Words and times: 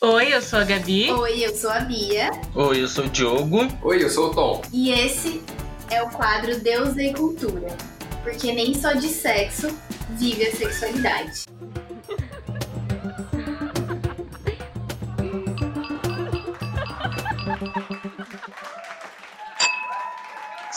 Oi, 0.00 0.32
eu 0.32 0.40
sou 0.40 0.60
a 0.60 0.64
Gabi. 0.64 1.10
Oi, 1.10 1.44
eu 1.44 1.56
sou 1.56 1.70
a 1.70 1.80
Bia. 1.80 2.30
Oi, 2.54 2.82
eu 2.84 2.86
sou 2.86 3.06
o 3.06 3.08
Diogo. 3.08 3.66
Oi, 3.82 4.04
eu 4.04 4.08
sou 4.08 4.30
o 4.30 4.30
Tom. 4.32 4.62
E 4.72 4.92
esse 4.92 5.42
é 5.90 6.00
o 6.00 6.08
quadro 6.10 6.60
Deus 6.60 6.96
e 6.96 7.12
Cultura. 7.12 7.76
Porque 8.22 8.52
nem 8.52 8.72
só 8.74 8.92
de 8.92 9.08
sexo 9.08 9.76
vive 10.10 10.46
a 10.46 10.54
sexualidade. 10.54 11.46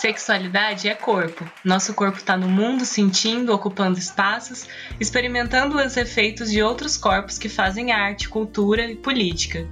Sexualidade 0.02 0.89
é 0.89 0.95
corpo. 0.95 1.47
Nosso 1.63 1.93
corpo 1.93 2.18
está 2.18 2.36
no 2.36 2.50
mundo, 2.50 2.86
sentindo, 2.86 3.54
ocupando 3.54 4.00
espaços, 4.00 4.68
experimentando 5.00 5.77
os 5.77 5.95
efeitos 5.95 6.50
de 6.50 6.63
outros 6.63 6.97
corpos 6.97 7.38
que 7.38 7.47
fazem 7.47 7.91
arte, 7.91 8.27
cultura 8.27 8.89
e 8.89 8.95
política. 8.95 9.68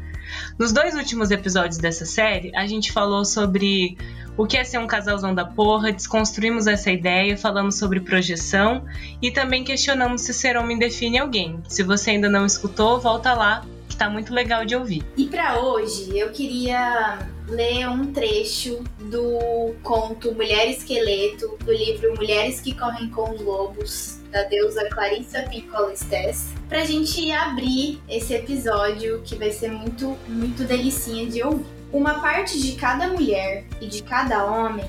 Nos 0.59 0.71
dois 0.71 0.93
últimos 0.93 1.31
episódios 1.31 1.79
dessa 1.79 2.05
série, 2.05 2.55
a 2.55 2.67
gente 2.67 2.91
falou 2.91 3.25
sobre 3.25 3.97
o 4.37 4.45
que 4.45 4.55
é 4.55 4.63
ser 4.63 4.77
um 4.77 4.85
casalzão 4.85 5.33
da 5.33 5.45
porra, 5.45 5.91
desconstruímos 5.91 6.67
essa 6.67 6.91
ideia, 6.91 7.35
falamos 7.35 7.79
sobre 7.79 7.99
projeção 7.99 8.85
e 9.19 9.31
também 9.31 9.63
questionamos 9.63 10.21
se 10.21 10.31
ser 10.31 10.57
homem 10.57 10.77
define 10.77 11.17
alguém. 11.17 11.59
Se 11.67 11.81
você 11.81 12.11
ainda 12.11 12.29
não 12.29 12.45
escutou, 12.45 12.99
volta 12.99 13.33
lá, 13.33 13.65
que 13.89 13.95
tá 13.95 14.07
muito 14.07 14.31
legal 14.31 14.63
de 14.63 14.75
ouvir. 14.75 15.03
E 15.17 15.25
para 15.25 15.59
hoje, 15.59 16.15
eu 16.15 16.29
queria 16.29 17.17
ler 17.49 17.89
um 17.89 18.11
trecho 18.13 18.83
do 18.99 19.73
conto 19.81 20.33
Mulher 20.33 20.69
Esqueleto, 20.69 21.57
do 21.63 21.71
livro 21.71 22.15
Mulheres 22.15 22.61
que 22.61 22.75
Correm 22.75 23.09
com 23.09 23.31
os 23.31 23.41
Lobos, 23.41 24.19
da 24.31 24.43
deusa 24.43 24.87
Clarissa 24.89 25.41
Pinkola 25.43 25.91
Estés, 25.91 26.49
pra 26.67 26.85
gente 26.85 27.31
abrir 27.31 28.01
esse 28.07 28.33
episódio 28.33 29.21
que 29.23 29.35
vai 29.35 29.51
ser 29.51 29.71
muito, 29.71 30.15
muito 30.27 30.63
delicinha 30.63 31.27
de 31.27 31.43
ouvir. 31.43 31.65
Uma 31.91 32.21
parte 32.21 32.61
de 32.61 32.73
cada 32.73 33.07
mulher 33.07 33.65
e 33.81 33.87
de 33.87 34.03
cada 34.03 34.45
homem 34.45 34.85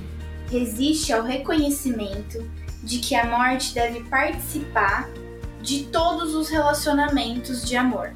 resiste 0.50 1.12
ao 1.14 1.22
reconhecimento 1.22 2.47
de 2.83 2.98
que 2.98 3.14
a 3.14 3.24
morte 3.24 3.72
deve 3.72 4.05
participar 4.05 5.08
de 5.62 5.84
todos 5.84 6.34
os 6.34 6.50
relacionamentos 6.50 7.67
de 7.67 7.77
amor 7.77 8.12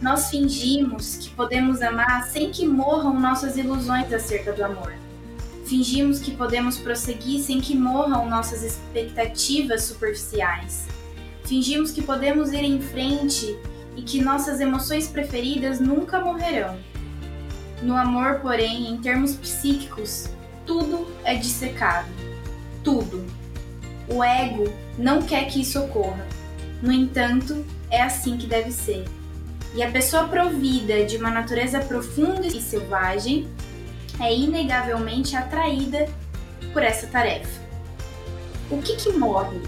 nós 0.00 0.30
fingimos 0.30 1.16
que 1.16 1.30
podemos 1.30 1.82
amar 1.82 2.24
sem 2.24 2.50
que 2.50 2.66
morram 2.66 3.20
nossas 3.20 3.56
ilusões 3.56 4.10
acerca 4.12 4.52
do 4.52 4.64
amor. 4.64 4.94
Fingimos 5.66 6.18
que 6.18 6.30
podemos 6.30 6.78
prosseguir 6.78 7.40
sem 7.40 7.60
que 7.60 7.76
morram 7.76 8.28
nossas 8.28 8.62
expectativas 8.62 9.84
superficiais. 9.84 10.86
Fingimos 11.44 11.90
que 11.90 12.02
podemos 12.02 12.50
ir 12.50 12.64
em 12.64 12.80
frente 12.80 13.56
e 13.94 14.02
que 14.02 14.22
nossas 14.22 14.58
emoções 14.58 15.06
preferidas 15.06 15.80
nunca 15.80 16.18
morrerão. 16.18 16.78
No 17.82 17.94
amor, 17.94 18.40
porém, 18.40 18.88
em 18.88 18.96
termos 18.98 19.34
psíquicos, 19.34 20.28
tudo 20.66 21.06
é 21.24 21.34
dissecado. 21.34 22.08
Tudo. 22.82 23.24
O 24.08 24.24
ego 24.24 24.72
não 24.98 25.22
quer 25.22 25.46
que 25.46 25.60
isso 25.60 25.78
ocorra. 25.78 26.26
No 26.82 26.90
entanto, 26.90 27.64
é 27.90 28.00
assim 28.02 28.36
que 28.36 28.46
deve 28.46 28.72
ser. 28.72 29.04
E 29.74 29.82
a 29.82 29.90
pessoa 29.90 30.26
provida 30.26 31.04
de 31.04 31.16
uma 31.16 31.30
natureza 31.30 31.78
profunda 31.80 32.46
e 32.46 32.60
selvagem 32.60 33.48
é 34.20 34.34
inegavelmente 34.34 35.36
atraída 35.36 36.08
por 36.72 36.82
essa 36.82 37.06
tarefa. 37.06 37.60
O 38.70 38.78
que, 38.82 38.96
que 38.96 39.12
morre? 39.12 39.60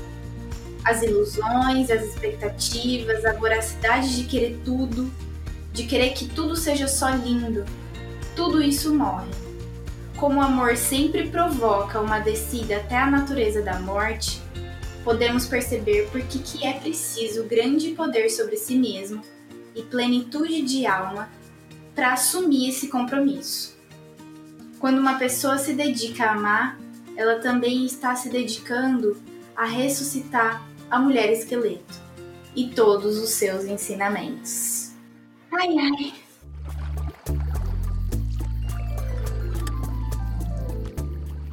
As 0.84 1.03
ilusões, 1.03 1.91
as 1.91 2.03
expectativas, 2.03 3.25
a 3.25 3.33
voracidade 3.33 4.17
de 4.17 4.25
querer 4.25 4.61
tudo, 4.64 5.12
de 5.72 5.84
querer 5.84 6.11
que 6.11 6.28
tudo 6.28 6.56
seja 6.56 6.89
só 6.89 7.11
lindo. 7.11 7.64
Tudo 8.34 8.61
isso 8.61 8.92
morre. 8.92 9.31
Como 10.16 10.41
o 10.41 10.42
amor 10.42 10.77
sempre 10.77 11.28
provoca 11.28 12.00
uma 12.00 12.19
descida 12.19 12.77
até 12.77 12.97
a 12.97 13.10
natureza 13.10 13.62
da 13.62 13.78
morte, 13.78 14.41
podemos 15.05 15.47
perceber 15.47 16.09
por 16.10 16.21
que, 16.22 16.65
é 16.65 16.72
preciso 16.72 17.44
grande 17.44 17.91
poder 17.91 18.28
sobre 18.28 18.56
si 18.56 18.76
mesmo 18.76 19.22
e 19.75 19.83
plenitude 19.83 20.62
de 20.62 20.87
alma 20.87 21.28
para 21.94 22.12
assumir 22.12 22.69
esse 22.69 22.88
compromisso. 22.88 23.77
Quando 24.78 24.99
uma 24.99 25.19
pessoa 25.19 25.59
se 25.59 25.75
dedica 25.75 26.25
a 26.25 26.33
amar, 26.33 26.78
ela 27.16 27.38
também 27.41 27.84
está 27.84 28.16
se 28.16 28.28
dedicando 28.28 29.21
a 29.55 29.65
ressuscitar 29.65 30.66
a 30.91 30.99
mulher 30.99 31.31
esqueleto 31.32 32.00
e 32.56 32.69
todos 32.69 33.19
os 33.19 33.31
seus 33.31 33.65
ensinamentos. 33.65 34.93
Ai 35.53 35.69
ai. 35.78 36.15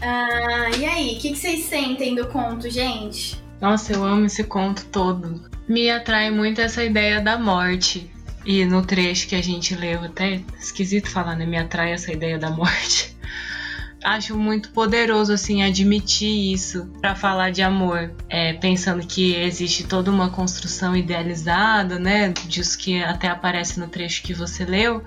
Ah, 0.02 0.70
e 0.80 0.86
aí, 0.86 1.18
o 1.18 1.20
que, 1.20 1.32
que 1.32 1.36
vocês 1.36 1.66
sentem 1.66 2.16
do 2.16 2.28
conto, 2.28 2.70
gente? 2.70 3.42
Nossa, 3.62 3.94
eu 3.94 4.04
amo 4.04 4.26
esse 4.26 4.44
conto 4.44 4.86
todo. 4.86 5.50
Me 5.68 5.90
atrai 5.90 6.32
muito 6.32 6.62
essa 6.62 6.84
ideia 6.84 7.20
da 7.20 7.38
morte. 7.38 8.10
E 8.46 8.64
no 8.64 8.86
trecho 8.86 9.28
que 9.28 9.36
a 9.36 9.44
gente 9.44 9.76
leu, 9.76 10.04
até 10.04 10.42
esquisito 10.58 11.10
falar, 11.10 11.36
né? 11.36 11.46
Me 11.46 11.58
atrai 11.58 11.92
essa 11.92 12.12
ideia 12.12 12.40
da 12.40 12.50
morte. 12.50 13.16
Acho 14.02 14.38
muito 14.38 14.70
poderoso, 14.70 15.34
assim, 15.34 15.62
admitir 15.62 16.54
isso 16.54 16.90
para 17.02 17.16
falar 17.16 17.52
de 17.52 17.62
amor. 17.62 18.12
É, 18.30 18.54
pensando 18.54 19.06
que 19.06 19.36
existe 19.36 19.84
toda 19.84 20.10
uma 20.10 20.30
construção 20.30 20.96
idealizada, 20.96 22.00
né? 22.00 22.30
Disso 22.48 22.78
que 22.78 23.04
até 23.04 23.28
aparece 23.28 23.78
no 23.78 23.90
trecho 23.90 24.24
que 24.24 24.34
você 24.34 24.64
leu 24.64 25.04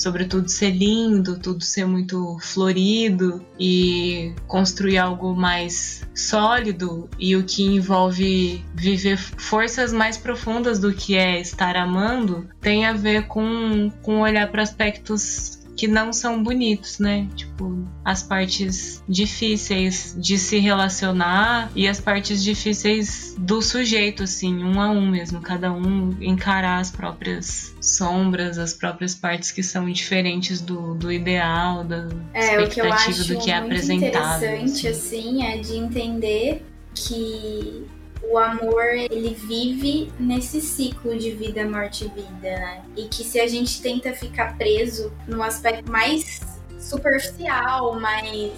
sobre 0.00 0.24
tudo 0.24 0.48
ser 0.48 0.70
lindo, 0.70 1.38
tudo 1.38 1.62
ser 1.62 1.84
muito 1.84 2.38
florido 2.40 3.44
e 3.58 4.32
construir 4.46 4.96
algo 4.96 5.34
mais 5.34 6.08
sólido 6.14 7.08
e 7.18 7.36
o 7.36 7.44
que 7.44 7.62
envolve 7.62 8.64
viver 8.74 9.18
forças 9.18 9.92
mais 9.92 10.16
profundas 10.16 10.78
do 10.78 10.92
que 10.92 11.16
é 11.16 11.38
estar 11.38 11.76
amando 11.76 12.48
tem 12.62 12.86
a 12.86 12.94
ver 12.94 13.26
com, 13.26 13.90
com 14.02 14.20
olhar 14.20 14.50
para 14.50 14.62
aspectos 14.62 15.59
que 15.80 15.88
não 15.88 16.12
são 16.12 16.42
bonitos, 16.42 16.98
né? 16.98 17.26
Tipo, 17.34 17.88
as 18.04 18.22
partes 18.22 19.02
difíceis 19.08 20.14
de 20.18 20.36
se 20.36 20.58
relacionar 20.58 21.72
e 21.74 21.88
as 21.88 21.98
partes 21.98 22.44
difíceis 22.44 23.34
do 23.38 23.62
sujeito, 23.62 24.24
assim, 24.24 24.62
um 24.62 24.78
a 24.78 24.90
um 24.90 25.08
mesmo, 25.08 25.40
cada 25.40 25.72
um 25.72 26.14
encarar 26.20 26.80
as 26.80 26.90
próprias 26.90 27.74
sombras, 27.80 28.58
as 28.58 28.74
próprias 28.74 29.14
partes 29.14 29.50
que 29.52 29.62
são 29.62 29.90
diferentes 29.90 30.60
do, 30.60 30.94
do 30.94 31.10
ideal, 31.10 31.82
da 31.82 32.06
é, 32.34 32.62
expectativa 32.62 33.24
do 33.24 33.38
que 33.38 33.50
é 33.50 33.56
apresentado. 33.56 34.42
O 34.42 34.44
interessante, 34.44 34.86
assim. 34.86 35.38
assim, 35.38 35.46
é 35.46 35.56
de 35.56 35.76
entender 35.78 36.62
que 36.94 37.86
o 38.30 38.38
amor 38.38 38.84
ele 38.94 39.34
vive 39.34 40.12
nesse 40.18 40.60
ciclo 40.60 41.18
de 41.18 41.32
vida, 41.32 41.68
morte 41.68 42.04
e 42.04 42.08
vida, 42.08 42.56
né? 42.56 42.82
E 42.96 43.08
que 43.08 43.24
se 43.24 43.40
a 43.40 43.48
gente 43.48 43.82
tenta 43.82 44.12
ficar 44.12 44.56
preso 44.56 45.12
no 45.26 45.42
aspecto 45.42 45.90
mais 45.90 46.40
superficial, 46.78 47.98
mais 47.98 48.52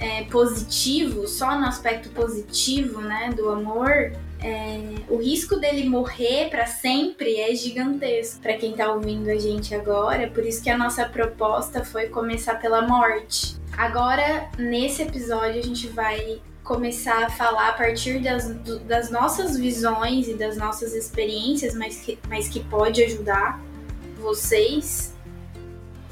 é, 0.00 0.24
positivo, 0.24 1.28
só 1.28 1.56
no 1.58 1.64
aspecto 1.64 2.08
positivo, 2.10 3.00
né, 3.00 3.30
do 3.36 3.48
amor, 3.48 4.12
é, 4.42 4.80
o 5.08 5.16
risco 5.16 5.56
dele 5.56 5.88
morrer 5.88 6.50
para 6.50 6.66
sempre 6.66 7.36
é 7.36 7.54
gigantesco 7.54 8.40
para 8.42 8.54
quem 8.56 8.74
tá 8.74 8.92
ouvindo 8.92 9.30
a 9.30 9.36
gente 9.36 9.74
agora. 9.74 10.28
Por 10.28 10.44
isso 10.44 10.60
que 10.62 10.68
a 10.68 10.76
nossa 10.76 11.08
proposta 11.08 11.84
foi 11.84 12.08
começar 12.08 12.56
pela 12.56 12.82
morte. 12.82 13.56
Agora, 13.76 14.50
nesse 14.58 15.02
episódio, 15.02 15.60
a 15.60 15.62
gente 15.62 15.86
vai 15.86 16.40
começar 16.64 17.26
a 17.26 17.30
falar 17.30 17.68
a 17.68 17.72
partir 17.74 18.20
das, 18.20 18.48
das 18.86 19.10
nossas 19.10 19.56
visões 19.56 20.26
e 20.26 20.34
das 20.34 20.56
nossas 20.56 20.94
experiências, 20.94 21.74
mas 21.74 22.00
que, 22.00 22.18
mas 22.26 22.48
que 22.48 22.60
pode 22.60 23.04
ajudar 23.04 23.60
vocês, 24.18 25.14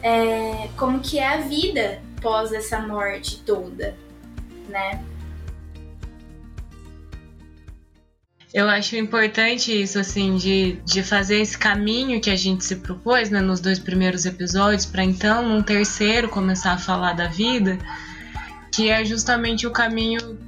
é, 0.02 0.68
como 0.76 1.00
que 1.00 1.18
é 1.18 1.26
a 1.26 1.38
vida 1.38 2.02
pós 2.20 2.52
essa 2.52 2.78
morte 2.80 3.42
toda, 3.44 3.96
né? 4.68 5.02
Eu 8.52 8.68
acho 8.68 8.96
importante 8.96 9.72
isso, 9.72 9.98
assim, 9.98 10.36
de, 10.36 10.72
de 10.84 11.02
fazer 11.02 11.40
esse 11.40 11.56
caminho 11.56 12.20
que 12.20 12.28
a 12.28 12.36
gente 12.36 12.62
se 12.62 12.76
propôs, 12.76 13.30
né, 13.30 13.40
nos 13.40 13.60
dois 13.60 13.78
primeiros 13.78 14.26
episódios, 14.26 14.84
para 14.84 15.02
então, 15.02 15.48
num 15.48 15.62
terceiro, 15.62 16.28
começar 16.28 16.72
a 16.72 16.78
falar 16.78 17.14
da 17.14 17.28
vida 17.28 17.78
que 18.72 18.88
é 18.88 19.04
justamente 19.04 19.66
o 19.66 19.70
caminho 19.70 20.38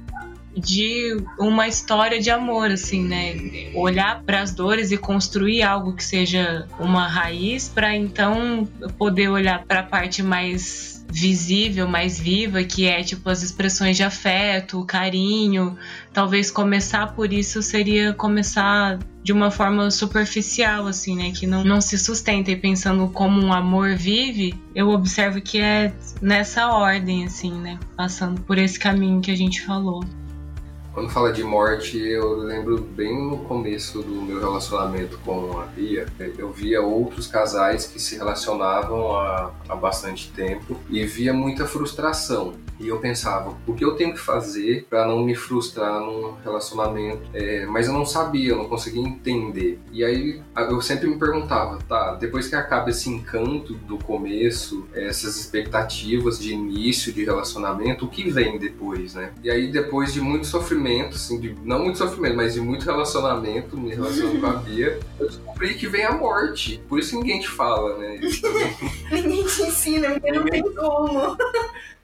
de 0.55 1.17
uma 1.37 1.67
história 1.67 2.19
de 2.19 2.29
amor, 2.29 2.71
assim, 2.71 3.03
né? 3.03 3.71
Olhar 3.73 4.23
para 4.23 4.41
as 4.41 4.53
dores 4.53 4.91
e 4.91 4.97
construir 4.97 5.61
algo 5.61 5.93
que 5.93 6.03
seja 6.03 6.67
uma 6.79 7.07
raiz 7.07 7.67
para 7.67 7.95
então 7.95 8.67
poder 8.97 9.29
olhar 9.29 9.63
para 9.65 9.81
a 9.81 9.83
parte 9.83 10.23
mais 10.23 10.95
visível, 11.09 11.87
mais 11.87 12.19
viva, 12.19 12.63
que 12.63 12.85
é 12.85 13.03
tipo 13.03 13.29
as 13.29 13.43
expressões 13.43 13.95
de 13.95 14.03
afeto, 14.03 14.83
carinho. 14.85 15.77
Talvez 16.11 16.49
começar 16.51 17.13
por 17.13 17.31
isso 17.31 17.61
seria 17.61 18.13
começar 18.13 18.99
de 19.23 19.31
uma 19.31 19.49
forma 19.49 19.89
superficial, 19.91 20.87
assim, 20.87 21.15
né? 21.15 21.31
Que 21.31 21.47
não, 21.47 21.63
não 21.63 21.81
se 21.81 21.97
sustenta. 21.97 22.51
E 22.51 22.55
pensando 22.55 23.07
como 23.07 23.41
um 23.41 23.53
amor 23.53 23.95
vive, 23.95 24.53
eu 24.73 24.89
observo 24.89 25.41
que 25.41 25.59
é 25.59 25.93
nessa 26.21 26.67
ordem, 26.67 27.25
assim, 27.25 27.51
né? 27.51 27.79
Passando 27.95 28.41
por 28.41 28.57
esse 28.57 28.77
caminho 28.77 29.21
que 29.21 29.31
a 29.31 29.35
gente 29.35 29.61
falou. 29.61 30.03
Quando 30.95 31.09
fala 31.09 31.33
de 31.33 31.43
morte, 31.43 31.99
eu 31.99 32.37
lembro 32.37 32.77
bem 32.77 33.21
no 33.21 33.39
começo 33.39 34.01
do 34.01 34.21
meu 34.21 34.39
relacionamento 34.39 35.19
com 35.25 35.59
a 35.59 35.65
Bia, 35.65 36.05
eu 36.37 36.49
via 36.53 36.81
outros 36.81 37.27
casais 37.27 37.85
que 37.85 37.99
se 38.01 38.15
relacionavam 38.15 39.13
há, 39.13 39.51
há 39.67 39.75
bastante 39.75 40.31
tempo 40.31 40.79
e 40.89 41.05
via 41.05 41.33
muita 41.33 41.67
frustração. 41.67 42.53
E 42.79 42.87
eu 42.87 42.99
pensava, 42.99 43.55
o 43.65 43.73
que 43.73 43.83
eu 43.83 43.95
tenho 43.95 44.13
que 44.13 44.19
fazer 44.19 44.85
para 44.89 45.07
não 45.07 45.23
me 45.23 45.35
frustrar 45.35 45.99
num 45.99 46.33
relacionamento? 46.43 47.21
É, 47.33 47.65
mas 47.65 47.87
eu 47.87 47.93
não 47.93 48.05
sabia, 48.05 48.49
eu 48.49 48.57
não 48.57 48.67
conseguia 48.67 49.01
entender. 49.01 49.79
E 49.91 50.03
aí 50.03 50.41
eu 50.55 50.81
sempre 50.81 51.07
me 51.07 51.17
perguntava, 51.17 51.79
tá, 51.87 52.15
depois 52.15 52.47
que 52.47 52.55
acaba 52.55 52.89
esse 52.89 53.09
encanto 53.09 53.73
do 53.73 53.97
começo, 53.97 54.87
essas 54.93 55.37
expectativas 55.37 56.39
de 56.39 56.53
início 56.53 57.13
de 57.13 57.23
relacionamento, 57.23 58.05
o 58.05 58.09
que 58.09 58.29
vem 58.29 58.57
depois, 58.57 59.13
né? 59.13 59.31
E 59.43 59.49
aí 59.49 59.71
depois 59.71 60.13
de 60.13 60.21
muito 60.21 60.45
sofrimento, 60.47 61.15
assim, 61.15 61.39
de, 61.39 61.55
não 61.63 61.83
muito 61.83 61.97
sofrimento, 61.97 62.35
mas 62.35 62.53
de 62.53 62.61
muito 62.61 62.85
relacionamento, 62.85 63.77
me 63.77 63.93
relacionando 63.93 64.39
com 64.39 64.47
a 64.47 64.53
Bia, 64.53 64.99
eu 65.19 65.27
descobri 65.27 65.75
que 65.75 65.87
vem 65.87 66.03
a 66.03 66.11
morte. 66.11 66.81
Por 66.87 66.99
isso 66.99 67.15
ninguém 67.15 67.39
te 67.39 67.47
fala, 67.47 67.97
né? 67.97 68.19
ninguém 69.11 69.45
te 69.45 69.61
ensina, 69.63 70.11
porque 70.11 70.31
ninguém, 70.31 70.61
não 70.61 70.71
tem 70.71 70.75
como. 70.75 71.37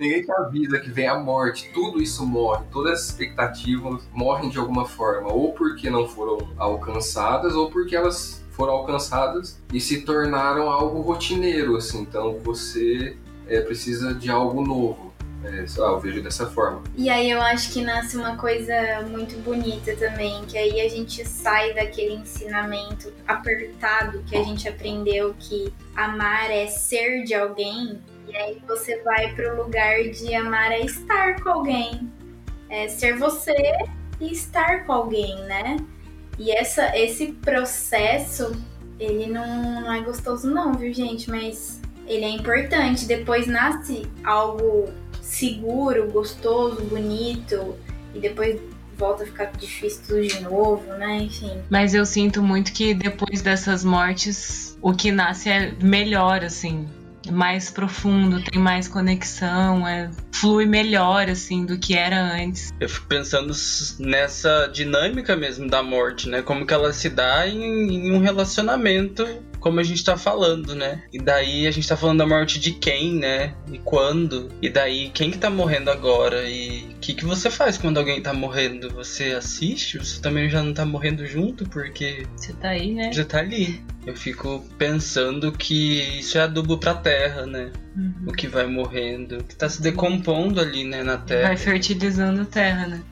Ninguém 0.02 0.24
te 0.24 0.32
avisa 0.32 0.80
que 0.80 0.90
vem 0.90 1.08
a 1.08 1.20
morte. 1.20 1.70
Tudo 1.72 2.02
isso 2.02 2.26
morre, 2.26 2.66
todas 2.72 2.94
as 2.94 3.06
expectativas 3.10 4.02
morrem 4.12 4.50
de 4.50 4.58
alguma 4.58 4.86
forma, 4.86 5.32
ou 5.32 5.54
porque 5.54 5.90
não 5.90 6.08
foram 6.08 6.50
alcançadas, 6.58 7.54
ou 7.54 7.70
porque 7.70 7.96
elas 7.96 8.44
foram 8.50 8.74
alcançadas 8.74 9.62
e 9.72 9.80
se 9.80 10.02
tornaram 10.02 10.70
algo 10.70 11.02
rotineiro, 11.02 11.78
assim. 11.78 12.02
Então 12.02 12.40
você 12.44 13.16
é, 13.48 13.62
precisa 13.62 14.14
de 14.14 14.30
algo 14.30 14.66
novo. 14.66 15.12
É, 15.44 15.66
sei 15.66 15.82
lá, 15.82 15.90
eu 15.90 16.00
vejo 16.00 16.22
dessa 16.22 16.46
forma. 16.46 16.84
E 16.96 17.10
aí 17.10 17.32
eu 17.32 17.42
acho 17.42 17.74
que 17.74 17.82
nasce 17.82 18.16
uma 18.16 18.38
coisa 18.38 19.02
muito 19.10 19.36
bonita 19.40 19.96
também, 19.96 20.46
que 20.46 20.56
aí 20.56 20.82
a 20.82 20.88
gente 20.88 21.28
sai 21.28 21.74
daquele 21.74 22.14
ensinamento 22.14 23.12
apertado 23.28 24.24
que 24.28 24.38
a 24.38 24.44
gente 24.44 24.70
aprendeu 24.70 25.34
que 25.40 25.74
amar 25.96 26.52
é 26.52 26.68
ser 26.68 27.24
de 27.24 27.34
alguém, 27.34 28.00
e 28.28 28.36
aí 28.36 28.62
você 28.68 29.02
vai 29.04 29.34
pro 29.34 29.64
lugar 29.64 30.04
de 30.10 30.34
amar 30.34 30.72
é 30.72 30.82
estar 30.82 31.42
com 31.42 31.50
alguém. 31.50 32.12
É 32.70 32.88
ser 32.88 33.18
você 33.18 33.54
e 34.20 34.32
estar 34.32 34.86
com 34.86 34.94
alguém, 34.94 35.36
né? 35.44 35.78
E 36.40 36.52
essa, 36.52 36.98
esse 36.98 37.34
processo, 37.34 38.52
ele 39.00 39.28
não, 39.28 39.82
não 39.82 39.94
é 39.94 40.02
gostoso 40.02 40.50
não, 40.50 40.74
viu, 40.74 40.94
gente? 40.94 41.30
Mas 41.30 41.82
ele 42.08 42.26
é 42.26 42.30
importante. 42.30 43.06
Depois 43.06 43.48
nasce 43.48 44.08
algo 44.24 44.90
seguro, 45.22 46.10
gostoso, 46.12 46.82
bonito, 46.84 47.76
e 48.14 48.20
depois 48.20 48.60
volta 48.98 49.24
a 49.24 49.26
ficar 49.26 49.46
difícil 49.58 50.02
tudo 50.08 50.28
de 50.28 50.40
novo, 50.42 50.84
né? 50.94 51.24
Enfim. 51.24 51.62
Mas 51.70 51.94
eu 51.94 52.06
sinto 52.06 52.44
muito 52.44 52.72
que 52.72 52.94
depois 52.94 53.42
dessas 53.42 53.84
mortes, 53.84 54.78
o 54.82 54.94
que 54.94 55.12
nasce 55.12 55.50
é 55.50 55.72
melhor, 55.82 56.44
assim. 56.44 56.88
Mais 57.30 57.70
profundo, 57.70 58.44
tem 58.44 58.60
mais 58.62 58.88
conexão, 58.88 59.88
é, 59.88 60.10
flui 60.32 60.66
melhor, 60.66 61.30
assim, 61.30 61.66
do 61.66 61.78
que 61.78 61.96
era 61.96 62.20
antes. 62.20 62.74
Eu 62.80 62.90
fico 62.90 63.06
pensando 63.08 63.54
nessa 64.00 64.68
dinâmica 64.68 65.36
mesmo 65.36 65.70
da 65.70 65.84
morte, 65.84 66.28
né? 66.28 66.42
Como 66.42 66.66
que 66.66 66.74
ela 66.74 66.92
se 66.94 67.10
dá 67.10 67.48
em, 67.48 68.08
em 68.08 68.12
um 68.12 68.20
relacionamento 68.20 69.26
como 69.62 69.80
a 69.80 69.84
gente 69.84 70.04
tá 70.04 70.18
falando, 70.18 70.76
né? 70.76 71.04
E 71.14 71.20
daí 71.20 71.68
a 71.68 71.72
gente 71.72 71.88
tá 71.88 71.96
falando 71.96 72.18
da 72.18 72.28
morte 72.28 72.60
de 72.60 72.72
quem, 72.72 73.14
né? 73.14 73.54
E 73.72 73.78
quando? 73.78 74.50
E 74.62 74.70
daí 74.70 75.10
quem 75.14 75.32
que 75.32 75.38
tá 75.38 75.50
morrendo 75.50 75.90
agora? 75.90 76.50
E 76.50 76.90
o 76.96 77.00
que, 77.00 77.14
que 77.14 77.24
você 77.24 77.50
faz 77.50 77.78
quando 77.78 77.98
alguém 77.98 78.22
tá 78.22 78.34
morrendo? 78.34 78.90
Você 78.90 79.26
assiste? 79.32 80.00
Você 80.00 80.20
também 80.20 80.50
já 80.50 80.62
não 80.64 80.74
tá 80.74 80.84
morrendo 80.84 81.26
junto? 81.26 81.70
Porque. 81.70 82.26
Você 82.36 82.54
tá 82.54 82.70
aí, 82.70 82.94
né? 82.94 83.14
Já 83.14 83.24
tá 83.24 83.40
ali. 83.40 83.82
Eu 84.06 84.16
fico 84.16 84.66
pensando 84.80 85.52
que 85.52 86.20
isso 86.20 86.40
é 86.40 86.42
adubo 86.42 86.78
pra 86.80 86.96
terra, 86.96 87.46
né? 87.46 87.72
Uhum. 87.96 88.14
O 88.28 88.34
que 88.34 88.48
vai 88.48 88.66
morrendo, 88.66 89.44
que 89.44 89.56
tá 89.56 89.70
se 89.70 89.80
decompondo 89.80 90.60
ali, 90.60 90.84
né, 90.84 91.04
na 91.04 91.18
terra. 91.18 91.50
Vai 91.50 91.58
fertilizando 91.58 92.42
a 92.42 92.46
terra, 92.46 92.88
né? 92.88 93.04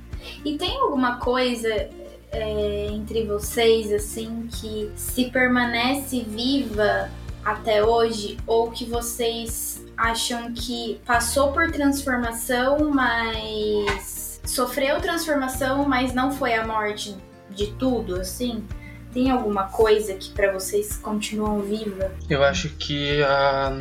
E 0.43 0.57
tem 0.57 0.77
alguma 0.77 1.17
coisa 1.17 1.89
é, 2.31 2.87
entre 2.91 3.25
vocês, 3.25 3.91
assim, 3.91 4.47
que 4.51 4.91
se 4.95 5.29
permanece 5.31 6.21
viva 6.21 7.09
até 7.43 7.83
hoje 7.83 8.37
ou 8.45 8.69
que 8.69 8.85
vocês 8.85 9.83
acham 9.97 10.53
que 10.53 10.99
passou 11.05 11.51
por 11.51 11.71
transformação, 11.71 12.91
mas 12.91 14.39
sofreu 14.45 14.99
transformação, 15.01 15.87
mas 15.87 16.13
não 16.13 16.31
foi 16.31 16.53
a 16.53 16.65
morte 16.65 17.15
de 17.49 17.67
tudo, 17.73 18.15
assim? 18.15 18.63
Tem 19.13 19.29
alguma 19.31 19.63
coisa 19.63 20.13
que 20.13 20.29
para 20.29 20.51
vocês 20.51 20.97
continuam 20.97 21.61
viva? 21.61 22.11
Eu 22.29 22.43
acho 22.43 22.69
que 22.69 23.21
a, 23.23 23.71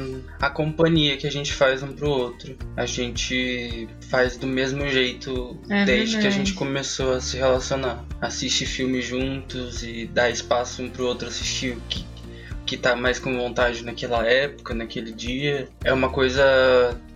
a 0.41 0.51
companhia 0.51 1.17
que 1.17 1.27
a 1.27 1.31
gente 1.31 1.53
faz 1.53 1.83
um 1.83 1.93
pro 1.93 2.09
outro, 2.09 2.57
a 2.77 2.87
gente 2.87 3.89
faz 4.09 4.37
do 4.37 4.47
mesmo 4.47 4.89
jeito 4.89 5.59
é 5.69 5.85
desde 5.85 6.17
verdade. 6.17 6.21
que 6.23 6.27
a 6.27 6.31
gente 6.31 6.55
começou 6.55 7.13
a 7.13 7.21
se 7.21 7.37
relacionar. 7.37 8.05
Assiste 8.21 8.65
filmes 8.65 9.05
juntos 9.05 9.83
e 9.83 10.07
dá 10.07 10.31
espaço 10.31 10.83
um 10.83 10.89
pro 10.89 11.07
outro 11.07 11.29
assistir 11.29 11.77
o 11.77 11.81
que 11.89 12.05
que 12.69 12.77
tá 12.77 12.95
mais 12.95 13.19
com 13.19 13.35
vontade 13.35 13.83
naquela 13.83 14.27
época, 14.27 14.75
naquele 14.75 15.11
dia. 15.11 15.69
É 15.83 15.91
uma 15.91 16.11
coisa 16.11 16.45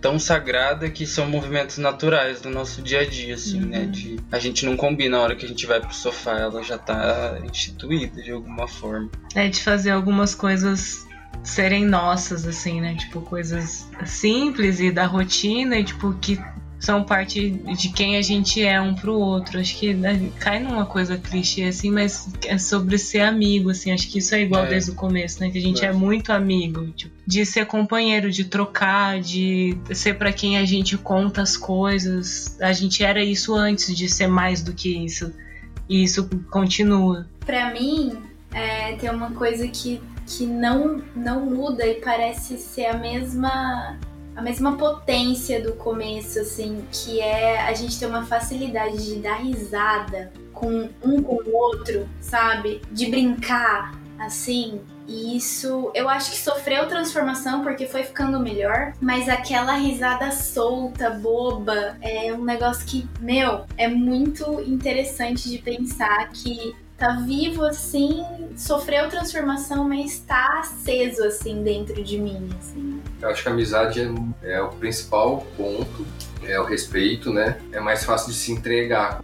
tão 0.01 0.17
sagrada 0.17 0.89
que 0.89 1.05
são 1.05 1.27
movimentos 1.27 1.77
naturais 1.77 2.41
do 2.41 2.49
nosso 2.49 2.81
dia 2.81 3.01
a 3.01 3.05
dia, 3.05 3.35
assim, 3.35 3.59
né? 3.59 3.79
uhum. 3.81 3.85
né? 3.85 3.91
De, 3.91 4.19
a 4.31 4.39
gente 4.39 4.65
não 4.65 4.75
combina 4.75 5.17
a 5.17 5.21
hora 5.21 5.35
que 5.35 5.45
a 5.45 5.47
gente 5.47 5.67
vai 5.67 5.79
pro 5.79 5.93
sofá, 5.93 6.39
ela 6.39 6.63
já 6.63 6.79
tá 6.79 7.37
instituída 7.43 8.19
de 8.19 8.31
alguma 8.31 8.67
forma. 8.67 9.11
É 9.35 9.47
de 9.47 9.61
fazer 9.61 9.91
algumas 9.91 10.33
coisas 10.33 11.05
serem 11.43 11.85
nossas, 11.85 12.47
assim, 12.47 12.81
né? 12.81 12.95
Tipo, 12.95 13.21
coisas 13.21 13.87
simples 14.05 14.79
e 14.79 14.91
da 14.91 15.05
rotina 15.05 15.77
e, 15.77 15.83
tipo, 15.83 16.13
que 16.15 16.39
são 16.83 17.01
parte 17.01 17.49
de 17.49 17.93
quem 17.93 18.17
a 18.17 18.21
gente 18.21 18.61
é 18.61 18.79
um 18.81 18.93
pro 18.93 19.13
outro. 19.13 19.57
Acho 19.57 19.77
que 19.77 19.93
né, 19.93 20.29
cai 20.37 20.59
numa 20.59 20.85
coisa 20.85 21.17
clichê 21.17 21.63
assim, 21.63 21.89
mas 21.89 22.29
é 22.45 22.57
sobre 22.57 22.97
ser 22.97 23.21
amigo, 23.21 23.69
assim. 23.69 23.93
Acho 23.93 24.09
que 24.09 24.19
isso 24.19 24.35
é 24.35 24.41
igual 24.41 24.65
é. 24.65 24.67
desde 24.67 24.91
o 24.91 24.93
começo, 24.93 25.39
né? 25.39 25.49
Que 25.49 25.59
a 25.59 25.61
gente 25.61 25.85
é, 25.85 25.87
é 25.87 25.93
muito 25.93 26.33
amigo, 26.33 26.85
tipo, 26.91 27.15
de 27.25 27.45
ser 27.45 27.67
companheiro, 27.67 28.29
de 28.29 28.43
trocar, 28.43 29.21
de 29.21 29.77
ser 29.93 30.15
para 30.15 30.33
quem 30.33 30.57
a 30.57 30.65
gente 30.65 30.97
conta 30.97 31.41
as 31.41 31.55
coisas. 31.55 32.59
A 32.59 32.73
gente 32.73 33.01
era 33.01 33.23
isso 33.23 33.55
antes 33.55 33.95
de 33.95 34.09
ser 34.09 34.27
mais 34.27 34.61
do 34.61 34.73
que 34.73 34.89
isso. 35.05 35.33
E 35.87 36.03
isso 36.03 36.29
continua. 36.51 37.25
Para 37.45 37.73
mim, 37.73 38.17
é, 38.51 38.93
tem 38.97 39.09
uma 39.09 39.31
coisa 39.31 39.69
que, 39.69 40.01
que 40.27 40.45
não, 40.45 41.01
não 41.15 41.45
muda 41.45 41.87
e 41.87 42.01
parece 42.01 42.57
ser 42.57 42.87
a 42.87 42.97
mesma 42.97 43.97
a 44.35 44.41
mesma 44.41 44.77
potência 44.77 45.61
do 45.61 45.73
começo, 45.73 46.39
assim, 46.39 46.83
que 46.91 47.19
é 47.19 47.61
a 47.61 47.73
gente 47.73 47.99
ter 47.99 48.05
uma 48.05 48.25
facilidade 48.25 49.05
de 49.05 49.15
dar 49.19 49.35
risada 49.35 50.31
com 50.51 50.89
um 51.03 51.21
com 51.21 51.35
o 51.35 51.55
outro, 51.55 52.07
sabe? 52.19 52.81
De 52.91 53.07
brincar, 53.07 53.93
assim. 54.19 54.81
E 55.07 55.35
isso 55.35 55.91
eu 55.93 56.07
acho 56.07 56.31
que 56.31 56.37
sofreu 56.37 56.87
transformação 56.87 57.61
porque 57.61 57.85
foi 57.85 58.03
ficando 58.03 58.39
melhor, 58.39 58.93
mas 59.01 59.27
aquela 59.27 59.73
risada 59.75 60.31
solta, 60.31 61.09
boba, 61.09 61.97
é 62.01 62.33
um 62.33 62.43
negócio 62.43 62.85
que, 62.85 63.07
meu, 63.19 63.65
é 63.77 63.87
muito 63.87 64.61
interessante 64.61 65.49
de 65.49 65.57
pensar 65.57 66.29
que 66.29 66.73
tá 67.03 67.19
vivo 67.27 67.65
assim, 67.65 68.23
sofreu 68.55 69.09
transformação, 69.09 69.83
mas 69.83 70.19
tá 70.19 70.59
aceso 70.59 71.21
assim 71.25 71.61
dentro 71.61 72.01
de 72.01 72.17
mim, 72.17 72.49
assim. 72.57 73.01
Eu 73.21 73.29
acho 73.29 73.43
que 73.43 73.49
a 73.49 73.51
amizade 73.51 73.99
é, 74.41 74.53
é 74.53 74.61
o 74.61 74.69
principal 74.69 75.45
ponto, 75.57 76.07
é 76.43 76.57
o 76.57 76.63
respeito, 76.63 77.33
né? 77.33 77.59
É 77.73 77.79
mais 77.81 78.05
fácil 78.05 78.31
de 78.31 78.37
se 78.37 78.53
entregar. 78.53 79.21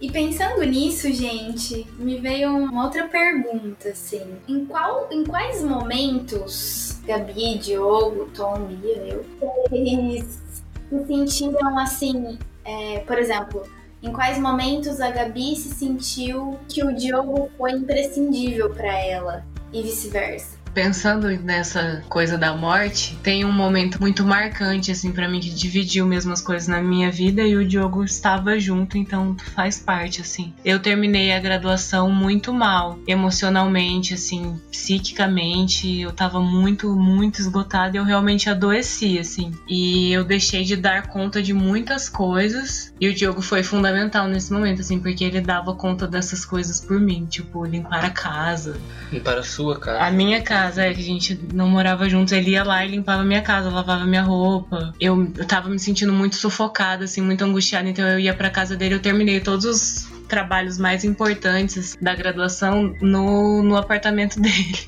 E 0.00 0.10
pensando 0.10 0.64
nisso, 0.64 1.12
gente, 1.12 1.86
me 1.96 2.18
veio 2.18 2.56
uma 2.56 2.86
outra 2.86 3.06
pergunta, 3.06 3.90
assim. 3.90 4.22
Em, 4.48 4.64
qual, 4.64 5.06
em 5.12 5.22
quais 5.22 5.62
momentos, 5.62 6.98
Gabi, 7.04 7.56
Diogo, 7.58 8.28
Tom, 8.34 8.64
Bia, 8.64 8.96
eu, 8.96 9.24
vocês 9.38 10.40
se 10.88 11.06
sentiram 11.06 11.78
assim, 11.78 12.36
é, 12.64 12.98
por 13.06 13.16
exemplo, 13.16 13.62
Em 14.02 14.12
quais 14.12 14.38
momentos 14.38 14.98
a 14.98 15.10
Gabi 15.10 15.54
se 15.54 15.74
sentiu 15.74 16.58
que 16.66 16.82
o 16.82 16.94
Diogo 16.94 17.50
foi 17.58 17.72
imprescindível 17.72 18.70
para 18.70 18.96
ela 18.98 19.44
e 19.72 19.82
vice-versa? 19.82 20.59
Pensando 20.74 21.28
nessa 21.28 22.02
coisa 22.08 22.38
da 22.38 22.54
morte, 22.54 23.18
tem 23.22 23.44
um 23.44 23.52
momento 23.52 24.00
muito 24.00 24.24
marcante, 24.24 24.90
assim, 24.90 25.12
para 25.12 25.28
mim, 25.28 25.40
que 25.40 25.50
dividiu 25.50 26.06
mesmo 26.06 26.32
as 26.32 26.40
coisas 26.40 26.68
na 26.68 26.80
minha 26.80 27.10
vida 27.10 27.42
e 27.42 27.56
o 27.56 27.66
Diogo 27.66 28.04
estava 28.04 28.58
junto, 28.58 28.96
então 28.96 29.36
faz 29.54 29.78
parte, 29.78 30.20
assim. 30.20 30.52
Eu 30.64 30.78
terminei 30.78 31.32
a 31.32 31.40
graduação 31.40 32.10
muito 32.10 32.52
mal, 32.52 32.98
emocionalmente, 33.06 34.14
assim, 34.14 34.60
psiquicamente, 34.70 36.00
eu 36.00 36.12
tava 36.12 36.40
muito, 36.40 36.94
muito 36.94 37.40
esgotada 37.40 37.96
e 37.96 37.98
eu 37.98 38.04
realmente 38.04 38.48
adoeci, 38.48 39.18
assim. 39.18 39.52
E 39.68 40.12
eu 40.12 40.24
deixei 40.24 40.64
de 40.64 40.76
dar 40.76 41.08
conta 41.08 41.42
de 41.42 41.52
muitas 41.52 42.08
coisas 42.08 42.92
e 43.00 43.08
o 43.08 43.14
Diogo 43.14 43.42
foi 43.42 43.62
fundamental 43.62 44.28
nesse 44.28 44.52
momento, 44.52 44.80
assim, 44.80 45.00
porque 45.00 45.24
ele 45.24 45.40
dava 45.40 45.74
conta 45.74 46.06
dessas 46.06 46.44
coisas 46.44 46.80
por 46.80 47.00
mim, 47.00 47.26
tipo, 47.26 47.64
limpar 47.64 48.04
a 48.04 48.10
casa. 48.10 48.76
Limpar 49.12 49.38
a 49.38 49.42
sua 49.42 49.78
casa? 49.78 50.00
A 50.00 50.10
minha 50.10 50.40
casa 50.42 50.59
casa, 50.60 50.84
é 50.84 50.92
que 50.92 51.00
a 51.00 51.04
gente 51.04 51.38
não 51.52 51.68
morava 51.68 52.08
juntos. 52.08 52.32
Ele 52.32 52.50
ia 52.50 52.62
lá 52.62 52.84
e 52.84 52.90
limpava 52.90 53.22
minha 53.24 53.40
casa, 53.40 53.70
lavava 53.70 54.04
minha 54.04 54.22
roupa. 54.22 54.92
Eu, 55.00 55.32
eu 55.36 55.46
tava 55.46 55.68
me 55.68 55.78
sentindo 55.78 56.12
muito 56.12 56.36
sufocada, 56.36 57.04
assim, 57.04 57.20
muito 57.20 57.44
angustiada, 57.44 57.88
então 57.88 58.06
eu 58.06 58.18
ia 58.18 58.34
pra 58.34 58.50
casa 58.50 58.76
dele, 58.76 58.94
eu 58.94 59.00
terminei 59.00 59.40
todos 59.40 59.64
os 59.64 60.08
trabalhos 60.28 60.78
mais 60.78 61.02
importantes 61.02 61.96
da 62.00 62.14
graduação 62.14 62.94
no, 63.00 63.62
no 63.62 63.76
apartamento 63.76 64.38
dele 64.40 64.78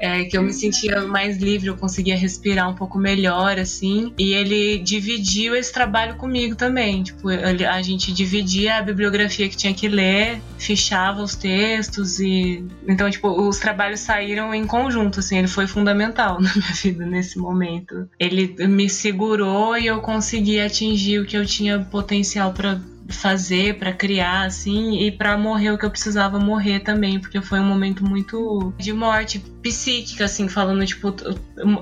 é, 0.00 0.24
que 0.24 0.36
eu 0.36 0.42
me 0.42 0.52
sentia 0.52 1.02
mais 1.02 1.36
livre, 1.36 1.68
eu 1.68 1.76
conseguia 1.76 2.16
respirar 2.16 2.68
um 2.68 2.74
pouco 2.74 2.98
melhor, 2.98 3.58
assim. 3.58 4.12
E 4.18 4.32
ele 4.32 4.78
dividiu 4.78 5.54
esse 5.54 5.72
trabalho 5.72 6.16
comigo 6.16 6.56
também. 6.56 7.02
Tipo, 7.02 7.30
ele, 7.30 7.64
a 7.64 7.80
gente 7.82 8.12
dividia 8.12 8.78
a 8.78 8.82
bibliografia 8.82 9.48
que 9.48 9.56
tinha 9.56 9.74
que 9.74 9.88
ler, 9.88 10.40
fichava 10.58 11.22
os 11.22 11.34
textos 11.34 12.18
e. 12.18 12.64
Então, 12.88 13.10
tipo, 13.10 13.28
os 13.28 13.58
trabalhos 13.58 14.00
saíram 14.00 14.54
em 14.54 14.66
conjunto, 14.66 15.20
assim. 15.20 15.38
Ele 15.38 15.48
foi 15.48 15.66
fundamental 15.66 16.40
na 16.42 16.52
minha 16.54 16.72
vida 16.72 17.04
nesse 17.04 17.38
momento. 17.38 18.08
Ele 18.18 18.54
me 18.66 18.88
segurou 18.88 19.76
e 19.76 19.86
eu 19.86 20.00
consegui 20.00 20.60
atingir 20.60 21.20
o 21.20 21.26
que 21.26 21.36
eu 21.36 21.44
tinha 21.44 21.78
potencial 21.78 22.52
para 22.52 22.80
fazer, 23.10 23.78
para 23.78 23.92
criar, 23.92 24.44
assim, 24.44 25.00
e 25.00 25.10
para 25.10 25.36
morrer 25.36 25.70
o 25.70 25.78
que 25.78 25.84
eu 25.84 25.90
precisava 25.90 26.38
morrer 26.38 26.80
também, 26.80 27.18
porque 27.18 27.40
foi 27.40 27.60
um 27.60 27.64
momento 27.64 28.04
muito 28.04 28.72
de 28.78 28.92
morte 28.92 29.38
psíquica, 29.62 30.24
assim, 30.24 30.48
falando, 30.48 30.84
tipo, 30.86 31.14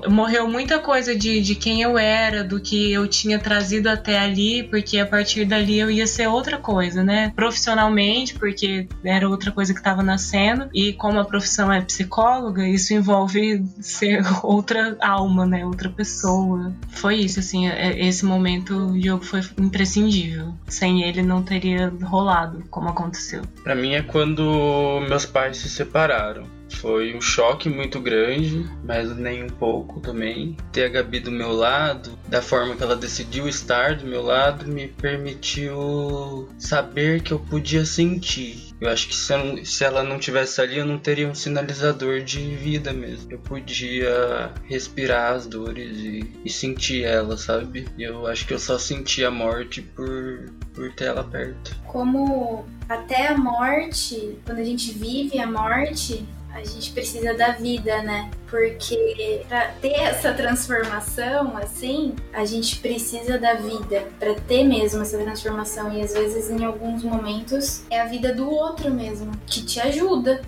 morreu 0.09 0.47
muita 0.49 0.79
coisa 0.79 1.15
de, 1.15 1.41
de 1.41 1.55
quem 1.55 1.81
eu 1.81 1.97
era, 1.97 2.43
do 2.43 2.59
que 2.59 2.91
eu 2.91 3.07
tinha 3.07 3.39
trazido 3.39 3.87
até 3.87 4.19
ali, 4.19 4.63
porque 4.63 4.99
a 4.99 5.05
partir 5.05 5.45
dali 5.45 5.79
eu 5.79 5.89
ia 5.89 6.05
ser 6.05 6.27
outra 6.27 6.57
coisa, 6.57 7.03
né? 7.03 7.31
Profissionalmente, 7.35 8.33
porque 8.35 8.87
era 9.03 9.27
outra 9.29 9.51
coisa 9.51 9.73
que 9.73 9.79
estava 9.79 10.03
nascendo, 10.03 10.69
e 10.73 10.93
como 10.93 11.19
a 11.19 11.25
profissão 11.25 11.71
é 11.71 11.81
psicóloga, 11.81 12.67
isso 12.67 12.93
envolve 12.93 13.63
ser 13.79 14.21
outra 14.43 14.97
alma, 14.99 15.45
né? 15.45 15.65
Outra 15.65 15.89
pessoa. 15.89 16.73
Foi 16.89 17.15
isso, 17.15 17.39
assim, 17.39 17.67
é, 17.67 17.99
esse 18.05 18.25
momento 18.25 18.75
o 18.75 19.01
jogo 19.01 19.23
foi 19.23 19.41
imprescindível. 19.57 20.53
Sem 20.67 21.03
ele 21.03 21.18
não 21.21 21.43
teria 21.43 21.91
rolado 22.03 22.63
como 22.69 22.89
aconteceu. 22.89 23.41
Para 23.63 23.75
mim 23.75 23.93
é 23.93 24.01
quando 24.01 25.01
meus 25.07 25.25
pais 25.25 25.57
se 25.57 25.69
separaram. 25.69 26.43
Foi 26.69 27.15
um 27.15 27.21
choque 27.21 27.69
muito 27.69 27.99
grande, 27.99 28.65
mas 28.83 29.15
nem 29.15 29.43
um 29.43 29.49
pouco 29.49 29.99
também. 29.99 30.55
Ter 30.71 30.85
a 30.85 30.89
Gabi 30.89 31.19
do 31.19 31.31
meu 31.31 31.51
lado, 31.51 32.17
da 32.27 32.41
forma 32.41 32.75
que 32.75 32.83
ela 32.83 32.95
decidiu 32.95 33.47
estar 33.47 33.95
do 33.95 34.05
meu 34.05 34.21
lado, 34.21 34.65
me 34.67 34.87
permitiu 34.87 36.47
saber 36.57 37.21
que 37.21 37.31
eu 37.31 37.39
podia 37.39 37.85
sentir. 37.85 38.69
Eu 38.79 38.89
acho 38.89 39.09
que 39.09 39.15
se, 39.15 39.33
eu, 39.33 39.65
se 39.65 39.83
ela 39.83 40.03
não 40.03 40.17
tivesse 40.17 40.61
ali, 40.61 40.77
eu 40.77 40.85
não 40.85 40.97
teria 40.97 41.27
um 41.27 41.35
sinalizador 41.35 42.21
de 42.21 42.39
vida 42.55 42.93
mesmo. 42.93 43.31
Eu 43.31 43.39
podia 43.39 44.53
respirar 44.65 45.33
as 45.33 45.45
dores 45.45 45.97
e, 45.97 46.33
e 46.45 46.49
sentir 46.49 47.03
ela, 47.03 47.37
sabe? 47.37 47.87
Eu 47.97 48.25
acho 48.25 48.47
que 48.47 48.53
eu 48.53 48.59
só 48.59 48.77
senti 48.79 49.25
a 49.25 49.31
morte 49.31 49.81
por, 49.81 50.49
por 50.73 50.91
ter 50.93 51.05
ela 51.05 51.23
perto. 51.23 51.75
Como 51.85 52.65
até 52.87 53.27
a 53.27 53.37
morte, 53.37 54.37
quando 54.45 54.59
a 54.59 54.63
gente 54.63 54.93
vive 54.93 55.39
a 55.39 55.47
morte, 55.47 56.25
a 56.53 56.63
gente 56.63 56.91
precisa 56.91 57.33
da 57.33 57.51
vida, 57.51 58.01
né? 58.01 58.29
Porque 58.49 59.43
para 59.47 59.67
ter 59.81 59.93
essa 59.93 60.33
transformação, 60.33 61.55
assim, 61.57 62.15
a 62.33 62.43
gente 62.45 62.79
precisa 62.79 63.37
da 63.37 63.53
vida 63.53 64.07
para 64.19 64.33
ter 64.33 64.63
mesmo 64.63 65.01
essa 65.01 65.17
transformação. 65.17 65.93
E 65.93 66.01
às 66.01 66.13
vezes, 66.13 66.49
em 66.49 66.63
alguns 66.63 67.03
momentos, 67.03 67.83
é 67.89 68.01
a 68.01 68.05
vida 68.05 68.33
do 68.33 68.49
outro 68.49 68.91
mesmo 68.91 69.31
que 69.45 69.63
te 69.63 69.79
ajuda. 69.79 70.41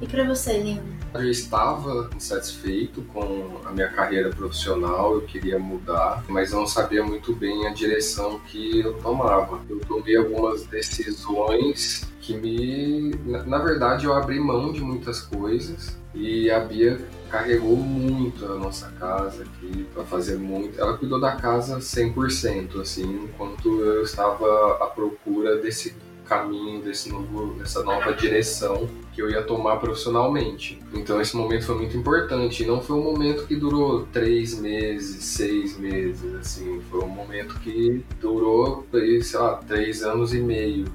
E 0.00 0.06
para 0.06 0.24
você, 0.24 0.58
Lino? 0.58 0.94
Eu 1.14 1.30
estava 1.30 2.10
insatisfeito 2.14 3.00
com 3.14 3.58
a 3.64 3.72
minha 3.72 3.88
carreira 3.88 4.28
profissional, 4.28 5.14
eu 5.14 5.22
queria 5.22 5.58
mudar, 5.58 6.22
mas 6.28 6.52
não 6.52 6.66
sabia 6.66 7.02
muito 7.02 7.34
bem 7.34 7.66
a 7.66 7.72
direção 7.72 8.38
que 8.40 8.80
eu 8.80 8.92
tomava. 8.98 9.58
Eu 9.70 9.80
tomei 9.80 10.16
algumas 10.16 10.66
decisões 10.66 12.06
que 12.26 12.36
me. 12.36 13.14
Na 13.46 13.58
verdade, 13.58 14.04
eu 14.04 14.12
abri 14.12 14.40
mão 14.40 14.72
de 14.72 14.80
muitas 14.80 15.20
coisas 15.20 15.96
e 16.12 16.50
a 16.50 16.58
Bia 16.58 16.98
carregou 17.30 17.76
muito 17.76 18.44
a 18.44 18.56
nossa 18.56 18.90
casa 18.98 19.44
aqui 19.44 19.86
para 19.94 20.04
fazer 20.04 20.36
muito. 20.36 20.78
Ela 20.80 20.98
cuidou 20.98 21.20
da 21.20 21.36
casa 21.36 21.78
100%, 21.78 22.80
assim, 22.80 23.24
enquanto 23.24 23.68
eu 23.80 24.02
estava 24.02 24.78
à 24.82 24.86
procura 24.86 25.56
desse 25.56 25.94
caminho, 26.24 26.82
desse 26.82 27.08
novo, 27.08 27.54
dessa 27.54 27.84
nova 27.84 28.12
direção 28.12 28.88
que 29.12 29.22
eu 29.22 29.30
ia 29.30 29.42
tomar 29.42 29.76
profissionalmente. 29.76 30.80
Então 30.92 31.20
esse 31.20 31.36
momento 31.36 31.64
foi 31.64 31.76
muito 31.76 31.96
importante. 31.96 32.64
E 32.64 32.66
não 32.66 32.80
foi 32.80 32.96
um 32.96 33.04
momento 33.04 33.46
que 33.46 33.54
durou 33.54 34.04
três 34.12 34.58
meses, 34.58 35.22
seis 35.24 35.78
meses, 35.78 36.34
assim. 36.34 36.80
Foi 36.90 37.00
um 37.04 37.08
momento 37.08 37.60
que 37.60 38.04
durou, 38.20 38.84
sei 39.22 39.38
lá, 39.38 39.54
três 39.54 40.02
anos 40.02 40.34
e 40.34 40.40
meio. 40.40 40.86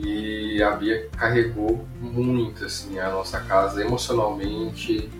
E 0.00 0.62
a 0.62 0.70
Bia 0.70 1.08
carregou 1.16 1.84
muito, 2.00 2.64
assim, 2.64 2.98
a 2.98 3.10
nossa 3.10 3.40
casa 3.40 3.82
emocionalmente, 3.82 5.10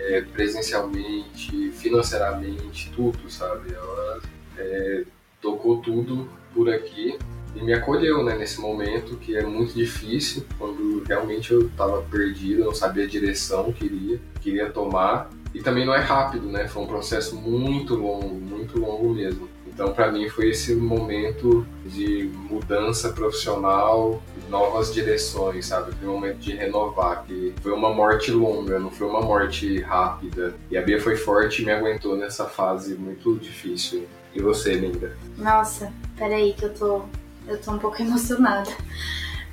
é, 0.00 0.20
presencialmente, 0.20 1.70
financeiramente, 1.72 2.92
tudo, 2.94 3.30
sabe? 3.30 3.72
Ela 3.72 4.20
é, 4.58 5.04
tocou 5.40 5.78
tudo 5.78 6.28
por 6.52 6.68
aqui 6.68 7.18
e 7.56 7.62
me 7.62 7.72
acolheu 7.72 8.22
né, 8.22 8.36
nesse 8.36 8.60
momento 8.60 9.16
que 9.16 9.36
é 9.36 9.44
muito 9.44 9.74
difícil, 9.74 10.44
quando 10.58 11.02
realmente 11.06 11.52
eu 11.52 11.66
estava 11.66 12.02
perdido, 12.02 12.64
não 12.64 12.74
sabia 12.74 13.04
a 13.04 13.08
direção 13.08 13.72
que 13.72 13.88
queria, 13.88 14.20
queria 14.40 14.70
tomar. 14.70 15.30
E 15.54 15.62
também 15.62 15.86
não 15.86 15.94
é 15.94 16.00
rápido, 16.00 16.46
né? 16.46 16.68
Foi 16.68 16.82
um 16.82 16.86
processo 16.86 17.34
muito 17.34 17.94
longo, 17.94 18.34
muito 18.34 18.78
longo 18.78 19.14
mesmo. 19.14 19.48
Então, 19.78 19.92
para 19.92 20.10
mim, 20.10 20.28
foi 20.28 20.50
esse 20.50 20.74
momento 20.74 21.64
de 21.86 22.28
mudança 22.50 23.12
profissional, 23.12 24.20
novas 24.48 24.92
direções, 24.92 25.66
sabe? 25.66 25.94
Foi 25.94 26.08
um 26.08 26.14
momento 26.14 26.38
de 26.38 26.56
renovar, 26.56 27.22
que 27.24 27.54
foi 27.62 27.70
uma 27.70 27.94
morte 27.94 28.32
longa, 28.32 28.80
não 28.80 28.90
foi 28.90 29.06
uma 29.06 29.20
morte 29.20 29.80
rápida. 29.82 30.56
E 30.68 30.76
a 30.76 30.82
Bia 30.82 31.00
foi 31.00 31.14
forte 31.14 31.62
e 31.62 31.64
me 31.64 31.70
aguentou 31.70 32.16
nessa 32.16 32.46
fase 32.46 32.96
muito 32.96 33.36
difícil. 33.36 34.08
E 34.34 34.42
você, 34.42 34.74
Linda? 34.74 35.16
Nossa, 35.36 35.92
peraí 36.16 36.54
que 36.54 36.64
eu 36.64 36.74
tô 36.74 37.02
eu 37.46 37.60
tô 37.60 37.70
um 37.70 37.78
pouco 37.78 38.02
emocionada. 38.02 38.72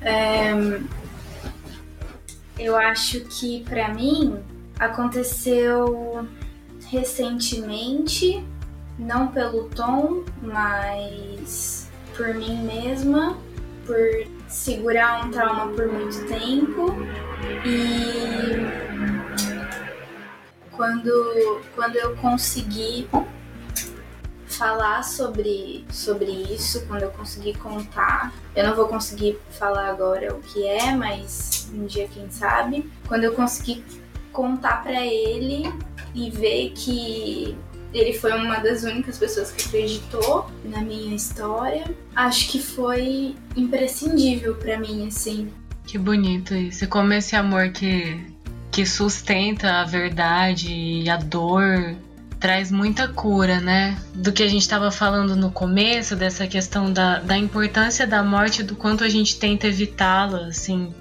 É, 0.01 0.53
eu 2.57 2.75
acho 2.75 3.21
que 3.25 3.63
para 3.63 3.93
mim 3.93 4.39
aconteceu 4.79 6.27
recentemente, 6.89 8.43
não 8.97 9.27
pelo 9.27 9.69
tom, 9.69 10.23
mas 10.41 11.89
por 12.15 12.33
mim 12.33 12.63
mesma, 12.63 13.37
por 13.85 13.97
segurar 14.47 15.25
um 15.25 15.31
trauma 15.31 15.67
por 15.73 15.87
muito 15.87 16.25
tempo 16.27 16.95
e 17.65 18.65
quando, 20.71 21.61
quando 21.73 21.95
eu 21.95 22.15
consegui 22.17 23.07
falar 24.47 25.03
sobre, 25.03 25.85
sobre 25.91 26.31
isso 26.31 26.85
quando 26.87 27.03
eu 27.03 27.11
conseguir 27.11 27.57
contar. 27.57 28.33
Eu 28.55 28.67
não 28.67 28.75
vou 28.75 28.87
conseguir 28.87 29.37
falar 29.49 29.89
agora 29.89 30.33
o 30.33 30.41
que 30.41 30.65
é, 30.65 30.95
mas 30.95 31.69
um 31.73 31.85
dia 31.85 32.07
quem 32.07 32.29
sabe. 32.29 32.89
Quando 33.07 33.25
eu 33.25 33.33
conseguir 33.33 33.83
contar 34.31 34.83
para 34.83 35.05
ele 35.05 35.63
e 36.13 36.29
ver 36.29 36.71
que 36.71 37.57
ele 37.93 38.13
foi 38.13 38.33
uma 38.33 38.59
das 38.59 38.83
únicas 38.83 39.17
pessoas 39.17 39.51
que 39.51 39.67
acreditou 39.67 40.49
na 40.63 40.81
minha 40.81 41.15
história, 41.15 41.85
acho 42.15 42.49
que 42.49 42.59
foi 42.59 43.35
imprescindível 43.55 44.55
para 44.55 44.77
mim 44.77 45.07
assim. 45.07 45.49
Que 45.85 45.97
bonito 45.97 46.53
isso. 46.53 46.87
Como 46.87 47.13
esse 47.13 47.35
amor 47.35 47.69
que 47.69 48.35
que 48.75 48.85
sustenta 48.85 49.79
a 49.79 49.85
verdade 49.85 50.73
e 50.73 51.09
a 51.09 51.15
dor 51.15 51.95
traz 52.41 52.69
muita 52.69 53.07
cura, 53.07 53.61
né? 53.61 53.97
Do 54.13 54.33
que 54.33 54.43
a 54.43 54.49
gente 54.49 54.63
estava 54.63 54.91
falando 54.91 55.33
no 55.33 55.49
começo, 55.49 56.13
dessa 56.13 56.45
questão 56.45 56.91
da, 56.91 57.19
da 57.19 57.37
importância 57.37 58.05
da 58.05 58.21
morte, 58.21 58.63
do 58.63 58.75
quanto 58.75 59.05
a 59.05 59.07
gente 59.07 59.39
tenta 59.39 59.67
evitá-la, 59.67 60.47
assim, 60.47 60.93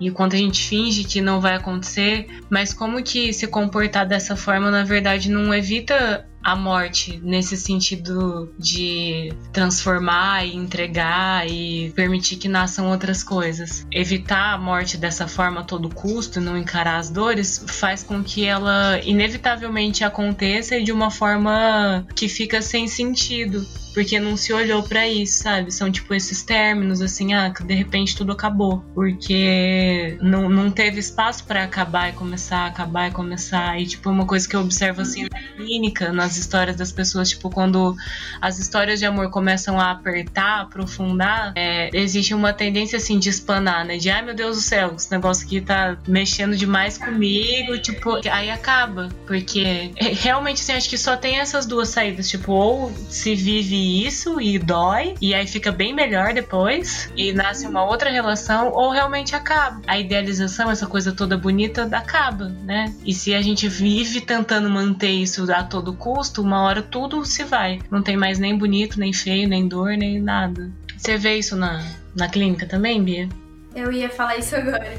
e 0.00 0.10
quanto 0.10 0.34
a 0.34 0.38
gente 0.38 0.62
finge 0.62 1.04
que 1.04 1.20
não 1.20 1.40
vai 1.40 1.54
acontecer, 1.54 2.26
mas 2.50 2.72
como 2.72 3.02
que 3.02 3.32
se 3.32 3.46
comportar 3.46 4.06
dessa 4.06 4.36
forma, 4.36 4.70
na 4.70 4.84
verdade, 4.84 5.30
não 5.30 5.54
evita 5.54 6.26
a 6.44 6.54
morte 6.54 7.18
nesse 7.22 7.56
sentido 7.56 8.54
de 8.58 9.32
transformar 9.50 10.44
e 10.44 10.54
entregar 10.54 11.48
e 11.48 11.90
permitir 11.96 12.36
que 12.36 12.48
nasçam 12.48 12.90
outras 12.90 13.24
coisas. 13.24 13.86
Evitar 13.90 14.52
a 14.52 14.58
morte 14.58 14.98
dessa 14.98 15.26
forma 15.26 15.62
a 15.62 15.64
todo 15.64 15.88
custo, 15.88 16.42
não 16.42 16.58
encarar 16.58 16.98
as 16.98 17.08
dores, 17.08 17.64
faz 17.66 18.02
com 18.02 18.22
que 18.22 18.44
ela 18.44 19.00
inevitavelmente 19.02 20.04
aconteça 20.04 20.76
e 20.76 20.84
de 20.84 20.92
uma 20.92 21.10
forma 21.10 22.06
que 22.14 22.28
fica 22.28 22.60
sem 22.60 22.86
sentido 22.86 23.66
porque 23.94 24.18
não 24.18 24.36
se 24.36 24.52
olhou 24.52 24.82
para 24.82 25.08
isso, 25.08 25.44
sabe? 25.44 25.70
São 25.70 25.90
tipo 25.90 26.12
esses 26.12 26.42
términos 26.42 27.00
assim, 27.00 27.32
ah, 27.32 27.50
que 27.50 27.62
de 27.62 27.74
repente 27.74 28.16
tudo 28.16 28.32
acabou, 28.32 28.84
porque 28.92 30.18
não, 30.20 30.50
não 30.50 30.70
teve 30.70 30.98
espaço 30.98 31.44
para 31.44 31.62
acabar 31.62 32.10
e 32.10 32.12
começar, 32.12 32.66
acabar 32.66 33.08
e 33.08 33.12
começar. 33.12 33.80
E 33.80 33.86
tipo, 33.86 34.10
uma 34.10 34.26
coisa 34.26 34.48
que 34.48 34.56
eu 34.56 34.60
observo 34.60 35.00
assim 35.00 35.28
na 35.30 35.40
clínica, 35.56 36.12
nas 36.12 36.36
histórias 36.36 36.76
das 36.76 36.90
pessoas, 36.90 37.30
tipo, 37.30 37.48
quando 37.48 37.94
as 38.40 38.58
histórias 38.58 38.98
de 38.98 39.06
amor 39.06 39.30
começam 39.30 39.80
a 39.80 39.92
apertar, 39.92 40.62
aprofundar, 40.62 41.52
é, 41.54 41.88
existe 41.92 42.34
uma 42.34 42.52
tendência 42.52 42.96
assim 42.96 43.18
de 43.18 43.28
espanar, 43.28 43.84
né? 43.84 43.96
De 43.96 44.10
ai 44.10 44.22
meu 44.22 44.34
Deus 44.34 44.56
do 44.56 44.62
céu, 44.62 44.94
esse 44.96 45.10
negócio 45.10 45.46
aqui 45.46 45.60
tá 45.60 45.96
mexendo 46.08 46.56
demais 46.56 46.98
comigo, 46.98 47.78
tipo, 47.78 48.18
aí 48.28 48.50
acaba, 48.50 49.08
porque 49.24 49.92
é, 49.94 50.08
realmente 50.08 50.62
assim, 50.62 50.72
acho 50.72 50.90
que 50.90 50.98
só 50.98 51.16
tem 51.16 51.38
essas 51.38 51.64
duas 51.64 51.90
saídas, 51.90 52.28
tipo, 52.28 52.52
ou 52.52 52.92
se 53.08 53.36
vive 53.36 53.83
isso 53.84 54.40
e 54.40 54.58
dói, 54.58 55.14
e 55.20 55.34
aí 55.34 55.46
fica 55.46 55.70
bem 55.70 55.94
melhor 55.94 56.32
depois, 56.32 57.10
e 57.16 57.32
nasce 57.32 57.66
uma 57.66 57.84
outra 57.84 58.10
relação, 58.10 58.70
ou 58.72 58.90
realmente 58.90 59.34
acaba. 59.34 59.80
A 59.86 59.98
idealização, 59.98 60.70
essa 60.70 60.86
coisa 60.86 61.12
toda 61.12 61.36
bonita, 61.36 61.88
acaba, 61.92 62.48
né? 62.48 62.94
E 63.04 63.12
se 63.12 63.34
a 63.34 63.42
gente 63.42 63.68
vive 63.68 64.20
tentando 64.20 64.68
manter 64.70 65.10
isso 65.10 65.50
a 65.52 65.62
todo 65.62 65.92
custo, 65.94 66.42
uma 66.42 66.62
hora 66.62 66.82
tudo 66.82 67.24
se 67.24 67.44
vai. 67.44 67.80
Não 67.90 68.02
tem 68.02 68.16
mais 68.16 68.38
nem 68.38 68.56
bonito, 68.56 68.98
nem 68.98 69.12
feio, 69.12 69.48
nem 69.48 69.68
dor, 69.68 69.96
nem 69.96 70.20
nada. 70.20 70.70
Você 70.96 71.16
vê 71.16 71.36
isso 71.36 71.56
na, 71.56 71.84
na 72.14 72.28
clínica 72.28 72.66
também, 72.66 73.02
Bia? 73.02 73.28
Eu 73.74 73.92
ia 73.92 74.08
falar 74.08 74.36
isso 74.36 74.54
agora. 74.56 74.98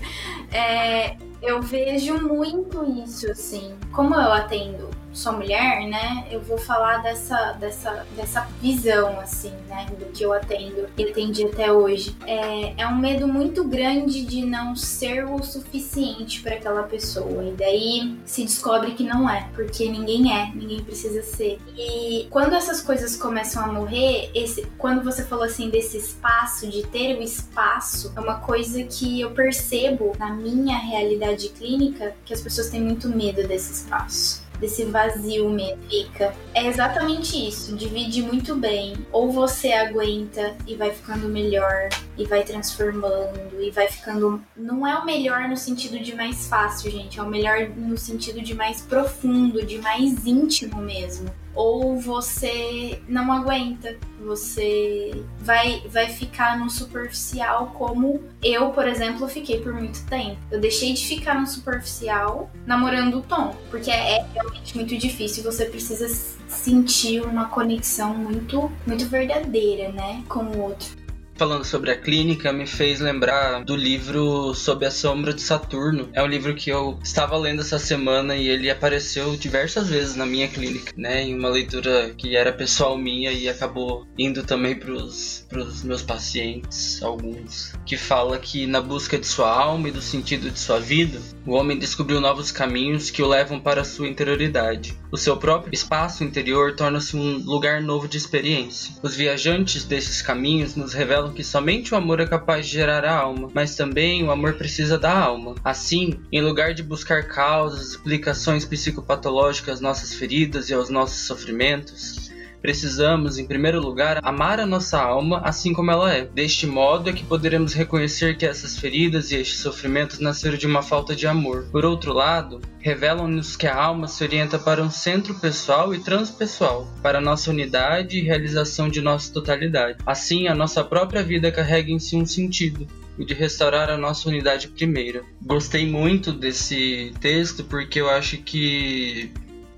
É, 0.51 1.15
eu 1.41 1.61
vejo 1.61 2.19
muito 2.19 2.83
isso, 3.03 3.29
assim. 3.31 3.73
Como 3.91 4.13
eu 4.13 4.33
atendo 4.33 4.94
sou 5.15 5.33
mulher, 5.33 5.87
né, 5.87 6.27
eu 6.29 6.41
vou 6.41 6.57
falar 6.57 6.97
dessa, 6.97 7.53
dessa, 7.53 8.05
dessa 8.15 8.47
visão, 8.61 9.19
assim, 9.19 9.53
né, 9.67 9.87
do 9.97 10.05
que 10.07 10.23
eu 10.23 10.33
atendo 10.33 10.87
e 10.97 11.03
atendi 11.03 11.45
até 11.45 11.71
hoje. 11.71 12.15
É, 12.27 12.81
é 12.81 12.87
um 12.87 12.97
medo 12.97 13.27
muito 13.27 13.63
grande 13.63 14.25
de 14.25 14.45
não 14.45 14.75
ser 14.75 15.25
o 15.25 15.41
suficiente 15.41 16.41
para 16.41 16.55
aquela 16.55 16.83
pessoa. 16.83 17.43
E 17.43 17.51
daí 17.51 18.17
se 18.25 18.43
descobre 18.43 18.91
que 18.91 19.03
não 19.03 19.29
é, 19.29 19.49
porque 19.55 19.89
ninguém 19.89 20.33
é, 20.33 20.51
ninguém 20.53 20.83
precisa 20.83 21.23
ser. 21.23 21.59
E 21.77 22.27
quando 22.29 22.53
essas 22.53 22.81
coisas 22.81 23.15
começam 23.15 23.63
a 23.63 23.67
morrer, 23.67 24.29
esse, 24.35 24.67
quando 24.77 25.03
você 25.03 25.23
falou 25.23 25.45
assim 25.45 25.69
desse 25.69 25.97
espaço, 25.97 26.67
de 26.67 26.85
ter 26.87 27.17
o 27.17 27.21
espaço, 27.21 28.11
é 28.15 28.19
uma 28.19 28.39
coisa 28.39 28.83
que 28.83 29.21
eu 29.21 29.31
percebo 29.31 30.11
na 30.19 30.31
minha 30.33 30.77
realidade 30.77 31.49
clínica 31.49 32.15
que 32.25 32.33
as 32.33 32.41
pessoas 32.41 32.69
têm 32.69 32.81
muito 32.81 33.07
medo 33.07 33.47
desse 33.47 33.71
espaço 33.71 34.44
desse 34.59 34.85
vazio 34.85 35.49
fica. 35.89 36.33
É 36.53 36.65
exatamente 36.67 37.47
isso, 37.47 37.75
divide 37.75 38.21
muito 38.21 38.55
bem. 38.55 38.95
Ou 39.11 39.31
você 39.31 39.73
aguenta 39.73 40.55
e 40.67 40.75
vai 40.75 40.91
ficando 40.91 41.27
melhor 41.27 41.89
e 42.17 42.25
vai 42.25 42.43
transformando 42.43 43.61
e 43.61 43.71
vai 43.71 43.87
ficando. 43.87 44.41
Não 44.55 44.85
é 44.85 44.95
o 44.97 45.05
melhor 45.05 45.47
no 45.47 45.57
sentido 45.57 45.99
de 45.99 46.15
mais 46.15 46.47
fácil, 46.47 46.91
gente, 46.91 47.19
é 47.19 47.23
o 47.23 47.29
melhor 47.29 47.69
no 47.69 47.97
sentido 47.97 48.41
de 48.41 48.53
mais 48.53 48.81
profundo, 48.81 49.65
de 49.65 49.79
mais 49.79 50.25
íntimo 50.25 50.81
mesmo 50.81 51.29
ou 51.55 51.97
você 51.97 53.01
não 53.07 53.31
aguenta, 53.31 53.97
você 54.19 55.23
vai 55.39 55.81
vai 55.87 56.09
ficar 56.09 56.59
no 56.59 56.69
superficial 56.69 57.71
como 57.73 58.21
eu, 58.43 58.71
por 58.71 58.87
exemplo, 58.87 59.27
fiquei 59.27 59.61
por 59.61 59.73
muito 59.73 60.05
tempo. 60.05 60.37
Eu 60.51 60.59
deixei 60.59 60.93
de 60.93 61.07
ficar 61.07 61.39
no 61.39 61.47
superficial 61.47 62.51
namorando 62.65 63.19
o 63.19 63.21
Tom, 63.21 63.55
porque 63.71 63.89
é 63.89 64.25
realmente 64.33 64.75
muito 64.75 64.97
difícil, 64.97 65.43
você 65.43 65.65
precisa 65.65 66.07
sentir 66.47 67.21
uma 67.21 67.45
conexão 67.45 68.13
muito 68.13 68.69
muito 68.85 69.05
verdadeira, 69.05 69.91
né, 69.91 70.23
com 70.27 70.43
o 70.43 70.61
outro 70.61 71.04
falando 71.35 71.65
sobre 71.65 71.91
a 71.91 71.97
clínica 71.97 72.51
me 72.53 72.65
fez 72.65 72.99
lembrar 72.99 73.63
do 73.63 73.75
livro 73.75 74.53
Sob 74.53 74.85
a 74.85 74.91
Sombra 74.91 75.33
de 75.33 75.41
Saturno. 75.41 76.09
É 76.13 76.23
um 76.23 76.27
livro 76.27 76.55
que 76.55 76.69
eu 76.69 76.97
estava 77.03 77.37
lendo 77.37 77.61
essa 77.61 77.77
semana 77.77 78.35
e 78.35 78.47
ele 78.47 78.69
apareceu 78.69 79.35
diversas 79.35 79.89
vezes 79.89 80.15
na 80.15 80.25
minha 80.25 80.47
clínica, 80.47 80.93
né? 80.95 81.23
Em 81.23 81.37
uma 81.37 81.49
leitura 81.49 82.13
que 82.17 82.35
era 82.35 82.53
pessoal 82.53 82.97
minha 82.97 83.31
e 83.31 83.49
acabou 83.49 84.07
indo 84.17 84.43
também 84.43 84.75
para 84.75 84.91
os 84.91 85.83
meus 85.83 86.01
pacientes, 86.01 87.01
alguns, 87.03 87.73
que 87.85 87.97
fala 87.97 88.39
que 88.39 88.65
na 88.65 88.81
busca 88.81 89.17
de 89.17 89.27
sua 89.27 89.51
alma 89.51 89.89
e 89.89 89.91
do 89.91 90.01
sentido 90.01 90.49
de 90.49 90.59
sua 90.59 90.79
vida, 90.79 91.19
o 91.45 91.53
homem 91.53 91.77
descobriu 91.77 92.19
novos 92.19 92.51
caminhos 92.51 93.09
que 93.09 93.21
o 93.21 93.27
levam 93.27 93.59
para 93.59 93.83
sua 93.83 94.07
interioridade. 94.07 94.97
O 95.11 95.17
seu 95.17 95.37
próprio 95.37 95.73
espaço 95.73 96.23
interior 96.23 96.75
torna-se 96.75 97.15
um 97.15 97.37
lugar 97.37 97.81
novo 97.81 98.07
de 98.07 98.17
experiência. 98.17 98.95
Os 99.03 99.15
viajantes 99.15 99.83
desses 99.83 100.21
caminhos 100.21 100.75
nos 100.75 100.93
revelam 100.93 101.33
que 101.33 101.43
somente 101.43 101.93
o 101.93 101.97
amor 101.97 102.19
é 102.19 102.25
capaz 102.25 102.65
de 102.65 102.73
gerar 102.73 103.05
a 103.05 103.15
alma, 103.15 103.49
mas 103.53 103.75
também 103.75 104.23
o 104.23 104.31
amor 104.31 104.53
precisa 104.55 104.97
da 104.97 105.15
alma. 105.15 105.55
Assim, 105.63 106.19
em 106.31 106.41
lugar 106.41 106.73
de 106.73 106.81
buscar 106.81 107.27
causas, 107.27 107.91
explicações 107.91 108.65
psicopatológicas 108.65 109.75
às 109.75 109.81
nossas 109.81 110.13
feridas 110.13 110.69
e 110.69 110.73
aos 110.73 110.89
nossos 110.89 111.27
sofrimentos, 111.27 112.24
Precisamos, 112.65 113.37
em 113.37 113.45
primeiro 113.45 113.79
lugar, 113.79 114.19
amar 114.23 114.59
a 114.59 114.65
nossa 114.65 114.99
alma 114.99 115.39
assim 115.43 115.71
como 115.71 115.91
ela 115.91 116.11
é. 116.11 116.25
Deste 116.25 116.65
modo 116.65 117.07
é 117.07 117.13
que 117.13 117.23
poderemos 117.23 117.73
reconhecer 117.73 118.37
que 118.37 118.43
essas 118.43 118.75
feridas 118.75 119.29
e 119.29 119.35
estes 119.35 119.59
sofrimentos 119.59 120.17
nasceram 120.17 120.57
de 120.57 120.65
uma 120.65 120.81
falta 120.81 121.15
de 121.15 121.27
amor. 121.27 121.67
Por 121.71 121.85
outro 121.85 122.11
lado, 122.11 122.59
revelam-nos 122.79 123.55
que 123.55 123.67
a 123.67 123.75
alma 123.75 124.07
se 124.07 124.23
orienta 124.23 124.57
para 124.57 124.81
um 124.81 124.89
centro 124.89 125.35
pessoal 125.35 125.93
e 125.93 125.99
transpessoal, 125.99 126.91
para 127.03 127.21
nossa 127.21 127.51
unidade 127.51 128.17
e 128.17 128.23
realização 128.23 128.89
de 128.89 128.99
nossa 128.99 129.31
totalidade. 129.31 129.99
Assim, 130.03 130.47
a 130.47 130.55
nossa 130.55 130.83
própria 130.83 131.21
vida 131.21 131.51
carrega 131.51 131.91
em 131.91 131.99
si 131.99 132.15
um 132.15 132.25
sentido, 132.25 132.87
e 133.19 133.23
de 133.23 133.35
restaurar 133.35 133.91
a 133.91 133.97
nossa 133.97 134.27
unidade 134.27 134.69
primeira. 134.69 135.23
Gostei 135.39 135.85
muito 135.85 136.33
desse 136.33 137.13
texto 137.21 137.63
porque 137.63 138.01
eu 138.01 138.09
acho 138.09 138.39
que 138.39 139.31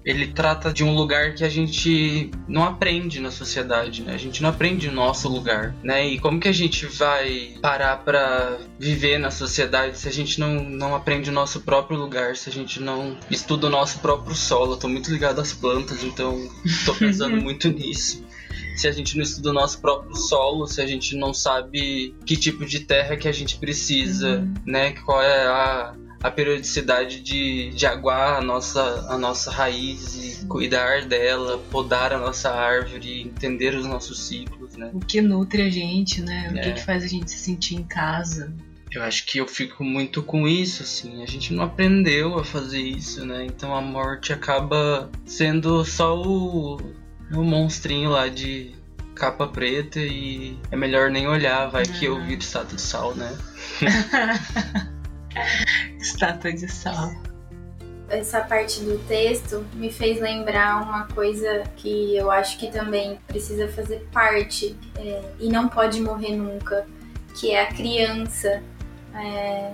ele 0.07 0.27
trata 0.27 0.71
de 0.71 0.85
um 0.85 0.95
lugar 0.95 1.35
que 1.35 1.43
a 1.43 1.49
gente 1.49 2.31
não 2.47 2.63
aprende 2.63 3.19
na 3.19 3.29
sociedade, 3.29 4.03
né? 4.03 4.13
A 4.13 4.17
gente 4.17 4.41
não 4.41 4.49
aprende 4.49 4.87
o 4.87 4.91
nosso 4.91 5.27
lugar, 5.27 5.75
né? 5.83 6.07
E 6.07 6.17
como 6.17 6.39
que 6.39 6.47
a 6.47 6.53
gente 6.53 6.85
vai 6.85 7.57
parar 7.61 7.97
para 7.97 8.57
viver 8.79 9.17
na 9.17 9.29
sociedade 9.29 9.97
se 9.97 10.07
a 10.07 10.11
gente 10.11 10.39
não, 10.39 10.63
não 10.63 10.95
aprende 10.95 11.29
o 11.29 11.33
nosso 11.33 11.59
próprio 11.59 11.99
lugar, 11.99 12.37
se 12.37 12.49
a 12.49 12.53
gente 12.53 12.79
não 12.79 13.17
estuda 13.29 13.67
o 13.67 13.69
nosso 13.69 13.99
próprio 13.99 14.33
solo? 14.33 14.73
Eu 14.73 14.77
tô 14.77 14.87
muito 14.87 15.11
ligado 15.11 15.41
às 15.41 15.51
plantas, 15.51 16.01
então 16.01 16.49
tô 16.85 16.95
pensando 16.95 17.35
muito 17.43 17.67
nisso 17.67 18.25
se 18.77 18.87
a 18.87 18.91
gente 18.91 19.17
não 19.17 19.23
estuda 19.23 19.49
o 19.49 19.53
nosso 19.53 19.81
próprio 19.81 20.15
solo, 20.15 20.67
se 20.67 20.79
a 20.79 20.85
gente 20.85 21.17
não 21.17 21.33
sabe 21.33 22.15
que 22.25 22.37
tipo 22.37 22.63
de 22.63 22.81
terra 22.81 23.17
que 23.17 23.27
a 23.27 23.31
gente 23.31 23.57
precisa, 23.57 24.37
uhum. 24.37 24.53
né? 24.65 24.91
Qual 24.91 25.19
é 25.19 25.47
a, 25.47 25.95
a 26.21 26.31
periodicidade 26.31 27.21
de, 27.21 27.69
de 27.69 27.85
aguar 27.85 28.37
a 28.37 28.41
nossa, 28.41 29.05
a 29.09 29.17
nossa 29.17 29.51
raiz 29.51 30.41
e 30.41 30.45
cuidar 30.47 31.05
dela, 31.05 31.59
podar 31.69 32.11
a 32.11 32.17
nossa 32.17 32.51
árvore, 32.51 33.21
entender 33.21 33.75
os 33.75 33.85
nossos 33.85 34.27
ciclos, 34.27 34.75
né? 34.75 34.89
O 34.93 34.99
que 34.99 35.21
nutre 35.21 35.61
a 35.61 35.69
gente, 35.69 36.21
né? 36.21 36.51
O 36.53 36.57
é. 36.57 36.71
que, 36.71 36.81
faz 36.81 37.03
a 37.03 37.07
gente 37.07 37.29
se 37.29 37.37
sentir 37.37 37.75
em 37.75 37.83
casa. 37.83 38.53
Eu 38.91 39.03
acho 39.03 39.25
que 39.25 39.37
eu 39.37 39.47
fico 39.47 39.83
muito 39.83 40.23
com 40.23 40.47
isso, 40.47 40.81
assim. 40.81 41.21
A 41.21 41.27
gente 41.27 41.53
não 41.53 41.63
aprendeu 41.63 42.39
a 42.39 42.43
fazer 42.43 42.81
isso, 42.81 43.25
né? 43.25 43.45
Então 43.45 43.75
a 43.75 43.81
morte 43.81 44.33
acaba 44.33 45.09
sendo 45.25 45.83
só 45.85 46.19
o, 46.19 46.77
o 47.31 47.43
monstrinho 47.43 48.09
lá 48.09 48.27
de 48.27 48.73
capa 49.13 49.47
preta 49.47 49.99
e 49.99 50.57
é 50.71 50.75
melhor 50.75 51.09
nem 51.09 51.27
olhar, 51.27 51.67
vai 51.67 51.83
que 51.83 52.05
eu 52.05 52.23
viro 52.23 52.39
estado 52.39 52.75
de 52.75 52.81
sal, 52.81 53.15
né? 53.15 53.35
Estátua 55.99 56.51
de 56.51 56.67
sal. 56.67 57.11
Essa 58.09 58.41
parte 58.41 58.79
do 58.81 58.97
texto 59.05 59.65
me 59.73 59.91
fez 59.91 60.21
lembrar 60.21 60.81
uma 60.81 61.07
coisa 61.07 61.63
que 61.75 62.15
eu 62.15 62.31
acho 62.31 62.57
que 62.57 62.71
também 62.71 63.19
precisa 63.27 63.67
fazer 63.67 64.07
parte 64.13 64.77
é, 64.97 65.21
e 65.39 65.49
não 65.49 65.67
pode 65.67 65.99
morrer 66.01 66.35
nunca, 66.35 66.87
que 67.35 67.51
é 67.51 67.63
a 67.63 67.67
criança. 67.67 68.63
É, 69.13 69.73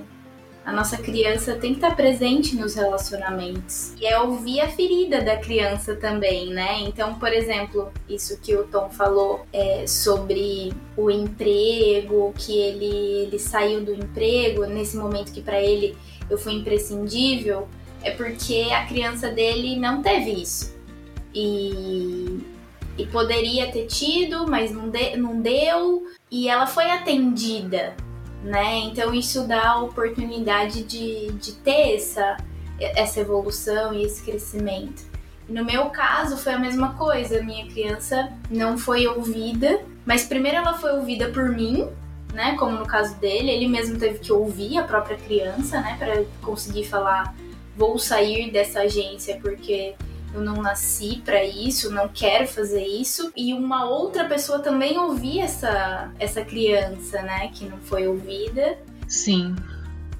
A 0.65 0.71
nossa 0.71 0.97
criança 0.97 1.55
tem 1.55 1.71
que 1.71 1.79
estar 1.79 1.93
presente 1.93 2.55
nos 2.55 2.75
relacionamentos. 2.75 3.93
E 3.99 4.05
é 4.05 4.17
ouvir 4.17 4.61
a 4.61 4.69
ferida 4.69 5.21
da 5.21 5.35
criança 5.35 5.93
também, 5.93 6.51
né? 6.51 6.79
Então, 6.83 7.15
por 7.15 7.33
exemplo, 7.33 7.91
isso 8.07 8.39
que 8.39 8.55
o 8.55 8.63
Tom 8.63 8.89
falou 8.89 9.45
é, 9.51 9.85
sobre 9.85 10.71
o 10.95 11.11
emprego, 11.11 12.33
que 12.37 12.57
ele, 12.57 13.23
ele 13.23 13.39
saiu 13.39 13.83
do 13.83 13.93
emprego 13.93 14.65
nesse 14.65 14.95
momento 14.95 15.33
que 15.33 15.41
para 15.41 15.61
ele 15.61 15.97
eu 16.29 16.37
fui 16.37 16.53
imprescindível, 16.53 17.67
é 18.01 18.11
porque 18.11 18.67
a 18.71 18.85
criança 18.85 19.29
dele 19.29 19.75
não 19.75 20.01
teve 20.01 20.31
isso. 20.31 20.73
E, 21.35 22.39
e 22.97 23.05
poderia 23.07 23.69
ter 23.69 23.87
tido, 23.87 24.47
mas 24.47 24.71
não, 24.71 24.89
de, 24.89 25.17
não 25.17 25.41
deu, 25.41 26.07
e 26.31 26.47
ela 26.47 26.65
foi 26.65 26.89
atendida 26.89 27.97
né? 28.43 28.79
Então 28.79 29.13
isso 29.13 29.47
dá 29.47 29.69
a 29.69 29.81
oportunidade 29.81 30.83
de, 30.83 31.31
de 31.33 31.53
ter 31.53 31.95
essa, 31.95 32.37
essa 32.79 33.19
evolução 33.21 33.93
e 33.93 34.03
esse 34.03 34.21
crescimento. 34.23 35.03
No 35.47 35.63
meu 35.63 35.85
caso 35.85 36.37
foi 36.37 36.53
a 36.53 36.59
mesma 36.59 36.93
coisa, 36.93 37.41
minha 37.41 37.65
criança 37.67 38.31
não 38.49 38.77
foi 38.77 39.07
ouvida, 39.07 39.81
mas 40.05 40.25
primeiro 40.25 40.57
ela 40.57 40.73
foi 40.73 40.91
ouvida 40.93 41.29
por 41.29 41.49
mim, 41.49 41.87
né? 42.33 42.55
Como 42.57 42.77
no 42.77 42.85
caso 42.85 43.15
dele, 43.15 43.51
ele 43.51 43.67
mesmo 43.67 43.97
teve 43.97 44.19
que 44.19 44.31
ouvir 44.31 44.77
a 44.77 44.83
própria 44.83 45.17
criança, 45.17 45.79
né? 45.81 45.95
Para 45.99 46.23
conseguir 46.41 46.85
falar, 46.85 47.35
vou 47.75 47.99
sair 47.99 48.51
dessa 48.51 48.81
agência 48.81 49.37
porque 49.41 49.95
eu 50.33 50.41
não 50.41 50.61
nasci 50.61 51.21
para 51.23 51.43
isso, 51.43 51.91
não 51.91 52.07
quero 52.07 52.47
fazer 52.47 52.85
isso. 52.85 53.31
E 53.35 53.53
uma 53.53 53.85
outra 53.85 54.25
pessoa 54.25 54.59
também 54.59 54.97
ouvir 54.97 55.39
essa, 55.39 56.11
essa 56.19 56.43
criança, 56.43 57.21
né, 57.21 57.49
que 57.53 57.65
não 57.65 57.77
foi 57.79 58.07
ouvida. 58.07 58.77
Sim. 59.07 59.55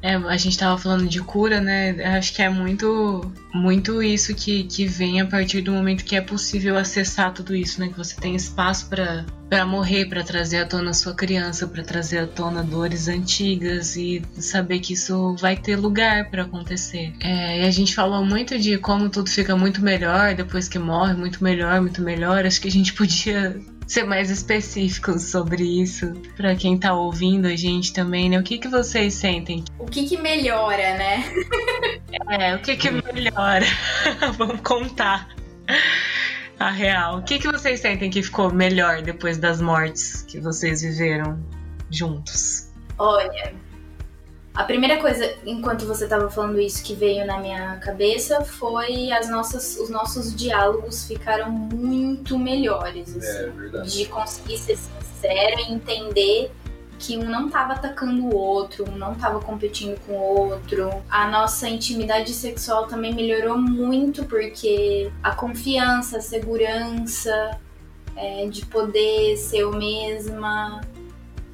É, 0.04 0.16
a 0.16 0.36
gente 0.36 0.50
estava 0.50 0.78
falando 0.78 1.08
de 1.08 1.22
cura, 1.22 1.62
né? 1.62 1.92
Acho 2.18 2.34
que 2.34 2.42
é 2.42 2.50
muito, 2.50 3.32
muito 3.54 4.04
isso 4.04 4.36
que, 4.36 4.66
que 4.66 4.86
vem 4.86 5.22
a 5.22 5.26
partir 5.26 5.62
do 5.62 5.72
momento 5.72 6.04
que 6.04 6.14
é 6.14 6.20
possível 6.20 6.78
acessar 6.78 7.34
tudo 7.34 7.56
isso, 7.56 7.80
né? 7.80 7.88
Que 7.88 7.98
você 7.98 8.20
tem 8.20 8.36
espaço 8.36 8.90
para 8.90 9.66
morrer, 9.66 10.06
para 10.10 10.22
trazer 10.22 10.58
à 10.58 10.66
tona 10.66 10.94
sua 10.94 11.14
criança, 11.14 11.66
para 11.66 11.84
trazer 11.84 12.18
à 12.18 12.28
tona 12.28 12.62
dores 12.62 13.08
antigas 13.08 13.96
e 13.96 14.22
saber 14.34 14.80
que 14.80 14.92
isso 14.92 15.38
vai 15.40 15.56
ter 15.56 15.78
lugar 15.78 16.30
para 16.30 16.44
acontecer. 16.44 17.14
É, 17.22 17.62
e 17.62 17.66
a 17.66 17.72
gente 17.72 17.96
falou 17.96 18.26
muito 18.26 18.60
de 18.60 18.78
como 18.78 19.10
tudo 19.10 19.30
fica 19.30 19.56
muito 19.56 19.82
melhor 19.82 20.36
depois 20.36 20.68
que 20.68 20.78
morre, 20.78 21.14
muito 21.14 21.42
melhor, 21.42 21.80
muito 21.80 22.02
melhor. 22.02 22.46
Acho 22.46 22.60
que 22.60 22.68
a 22.68 22.72
gente 22.72 22.92
podia 22.92 23.58
ser 23.88 24.04
mais 24.04 24.30
específicos 24.30 25.24
sobre 25.24 25.64
isso 25.64 26.14
para 26.36 26.56
quem 26.56 26.78
tá 26.78 26.94
ouvindo 26.94 27.48
a 27.48 27.56
gente 27.56 27.94
também, 27.94 28.30
né? 28.30 28.40
O 28.40 28.44
que 28.44 28.58
que 28.58 28.68
vocês 28.68 29.14
sentem? 29.14 29.64
O 29.78 29.86
que 29.86 30.08
que 30.08 30.18
melhora, 30.18 30.98
né? 30.98 31.24
é, 32.30 32.56
o 32.56 32.60
que 32.60 32.76
que 32.76 32.92
melhora? 32.92 33.66
Vamos 34.38 34.62
contar 34.62 35.30
a 36.60 36.70
real. 36.70 37.20
O 37.20 37.24
que 37.24 37.40
que 37.40 37.52
vocês 37.52 37.80
sentem 37.80 38.10
que 38.10 38.24
ficou 38.24 38.54
melhor 38.54 39.02
depois 39.02 39.38
das 39.38 39.62
mortes 39.62 40.24
que 40.24 40.40
vocês 40.40 40.82
viveram 40.82 41.44
juntos? 41.90 42.70
Olha, 42.98 43.54
a 44.54 44.64
primeira 44.64 45.02
coisa, 45.02 45.36
enquanto 45.46 45.86
você 45.86 46.04
estava 46.04 46.30
falando 46.30 46.60
isso, 46.60 46.84
que 46.84 46.94
veio 46.94 47.26
na 47.26 47.40
minha 47.40 47.78
cabeça 47.78 48.42
foi 48.42 49.12
as 49.12 49.28
nossas, 49.28 49.78
os 49.80 49.90
nossos 49.90 50.36
diálogos 50.36 51.08
ficaram 51.08 51.50
muito 51.50 52.38
melhores. 52.38 53.18
Assim, 53.18 53.46
é, 53.46 53.50
verdade. 53.50 53.92
De 53.92 54.06
conseguir 54.06 54.58
ser 54.60 54.78
sincero 54.78 55.60
e 55.60 55.74
entender 55.74 56.52
que 57.00 57.18
um 57.18 57.24
não 57.24 57.48
estava 57.48 57.74
atacando 57.74 58.28
o 58.28 58.36
outro, 58.36 58.86
um 58.90 58.96
não 58.96 59.14
estava 59.14 59.40
competindo 59.40 60.00
com 60.06 60.14
o 60.14 60.50
outro. 60.52 60.90
A 61.10 61.28
nossa 61.28 61.68
intimidade 61.68 62.32
sexual 62.32 62.86
também 62.86 63.14
melhorou 63.14 63.58
muito 63.58 64.24
porque 64.26 65.12
a 65.24 65.36
confiança, 65.36 66.18
a 66.18 66.22
segurança 66.22 67.60
é, 68.16 68.46
de 68.48 68.66
poder 68.68 69.36
ser 69.36 69.60
eu 69.60 69.74
mesma, 69.74 70.80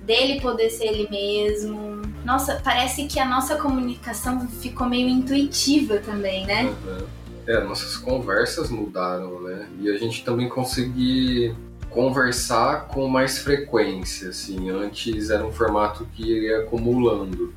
dele 0.04 0.42
poder 0.42 0.70
ser 0.70 0.88
ele 0.88 1.10
mesmo. 1.10 1.99
Nossa, 2.30 2.62
parece 2.64 3.08
que 3.08 3.20
a 3.20 3.26
nossa 3.26 3.56
comunicação 3.56 4.48
ficou 4.48 4.88
meio 4.88 5.10
intuitiva 5.10 5.98
também, 5.98 6.46
né? 6.46 6.66
Uhum. 6.66 7.08
É, 7.48 7.64
nossas 7.64 7.98
conversas 7.98 8.70
mudaram, 8.70 9.42
né? 9.42 9.68
E 9.80 9.90
a 9.90 9.98
gente 9.98 10.24
também 10.24 10.48
conseguir 10.48 11.56
conversar 11.90 12.88
com 12.88 13.08
mais 13.08 13.40
frequência, 13.40 14.30
assim. 14.30 14.70
Antes 14.70 15.32
era 15.32 15.44
um 15.44 15.52
formato 15.52 16.08
que 16.14 16.22
ia 16.22 16.60
acumulando. 16.60 17.52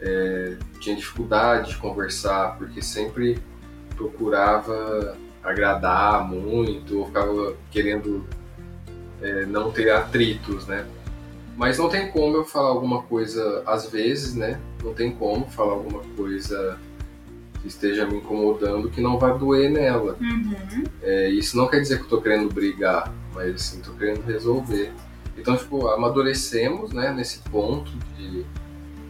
É, 0.00 0.56
tinha 0.80 0.96
dificuldade 0.96 1.72
de 1.72 1.76
conversar, 1.76 2.56
porque 2.56 2.80
sempre 2.80 3.42
procurava 3.94 5.18
agradar 5.44 6.26
muito, 6.26 6.98
ou 6.98 7.06
ficava 7.08 7.54
querendo 7.70 8.24
é, 9.20 9.44
não 9.44 9.70
ter 9.70 9.90
atritos, 9.90 10.66
né? 10.66 10.86
Mas 11.56 11.78
não 11.78 11.88
tem 11.88 12.10
como 12.10 12.36
eu 12.36 12.44
falar 12.44 12.68
alguma 12.68 13.02
coisa 13.02 13.62
às 13.66 13.88
vezes, 13.88 14.34
né? 14.34 14.60
Não 14.82 14.94
tem 14.94 15.12
como 15.12 15.46
falar 15.46 15.72
alguma 15.72 16.00
coisa 16.16 16.78
que 17.60 17.68
esteja 17.68 18.06
me 18.06 18.16
incomodando 18.16 18.90
que 18.90 19.00
não 19.00 19.18
vai 19.18 19.38
doer 19.38 19.70
nela. 19.70 20.16
Uhum. 20.20 20.84
É, 21.02 21.28
isso 21.28 21.56
não 21.56 21.68
quer 21.68 21.80
dizer 21.80 21.98
que 21.98 22.04
eu 22.04 22.08
tô 22.08 22.20
querendo 22.20 22.52
brigar, 22.52 23.12
mas 23.32 23.54
assim, 23.54 23.80
tô 23.80 23.92
querendo 23.92 24.22
resolver. 24.24 24.92
Então, 25.38 25.56
tipo, 25.56 25.86
amadurecemos, 25.88 26.92
né, 26.92 27.12
nesse 27.12 27.38
ponto 27.38 27.90
de 28.16 28.44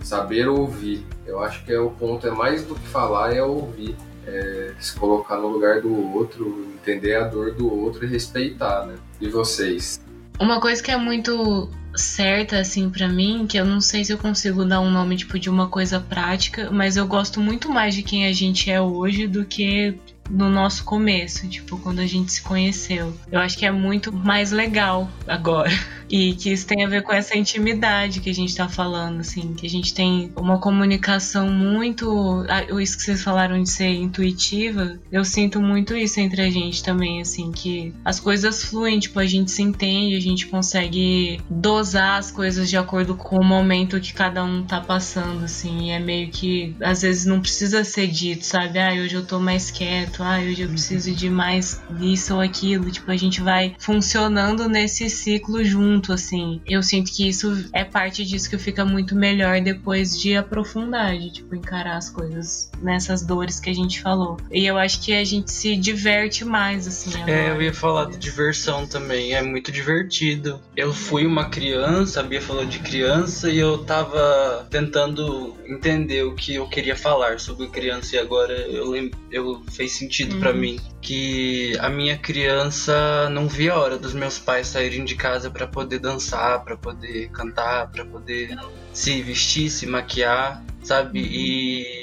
saber 0.02 0.48
ouvir. 0.48 1.04
Eu 1.26 1.42
acho 1.42 1.64
que 1.64 1.72
é 1.72 1.80
o 1.80 1.90
ponto, 1.90 2.26
é 2.26 2.30
mais 2.30 2.64
do 2.64 2.74
que 2.74 2.86
falar, 2.88 3.34
é 3.34 3.42
ouvir. 3.42 3.96
É, 4.24 4.74
se 4.78 4.94
colocar 4.94 5.36
no 5.36 5.48
lugar 5.48 5.80
do 5.80 6.14
outro, 6.14 6.68
entender 6.74 7.16
a 7.16 7.26
dor 7.26 7.52
do 7.52 7.72
outro 7.72 8.04
e 8.04 8.08
respeitar, 8.08 8.86
né? 8.86 8.94
E 9.20 9.28
vocês? 9.28 10.00
Uma 10.38 10.60
coisa 10.60 10.80
que 10.80 10.92
é 10.92 10.96
muito 10.96 11.68
certa 11.94 12.58
assim 12.58 12.88
para 12.90 13.08
mim, 13.08 13.46
que 13.46 13.58
eu 13.58 13.64
não 13.64 13.80
sei 13.80 14.04
se 14.04 14.12
eu 14.12 14.18
consigo 14.18 14.64
dar 14.64 14.80
um 14.80 14.90
nome 14.90 15.16
tipo 15.16 15.38
de 15.38 15.50
uma 15.50 15.68
coisa 15.68 16.00
prática, 16.00 16.70
mas 16.70 16.96
eu 16.96 17.06
gosto 17.06 17.40
muito 17.40 17.70
mais 17.70 17.94
de 17.94 18.02
quem 18.02 18.26
a 18.26 18.32
gente 18.32 18.70
é 18.70 18.80
hoje 18.80 19.26
do 19.26 19.44
que 19.44 19.94
no 20.32 20.48
nosso 20.48 20.84
começo, 20.84 21.46
tipo, 21.46 21.78
quando 21.78 22.00
a 22.00 22.06
gente 22.06 22.32
se 22.32 22.42
conheceu. 22.42 23.14
Eu 23.30 23.38
acho 23.38 23.58
que 23.58 23.66
é 23.66 23.70
muito 23.70 24.10
mais 24.10 24.50
legal 24.50 25.10
agora. 25.28 25.70
E 26.10 26.34
que 26.34 26.52
isso 26.52 26.66
tem 26.66 26.84
a 26.84 26.88
ver 26.88 27.02
com 27.02 27.12
essa 27.12 27.36
intimidade 27.38 28.20
que 28.20 28.28
a 28.28 28.34
gente 28.34 28.54
tá 28.54 28.68
falando, 28.68 29.20
assim, 29.20 29.54
que 29.54 29.66
a 29.66 29.70
gente 29.70 29.94
tem 29.94 30.30
uma 30.36 30.58
comunicação 30.58 31.50
muito. 31.50 32.44
Ah, 32.50 32.64
isso 32.80 32.98
que 32.98 33.04
vocês 33.04 33.22
falaram 33.22 33.62
de 33.62 33.70
ser 33.70 33.88
intuitiva, 33.88 34.98
eu 35.10 35.24
sinto 35.24 35.58
muito 35.58 35.96
isso 35.96 36.20
entre 36.20 36.42
a 36.42 36.50
gente 36.50 36.82
também, 36.82 37.22
assim, 37.22 37.50
que 37.50 37.94
as 38.04 38.20
coisas 38.20 38.62
fluem, 38.62 38.98
tipo, 38.98 39.18
a 39.18 39.26
gente 39.26 39.50
se 39.50 39.62
entende, 39.62 40.14
a 40.14 40.20
gente 40.20 40.48
consegue 40.48 41.40
dosar 41.48 42.18
as 42.18 42.30
coisas 42.30 42.68
de 42.68 42.76
acordo 42.76 43.14
com 43.14 43.36
o 43.36 43.44
momento 43.44 43.98
que 43.98 44.12
cada 44.12 44.44
um 44.44 44.62
tá 44.64 44.82
passando, 44.82 45.44
assim, 45.44 45.88
e 45.88 45.90
é 45.90 45.98
meio 45.98 46.30
que 46.30 46.76
às 46.82 47.02
vezes 47.02 47.24
não 47.24 47.40
precisa 47.40 47.84
ser 47.84 48.08
dito, 48.08 48.44
sabe? 48.44 48.78
Ah, 48.78 48.92
hoje 48.92 49.14
eu 49.14 49.24
tô 49.24 49.38
mais 49.40 49.70
quieto, 49.70 50.21
ah, 50.22 50.38
hoje 50.38 50.62
eu 50.62 50.68
preciso 50.68 51.12
de 51.12 51.28
mais 51.28 51.82
isso 52.00 52.34
ou 52.34 52.40
aquilo, 52.40 52.90
tipo, 52.90 53.10
a 53.10 53.16
gente 53.16 53.40
vai 53.40 53.74
funcionando 53.78 54.68
nesse 54.68 55.10
ciclo 55.10 55.64
junto 55.64 56.12
assim. 56.12 56.60
Eu 56.66 56.82
sinto 56.82 57.12
que 57.12 57.28
isso 57.28 57.68
é 57.72 57.84
parte 57.84 58.24
disso 58.24 58.48
que 58.48 58.58
fica 58.58 58.84
muito 58.84 59.14
melhor 59.14 59.60
depois 59.60 60.18
de 60.18 60.36
aprofundar, 60.36 61.18
de 61.18 61.32
tipo, 61.32 61.54
encarar 61.54 61.96
as 61.96 62.08
coisas 62.08 62.70
nessas 62.80 63.22
dores 63.22 63.58
que 63.60 63.68
a 63.68 63.74
gente 63.74 64.00
falou. 64.00 64.38
E 64.50 64.64
eu 64.64 64.78
acho 64.78 65.00
que 65.00 65.12
a 65.12 65.24
gente 65.24 65.50
se 65.50 65.76
diverte 65.76 66.44
mais, 66.44 66.86
assim. 66.86 67.14
Agora. 67.14 67.30
É, 67.30 67.50
eu 67.50 67.62
ia 67.62 67.74
falar 67.74 68.06
de 68.06 68.16
diversão 68.16 68.86
também, 68.86 69.34
é 69.34 69.42
muito 69.42 69.72
divertido. 69.72 70.60
Eu 70.76 70.92
fui 70.92 71.26
uma 71.26 71.48
criança, 71.48 72.20
a 72.20 72.22
Bia 72.22 72.40
falou 72.40 72.64
de 72.64 72.78
criança, 72.78 73.50
e 73.50 73.58
eu 73.58 73.78
tava 73.78 74.66
tentando 74.70 75.56
entender 75.66 76.22
o 76.22 76.34
que 76.34 76.54
eu 76.54 76.68
queria 76.68 76.96
falar 76.96 77.40
sobre 77.40 77.66
criança, 77.68 78.16
e 78.16 78.18
agora 78.18 78.52
eu 78.52 78.90
lembro, 78.90 79.18
eu 79.30 79.62
fez 79.70 79.92
sentido 79.92 80.11
uhum. 80.20 80.40
para 80.40 80.52
mim 80.52 80.78
que 81.00 81.76
a 81.80 81.88
minha 81.88 82.18
criança 82.18 83.28
não 83.30 83.48
via 83.48 83.72
a 83.72 83.78
hora 83.78 83.98
dos 83.98 84.12
meus 84.12 84.38
pais 84.38 84.68
saírem 84.68 85.04
de 85.04 85.14
casa 85.14 85.50
para 85.50 85.66
poder 85.66 85.98
dançar, 85.98 86.62
para 86.62 86.76
poder 86.76 87.30
cantar, 87.30 87.90
para 87.90 88.04
poder 88.04 88.56
se 88.92 89.22
vestir, 89.22 89.70
se 89.70 89.86
maquiar, 89.86 90.62
sabe? 90.82 91.20
E, 91.20 91.80
e 91.80 92.01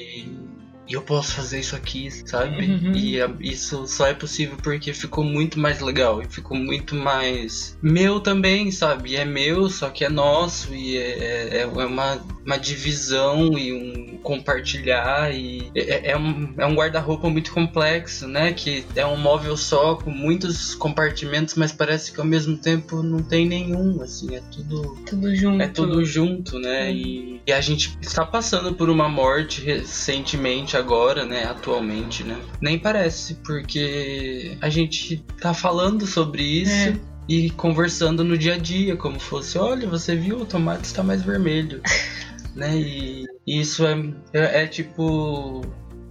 eu 0.89 1.01
posso 1.01 1.33
fazer 1.33 1.59
isso 1.59 1.75
aqui, 1.75 2.09
sabe? 2.25 2.65
Uhum. 2.65 2.93
E 2.95 3.19
isso 3.41 3.85
só 3.87 4.07
é 4.07 4.13
possível 4.13 4.57
porque 4.61 4.93
ficou 4.93 5.23
muito 5.23 5.59
mais 5.59 5.79
legal 5.79 6.21
e 6.21 6.27
ficou 6.27 6.57
muito 6.57 6.95
mais 6.95 7.77
meu 7.81 8.19
também, 8.19 8.71
sabe? 8.71 9.11
E 9.11 9.15
é 9.15 9.25
meu, 9.25 9.69
só 9.69 9.89
que 9.89 10.03
é 10.03 10.09
nosso 10.09 10.73
e 10.73 10.97
é, 10.97 11.57
é, 11.57 11.61
é 11.61 11.65
uma, 11.65 12.19
uma 12.45 12.57
divisão 12.57 13.57
e 13.57 13.73
um 13.73 14.17
compartilhar 14.23 15.33
e 15.33 15.71
é, 15.75 16.11
é 16.11 16.17
um, 16.17 16.53
é 16.57 16.65
um 16.65 16.75
guarda-roupa 16.75 17.29
muito 17.29 17.53
complexo, 17.53 18.27
né? 18.27 18.51
Que 18.53 18.83
é 18.95 19.05
um 19.05 19.17
móvel 19.17 19.55
só 19.55 19.95
com 19.95 20.09
muitos 20.09 20.75
compartimentos, 20.75 21.55
mas 21.55 21.71
parece 21.71 22.11
que 22.11 22.19
ao 22.19 22.25
mesmo 22.25 22.57
tempo 22.57 23.01
não 23.03 23.21
tem 23.21 23.47
nenhum, 23.47 24.01
assim, 24.01 24.35
é 24.35 24.41
tudo 24.51 24.97
tudo 25.05 25.35
junto. 25.35 25.61
É 25.61 25.67
tudo 25.67 26.05
junto, 26.05 26.59
né? 26.59 26.91
E, 26.91 27.41
e 27.45 27.51
a 27.51 27.61
gente 27.61 27.97
está 28.01 28.25
passando 28.25 28.73
por 28.73 28.89
uma 28.89 29.07
morte 29.07 29.61
recentemente 29.61 30.77
agora, 30.79 31.25
né? 31.25 31.45
Atualmente, 31.45 32.23
né? 32.23 32.37
Nem 32.61 32.79
parece, 32.79 33.35
porque 33.45 34.57
a 34.61 34.69
gente 34.69 35.23
tá 35.39 35.53
falando 35.53 36.07
sobre 36.07 36.43
isso. 36.43 36.89
É 36.89 37.09
e 37.29 37.51
conversando 37.51 38.23
no 38.23 38.35
dia 38.35 38.55
a 38.55 38.57
dia, 38.57 38.97
como 38.97 39.19
fosse, 39.19 39.55
olha, 39.59 39.87
você 39.87 40.15
viu, 40.15 40.37
o 40.37 40.45
tomate 40.47 40.85
está 40.85 41.03
mais 41.03 41.21
vermelho. 41.21 41.79
né? 42.55 42.75
E, 42.75 43.25
e 43.45 43.59
isso 43.59 43.85
é, 43.85 43.93
é, 44.33 44.63
é, 44.63 44.67
tipo. 44.67 45.61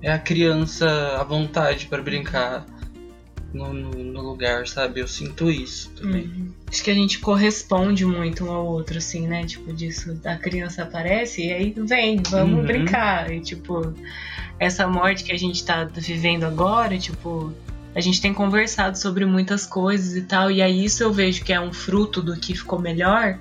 É 0.01 0.13
a 0.13 0.19
criança 0.19 0.87
à 1.19 1.25
vontade 1.25 1.87
para 1.87 2.01
brincar 2.01 2.65
no, 3.53 3.73
no, 3.73 3.91
no, 3.91 4.21
lugar, 4.21 4.67
sabe? 4.67 5.01
Eu 5.01 5.09
sinto 5.09 5.51
isso 5.51 5.91
também. 5.97 6.25
Uhum. 6.25 6.53
Acho 6.67 6.85
que 6.85 6.91
a 6.91 6.95
gente 6.95 7.19
corresponde 7.19 8.05
muito 8.05 8.45
um 8.45 8.51
ao 8.51 8.67
outro, 8.67 8.99
assim, 8.99 9.27
né? 9.27 9.45
Tipo, 9.45 9.73
disso, 9.73 10.19
a 10.25 10.37
criança 10.37 10.83
aparece 10.83 11.47
e 11.47 11.53
aí 11.53 11.75
vem, 11.77 12.23
vamos 12.29 12.61
uhum. 12.61 12.67
brincar. 12.67 13.33
E, 13.33 13.41
tipo, 13.41 13.95
essa 14.59 14.87
morte 14.87 15.25
que 15.25 15.33
a 15.33 15.39
gente 15.39 15.65
tá 15.65 15.85
vivendo 15.85 16.45
agora, 16.45 16.99
tipo, 16.99 17.53
a 17.95 18.01
gente 18.01 18.21
tem 18.21 18.35
conversado 18.35 18.99
sobre 18.99 19.25
muitas 19.25 19.67
coisas 19.67 20.15
e 20.15 20.23
tal, 20.23 20.51
e 20.51 20.61
aí 20.61 20.85
isso 20.85 21.03
eu 21.03 21.13
vejo 21.13 21.43
que 21.43 21.53
é 21.53 21.61
um 21.61 21.73
fruto 21.73 22.21
do 22.21 22.37
que 22.37 22.55
ficou 22.55 22.79
melhor 22.79 23.39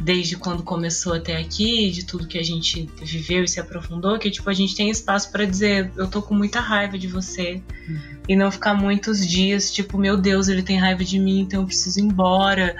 desde 0.00 0.36
quando 0.36 0.62
começou 0.62 1.12
até 1.12 1.36
aqui, 1.36 1.90
de 1.90 2.04
tudo 2.04 2.26
que 2.26 2.38
a 2.38 2.42
gente 2.42 2.88
viveu 3.02 3.44
e 3.44 3.48
se 3.48 3.60
aprofundou, 3.60 4.18
que 4.18 4.30
tipo 4.30 4.48
a 4.48 4.52
gente 4.52 4.74
tem 4.74 4.90
espaço 4.90 5.30
para 5.30 5.44
dizer, 5.44 5.92
eu 5.96 6.08
tô 6.08 6.22
com 6.22 6.34
muita 6.34 6.60
raiva 6.60 6.98
de 6.98 7.06
você. 7.06 7.62
Uhum. 7.88 8.20
E 8.28 8.36
não 8.36 8.50
ficar 8.50 8.74
muitos 8.74 9.26
dias, 9.26 9.72
tipo, 9.72 9.98
meu 9.98 10.16
Deus, 10.16 10.48
ele 10.48 10.62
tem 10.62 10.78
raiva 10.78 11.04
de 11.04 11.18
mim, 11.18 11.40
então 11.40 11.62
eu 11.62 11.66
preciso 11.66 11.98
ir 11.98 12.04
embora. 12.04 12.76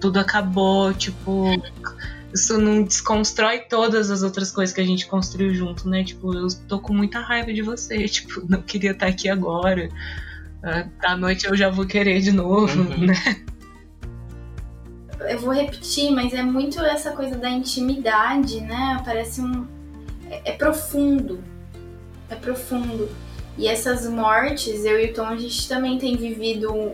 Tudo 0.00 0.18
acabou, 0.18 0.94
tipo, 0.94 1.50
isso 2.32 2.58
não 2.58 2.82
desconstrói 2.82 3.60
todas 3.60 4.10
as 4.10 4.22
outras 4.22 4.52
coisas 4.52 4.74
que 4.74 4.80
a 4.80 4.86
gente 4.86 5.06
construiu 5.06 5.52
junto, 5.54 5.88
né? 5.88 6.04
Tipo, 6.04 6.34
eu 6.34 6.46
tô 6.68 6.78
com 6.78 6.94
muita 6.94 7.18
raiva 7.18 7.52
de 7.52 7.60
você, 7.60 8.06
tipo, 8.08 8.44
não 8.48 8.62
queria 8.62 8.92
estar 8.92 9.06
aqui 9.06 9.28
agora 9.28 9.88
à 11.02 11.16
noite 11.16 11.46
eu 11.46 11.56
já 11.56 11.68
vou 11.68 11.86
querer 11.86 12.20
de 12.20 12.32
novo, 12.32 12.80
uhum. 12.80 13.06
né? 13.06 13.14
Eu 15.28 15.38
vou 15.38 15.52
repetir, 15.52 16.10
mas 16.10 16.32
é 16.32 16.42
muito 16.42 16.80
essa 16.80 17.12
coisa 17.12 17.36
da 17.36 17.48
intimidade, 17.48 18.60
né? 18.60 19.00
Parece 19.04 19.40
um. 19.40 19.66
É, 20.30 20.50
é 20.50 20.52
profundo. 20.52 21.42
É 22.28 22.34
profundo. 22.34 23.08
E 23.56 23.68
essas 23.68 24.08
mortes, 24.08 24.84
eu 24.84 24.98
e 24.98 25.10
o 25.10 25.14
Tom, 25.14 25.26
a 25.26 25.36
gente 25.36 25.68
também 25.68 25.98
tem 25.98 26.16
vivido 26.16 26.92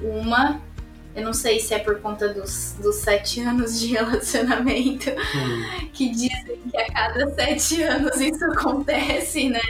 uma. 0.00 0.60
Eu 1.14 1.24
não 1.24 1.32
sei 1.32 1.58
se 1.58 1.74
é 1.74 1.78
por 1.78 2.00
conta 2.00 2.32
dos, 2.32 2.76
dos 2.80 2.96
sete 2.96 3.40
anos 3.40 3.80
de 3.80 3.88
relacionamento, 3.94 5.10
hum. 5.10 5.88
que 5.92 6.10
dizem 6.10 6.60
que 6.70 6.76
a 6.76 6.92
cada 6.92 7.34
sete 7.34 7.82
anos 7.82 8.16
isso 8.20 8.44
acontece, 8.44 9.48
né? 9.48 9.62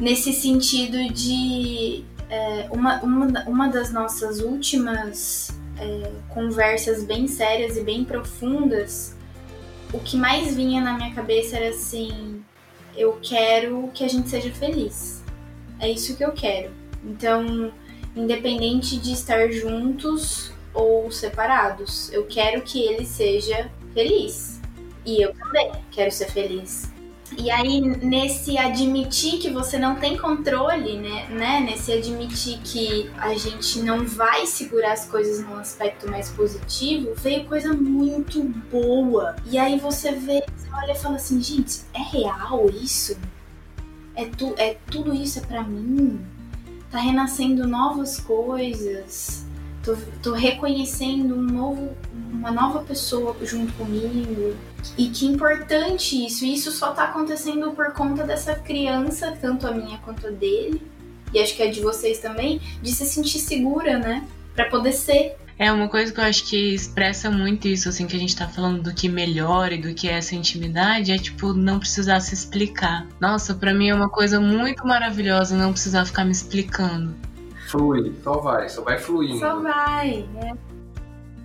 Nesse 0.00 0.32
sentido 0.32 1.12
de 1.12 2.04
é, 2.30 2.68
uma, 2.70 3.00
uma, 3.00 3.26
uma 3.46 3.68
das 3.68 3.92
nossas 3.92 4.40
últimas 4.40 5.57
é, 5.80 6.10
conversas 6.28 7.04
bem 7.04 7.26
sérias 7.26 7.76
e 7.76 7.82
bem 7.82 8.04
profundas, 8.04 9.16
o 9.92 9.98
que 9.98 10.16
mais 10.16 10.54
vinha 10.54 10.80
na 10.80 10.94
minha 10.94 11.14
cabeça 11.14 11.56
era 11.56 11.70
assim: 11.70 12.42
eu 12.96 13.18
quero 13.22 13.90
que 13.94 14.04
a 14.04 14.08
gente 14.08 14.28
seja 14.28 14.50
feliz. 14.52 15.22
É 15.80 15.88
isso 15.88 16.16
que 16.16 16.24
eu 16.24 16.32
quero. 16.32 16.70
Então, 17.04 17.72
independente 18.14 18.98
de 18.98 19.12
estar 19.12 19.50
juntos 19.52 20.52
ou 20.74 21.10
separados, 21.10 22.12
eu 22.12 22.26
quero 22.26 22.62
que 22.62 22.82
ele 22.82 23.06
seja 23.06 23.70
feliz. 23.94 24.60
E 25.06 25.22
eu 25.22 25.32
também 25.32 25.72
quero 25.90 26.10
ser 26.10 26.30
feliz. 26.30 26.90
E 27.36 27.50
aí, 27.50 27.80
nesse 27.80 28.56
admitir 28.56 29.38
que 29.38 29.50
você 29.50 29.78
não 29.78 29.96
tem 29.96 30.16
controle, 30.16 30.98
né, 30.98 31.26
né? 31.28 31.60
Nesse 31.60 31.92
admitir 31.92 32.58
que 32.64 33.10
a 33.18 33.34
gente 33.34 33.80
não 33.80 34.04
vai 34.06 34.46
segurar 34.46 34.92
as 34.92 35.06
coisas 35.06 35.44
num 35.44 35.56
aspecto 35.56 36.10
mais 36.10 36.30
positivo, 36.30 37.14
veio 37.16 37.44
coisa 37.44 37.72
muito 37.72 38.42
boa. 38.70 39.36
E 39.46 39.58
aí 39.58 39.78
você 39.78 40.12
vê, 40.12 40.42
você 40.56 40.68
olha 40.72 40.92
e 40.92 40.96
fala 40.98 41.16
assim, 41.16 41.40
gente, 41.42 41.80
é 41.92 42.00
real 42.00 42.68
isso? 42.70 43.16
É, 44.14 44.24
tu, 44.24 44.54
é 44.56 44.76
tudo 44.90 45.12
isso 45.14 45.38
é 45.38 45.42
para 45.42 45.62
mim? 45.62 46.20
Tá 46.90 46.98
renascendo 46.98 47.66
novas 47.68 48.18
coisas. 48.18 49.47
Tô, 49.82 49.96
tô 50.22 50.32
reconhecendo 50.32 51.34
um 51.34 51.42
novo, 51.42 51.96
uma 52.32 52.50
nova 52.50 52.80
pessoa 52.80 53.36
junto 53.42 53.72
comigo 53.74 54.54
e 54.96 55.08
que 55.08 55.26
importante 55.26 56.24
isso. 56.26 56.44
E 56.44 56.54
isso 56.54 56.70
só 56.70 56.92
tá 56.92 57.04
acontecendo 57.04 57.70
por 57.72 57.92
conta 57.92 58.24
dessa 58.24 58.54
criança, 58.54 59.36
tanto 59.40 59.66
a 59.66 59.72
minha 59.72 59.98
quanto 59.98 60.26
a 60.26 60.30
dele, 60.30 60.82
e 61.32 61.38
acho 61.38 61.54
que 61.56 61.62
a 61.62 61.70
de 61.70 61.80
vocês 61.80 62.18
também, 62.18 62.60
de 62.82 62.92
se 62.92 63.04
sentir 63.04 63.38
segura, 63.38 63.98
né? 63.98 64.26
Para 64.54 64.66
poder 64.66 64.92
ser. 64.92 65.36
É 65.58 65.72
uma 65.72 65.88
coisa 65.88 66.12
que 66.12 66.20
eu 66.20 66.24
acho 66.24 66.44
que 66.44 66.74
expressa 66.74 67.30
muito 67.30 67.66
isso, 67.66 67.88
assim, 67.88 68.06
que 68.06 68.14
a 68.14 68.18
gente 68.18 68.36
tá 68.36 68.46
falando 68.46 68.80
do 68.80 68.94
que 68.94 69.08
melhora 69.08 69.74
e 69.74 69.82
do 69.82 69.92
que 69.92 70.08
é 70.08 70.12
essa 70.12 70.36
intimidade, 70.36 71.10
é 71.10 71.18
tipo 71.18 71.52
não 71.52 71.80
precisar 71.80 72.20
se 72.20 72.32
explicar. 72.32 73.06
Nossa, 73.20 73.54
para 73.54 73.74
mim 73.74 73.88
é 73.88 73.94
uma 73.94 74.08
coisa 74.08 74.38
muito 74.38 74.86
maravilhosa 74.86 75.56
não 75.56 75.72
precisar 75.72 76.04
ficar 76.04 76.24
me 76.24 76.30
explicando. 76.30 77.12
Flui, 77.68 78.14
só 78.24 78.38
vai, 78.38 78.68
só 78.68 78.82
vai 78.82 78.98
fluindo. 78.98 79.38
Só 79.38 79.60
vai, 79.60 80.26
né? 80.34 80.56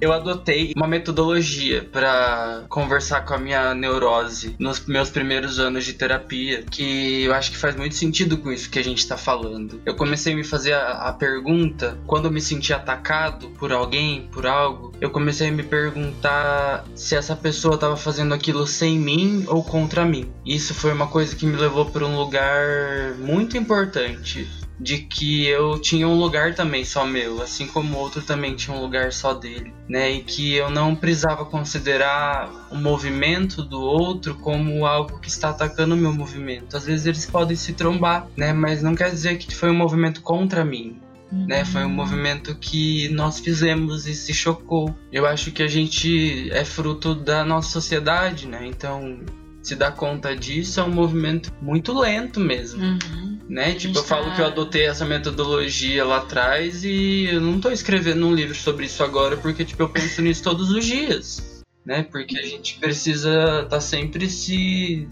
eu 0.04 0.12
adotei 0.12 0.74
uma 0.76 0.86
metodologia 0.86 1.88
para 1.90 2.66
conversar 2.68 3.22
com 3.22 3.34
a 3.34 3.38
minha 3.38 3.74
neurose 3.74 4.54
nos 4.60 4.86
meus 4.86 5.10
primeiros 5.10 5.60
anos 5.60 5.86
de 5.86 5.94
terapia, 5.94 6.64
que 6.70 7.24
eu 7.24 7.34
acho 7.34 7.52
que 7.52 7.58
faz 7.58 7.74
muito 7.76 7.96
sentido 7.96 8.38
com 8.38 8.52
isso 8.52 8.70
que 8.70 8.78
a 8.78 8.84
gente 8.84 8.98
está 8.98 9.16
falando. 9.16 9.82
Eu 9.86 9.96
comecei 9.96 10.34
a 10.34 10.36
me 10.36 10.44
fazer 10.44 10.74
a, 10.74 11.08
a 11.08 11.14
pergunta 11.14 11.98
quando 12.06 12.26
eu 12.26 12.32
me 12.32 12.42
senti 12.42 12.74
atacado 12.74 13.48
por 13.52 13.72
alguém, 13.72 14.28
por 14.30 14.46
algo, 14.46 14.92
eu 15.00 15.10
comecei 15.10 15.48
a 15.48 15.52
me 15.54 15.64
perguntar 15.64 16.84
se 16.94 17.16
essa 17.16 17.36
pessoa 17.36 17.76
estava 17.76 17.96
fazendo 17.96 18.34
aquilo 18.34 18.68
sem 18.68 19.00
mim 19.00 19.46
ou 19.48 19.64
contra 19.64 20.04
mim. 20.04 20.30
Isso 20.46 20.74
foi 20.74 20.92
uma 20.92 21.08
coisa 21.08 21.34
que 21.34 21.46
me 21.46 21.56
levou 21.56 21.86
para 21.86 22.06
um 22.06 22.18
lugar 22.18 23.14
muito 23.20 23.56
importante 23.56 24.50
de 24.84 24.98
que 24.98 25.48
eu 25.48 25.80
tinha 25.80 26.06
um 26.06 26.20
lugar 26.20 26.54
também 26.54 26.84
só 26.84 27.06
meu, 27.06 27.42
assim 27.42 27.66
como 27.66 27.96
o 27.96 28.00
outro 28.00 28.22
também 28.22 28.54
tinha 28.54 28.76
um 28.76 28.82
lugar 28.82 29.14
só 29.14 29.34
dele, 29.34 29.74
né? 29.88 30.12
E 30.12 30.22
que 30.22 30.54
eu 30.56 30.70
não 30.70 30.94
precisava 30.94 31.46
considerar 31.46 32.68
o 32.70 32.76
movimento 32.76 33.64
do 33.64 33.80
outro 33.80 34.36
como 34.36 34.86
algo 34.86 35.20
que 35.20 35.30
está 35.30 35.52
atacando 35.52 35.96
o 35.96 35.98
meu 35.98 36.14
movimento. 36.14 36.76
Às 36.76 36.86
vezes 36.86 37.06
eles 37.06 37.26
podem 37.26 37.56
se 37.56 37.72
trombar, 37.72 38.28
né? 38.36 38.52
Mas 38.52 38.84
não 38.84 38.94
quer 38.94 39.10
dizer 39.10 39.38
que 39.38 39.56
foi 39.56 39.72
um 39.72 39.78
movimento 39.78 40.22
contra 40.22 40.66
mim. 40.66 41.00
Uhum. 41.32 41.48
Né, 41.48 41.66
foi 41.66 41.84
um 41.84 41.90
movimento 41.90 42.54
que 42.54 43.10
nós 43.10 43.40
fizemos 43.40 44.06
e 44.06 44.14
se 44.14 44.32
chocou. 44.32 44.96
Eu 45.12 45.26
acho 45.26 45.52
que 45.52 45.64
a 45.64 45.68
gente 45.68 46.48
é 46.52 46.64
fruto 46.64 47.16
da 47.16 47.44
nossa 47.44 47.72
sociedade, 47.72 48.48
né? 48.48 48.68
Então, 48.68 49.20
se 49.64 49.76
dar 49.76 49.94
conta 49.94 50.36
disso 50.36 50.80
é 50.80 50.84
um 50.84 50.92
movimento 50.92 51.52
muito 51.60 51.98
lento 51.98 52.40
mesmo. 52.40 52.84
Uhum. 52.84 53.33
Né? 53.48 53.74
Tipo, 53.76 54.00
eu 54.00 54.04
falo 54.04 54.26
tá... 54.28 54.36
que 54.36 54.42
eu 54.42 54.46
adotei 54.46 54.86
essa 54.86 55.06
metodologia 55.06 56.06
lá 56.06 56.18
atrás 56.18 56.84
e 56.84 57.26
eu 57.26 57.42
não 57.42 57.60
tô 57.60 57.70
escrevendo 57.72 58.26
um 58.26 58.34
livro 58.34 58.56
sobre 58.56 58.86
isso 58.86 59.04
agora 59.04 59.36
porque 59.36 59.66
tipo, 59.66 59.84
eu 59.84 59.90
penso 59.90 60.22
nisso 60.22 60.44
todos 60.44 60.72
os 60.72 60.86
dias. 60.86 61.64
Né? 61.86 62.04
Porque 62.04 62.40
a 62.40 62.44
gente 62.44 62.80
precisa 62.80 63.66
tá 63.70 63.82
sempre 63.82 64.30
se 64.30 65.08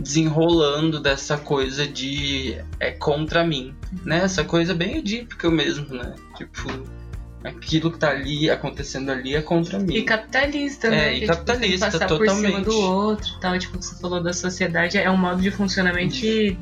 desenrolando 0.00 1.00
dessa 1.00 1.36
coisa 1.36 1.86
de 1.86 2.56
é 2.80 2.90
contra 2.90 3.44
mim, 3.44 3.74
né? 4.04 4.18
Essa 4.18 4.44
coisa 4.44 4.74
bem 4.74 4.98
edípica 4.98 5.50
mesmo, 5.50 5.94
né? 5.94 6.14
Tipo, 6.36 6.68
aquilo 7.44 7.92
que 7.92 7.98
tá 7.98 8.10
ali 8.10 8.50
acontecendo 8.50 9.10
ali 9.10 9.36
é 9.36 9.42
contra 9.42 9.78
mim. 9.78 9.94
E 9.94 10.02
capitalista, 10.02 10.90
né? 10.90 11.14
É, 11.14 11.18
e 11.18 11.26
capitalista, 11.26 11.86
tipo, 11.86 11.98
passar 11.98 12.06
totalmente. 12.06 12.42
por 12.42 12.50
cima 12.50 12.60
do 12.60 12.80
outro, 12.80 13.40
tal, 13.40 13.58
tipo, 13.58 13.80
você 13.80 14.00
falou 14.00 14.22
da 14.22 14.32
sociedade, 14.32 14.98
é 14.98 15.10
um 15.10 15.16
modo 15.16 15.40
de 15.40 15.50
funcionamento 15.50 16.14
que 16.14 16.58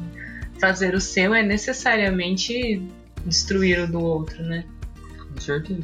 fazer 0.62 0.94
o 0.94 1.00
seu 1.00 1.34
é 1.34 1.42
necessariamente 1.42 2.80
destruir 3.26 3.80
o 3.80 3.86
do 3.88 4.00
outro, 4.00 4.40
né? 4.44 4.64
Com 5.34 5.40
certeza. 5.40 5.82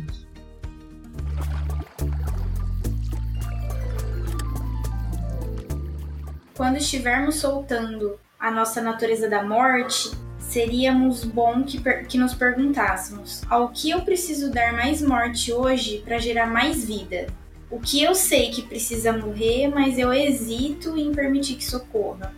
Quando 6.57 6.77
estivermos 6.77 7.35
soltando 7.35 8.21
a 8.39 8.53
nossa 8.53 8.81
natureza 8.81 9.29
da 9.29 9.43
morte, 9.43 10.13
seríamos 10.39 11.25
bom 11.25 11.65
que, 11.65 11.81
que 12.05 12.17
nos 12.17 12.35
perguntássemos: 12.35 13.43
ao 13.51 13.71
que 13.71 13.91
eu 13.91 14.03
preciso 14.03 14.49
dar 14.53 14.73
mais 14.73 15.03
morte 15.03 15.53
hoje 15.53 16.03
para 16.05 16.19
gerar 16.19 16.47
mais 16.47 16.85
vida? 16.85 17.27
O 17.69 17.81
que 17.81 18.01
eu 18.01 18.15
sei 18.15 18.53
que 18.53 18.63
precisa 18.63 19.13
morrer, 19.13 19.67
mas 19.67 19.99
eu 19.99 20.13
hesito 20.13 20.97
em 20.97 21.13
permitir 21.13 21.57
que 21.57 21.65
socorra? 21.65 22.33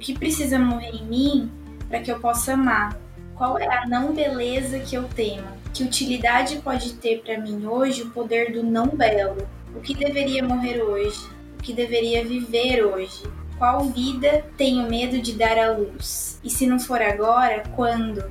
Que 0.00 0.18
precisa 0.18 0.58
morrer 0.58 0.94
em 0.94 1.04
mim 1.04 1.50
para 1.88 2.00
que 2.00 2.10
eu 2.10 2.18
possa 2.18 2.54
amar? 2.54 2.98
Qual 3.34 3.58
é 3.58 3.66
a 3.66 3.86
não 3.86 4.14
beleza 4.14 4.80
que 4.80 4.96
eu 4.96 5.04
temo? 5.04 5.46
Que 5.74 5.84
utilidade 5.84 6.56
pode 6.56 6.94
ter 6.94 7.20
para 7.20 7.38
mim 7.38 7.66
hoje 7.66 8.02
o 8.02 8.10
poder 8.10 8.50
do 8.50 8.62
não 8.62 8.86
belo? 8.86 9.46
O 9.74 9.80
que 9.80 9.94
deveria 9.94 10.42
morrer 10.42 10.80
hoje? 10.80 11.20
O 11.58 11.62
que 11.62 11.74
deveria 11.74 12.24
viver 12.24 12.82
hoje? 12.82 13.22
Qual 13.58 13.84
vida 13.84 14.42
tenho 14.56 14.88
medo 14.88 15.20
de 15.20 15.34
dar 15.34 15.58
à 15.58 15.70
luz? 15.70 16.40
E 16.42 16.48
se 16.48 16.66
não 16.66 16.80
for 16.80 17.02
agora, 17.02 17.62
quando? 17.76 18.24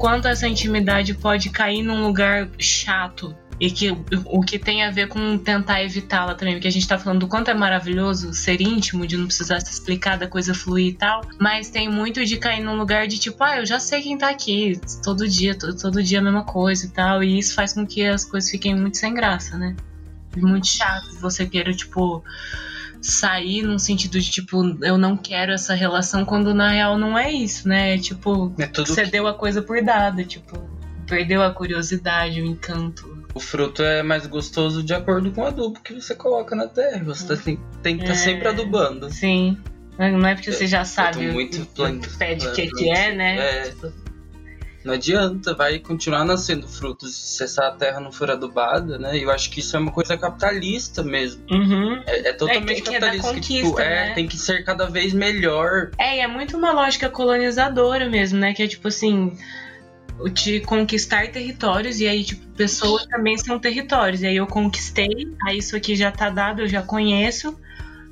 Quanto 0.00 0.26
essa 0.26 0.48
intimidade 0.48 1.14
pode 1.14 1.50
cair 1.50 1.82
num 1.82 2.04
lugar 2.04 2.48
chato 2.58 3.34
e 3.60 3.70
que 3.70 3.90
o 4.24 4.40
que 4.40 4.58
tem 4.58 4.84
a 4.84 4.90
ver 4.90 5.08
com 5.08 5.36
tentar 5.36 5.82
evitá-la 5.82 6.34
também, 6.34 6.54
porque 6.54 6.68
a 6.68 6.70
gente 6.70 6.86
tá 6.86 6.98
falando 6.98 7.20
do 7.20 7.28
quanto 7.28 7.50
é 7.50 7.54
maravilhoso 7.54 8.32
ser 8.32 8.60
íntimo, 8.60 9.06
de 9.06 9.16
não 9.16 9.26
precisar 9.26 9.60
se 9.60 9.72
explicar 9.72 10.16
da 10.16 10.28
coisa 10.28 10.54
fluir 10.54 10.86
e 10.88 10.92
tal, 10.92 11.22
mas 11.40 11.68
tem 11.68 11.88
muito 11.88 12.24
de 12.24 12.36
cair 12.36 12.62
num 12.62 12.76
lugar 12.76 13.08
de 13.08 13.18
tipo, 13.18 13.42
ah, 13.42 13.58
eu 13.58 13.66
já 13.66 13.80
sei 13.80 14.00
quem 14.00 14.16
tá 14.16 14.28
aqui, 14.28 14.80
todo 15.02 15.28
dia, 15.28 15.54
todo, 15.56 15.76
todo 15.76 16.02
dia 16.02 16.20
a 16.20 16.22
mesma 16.22 16.44
coisa 16.44 16.86
e 16.86 16.90
tal, 16.90 17.22
e 17.22 17.38
isso 17.38 17.54
faz 17.54 17.72
com 17.72 17.86
que 17.86 18.04
as 18.04 18.24
coisas 18.24 18.50
fiquem 18.50 18.76
muito 18.76 18.96
sem 18.96 19.12
graça, 19.12 19.56
né? 19.56 19.74
muito 20.36 20.66
chato 20.66 21.18
você 21.20 21.46
queira, 21.46 21.72
tipo, 21.72 22.22
sair 23.00 23.62
num 23.62 23.78
sentido 23.78 24.20
de, 24.20 24.30
tipo, 24.30 24.62
eu 24.82 24.98
não 24.98 25.16
quero 25.16 25.52
essa 25.52 25.74
relação, 25.74 26.24
quando 26.24 26.54
na 26.54 26.70
real 26.70 26.98
não 26.98 27.18
é 27.18 27.30
isso, 27.30 27.68
né? 27.68 27.94
É, 27.94 27.98
tipo, 27.98 28.52
é 28.58 28.66
você 28.66 29.04
que... 29.04 29.10
deu 29.10 29.26
a 29.26 29.34
coisa 29.34 29.62
por 29.62 29.82
dada, 29.82 30.24
tipo, 30.24 30.58
perdeu 31.06 31.42
a 31.42 31.52
curiosidade, 31.52 32.40
o 32.40 32.46
encanto. 32.46 33.17
O 33.34 33.40
fruto 33.40 33.82
é 33.82 34.02
mais 34.02 34.26
gostoso 34.26 34.82
de 34.82 34.94
acordo 34.94 35.30
com 35.30 35.42
o 35.42 35.46
adubo 35.46 35.80
que 35.80 35.94
você 35.94 36.14
coloca 36.14 36.56
na 36.56 36.66
terra. 36.66 37.04
Você 37.04 37.26
tá, 37.26 37.36
tem, 37.36 37.60
tem 37.82 37.96
que 37.96 38.04
estar 38.04 38.14
tá 38.14 38.20
é... 38.20 38.24
sempre 38.24 38.48
adubando. 38.48 39.10
Sim. 39.10 39.58
Não 39.98 40.26
é 40.26 40.34
porque 40.34 40.52
você 40.52 40.66
já 40.66 40.84
sabe 40.84 41.26
muito 41.32 41.62
o 41.62 42.18
pede 42.18 42.46
o 42.46 42.52
que, 42.52 42.68
que 42.68 42.88
é, 42.88 43.14
né? 43.14 43.36
É. 43.38 43.72
Não 44.84 44.94
adianta, 44.94 45.54
vai 45.54 45.80
continuar 45.80 46.24
nascendo 46.24 46.68
frutos 46.68 47.14
se 47.14 47.42
essa 47.42 47.68
terra 47.72 47.98
não 47.98 48.12
for 48.12 48.30
adubada, 48.30 48.96
né? 48.96 49.18
E 49.18 49.22
eu 49.22 49.30
acho 49.30 49.50
que 49.50 49.58
isso 49.58 49.76
é 49.76 49.80
uma 49.80 49.90
coisa 49.90 50.16
capitalista 50.16 51.02
mesmo. 51.02 51.42
Uhum. 51.50 52.00
É, 52.06 52.28
é, 52.28 52.32
totalmente 52.32 52.70
é, 52.70 52.74
que, 52.76 52.82
capitalista. 52.82 53.34
Que, 53.34 53.58
é, 53.58 53.62
tipo, 53.62 53.80
é, 53.80 53.88
né? 53.88 54.14
tem 54.14 54.28
que 54.28 54.38
ser 54.38 54.64
cada 54.64 54.86
vez 54.86 55.12
melhor. 55.12 55.90
É, 55.98 56.18
e 56.18 56.20
é 56.20 56.28
muito 56.28 56.56
uma 56.56 56.70
lógica 56.70 57.08
colonizadora 57.10 58.08
mesmo, 58.08 58.38
né? 58.38 58.54
Que 58.54 58.62
é 58.62 58.68
tipo 58.68 58.86
assim 58.86 59.36
de 60.32 60.60
conquistar 60.60 61.30
territórios, 61.30 62.00
e 62.00 62.08
aí, 62.08 62.24
tipo, 62.24 62.46
pessoas 62.48 63.06
também 63.06 63.36
são 63.38 63.58
territórios. 63.58 64.22
E 64.22 64.26
aí 64.26 64.36
eu 64.36 64.46
conquistei, 64.46 65.28
aí 65.46 65.58
isso 65.58 65.76
aqui 65.76 65.94
já 65.94 66.10
tá 66.10 66.28
dado, 66.30 66.62
eu 66.62 66.68
já 66.68 66.82
conheço 66.82 67.58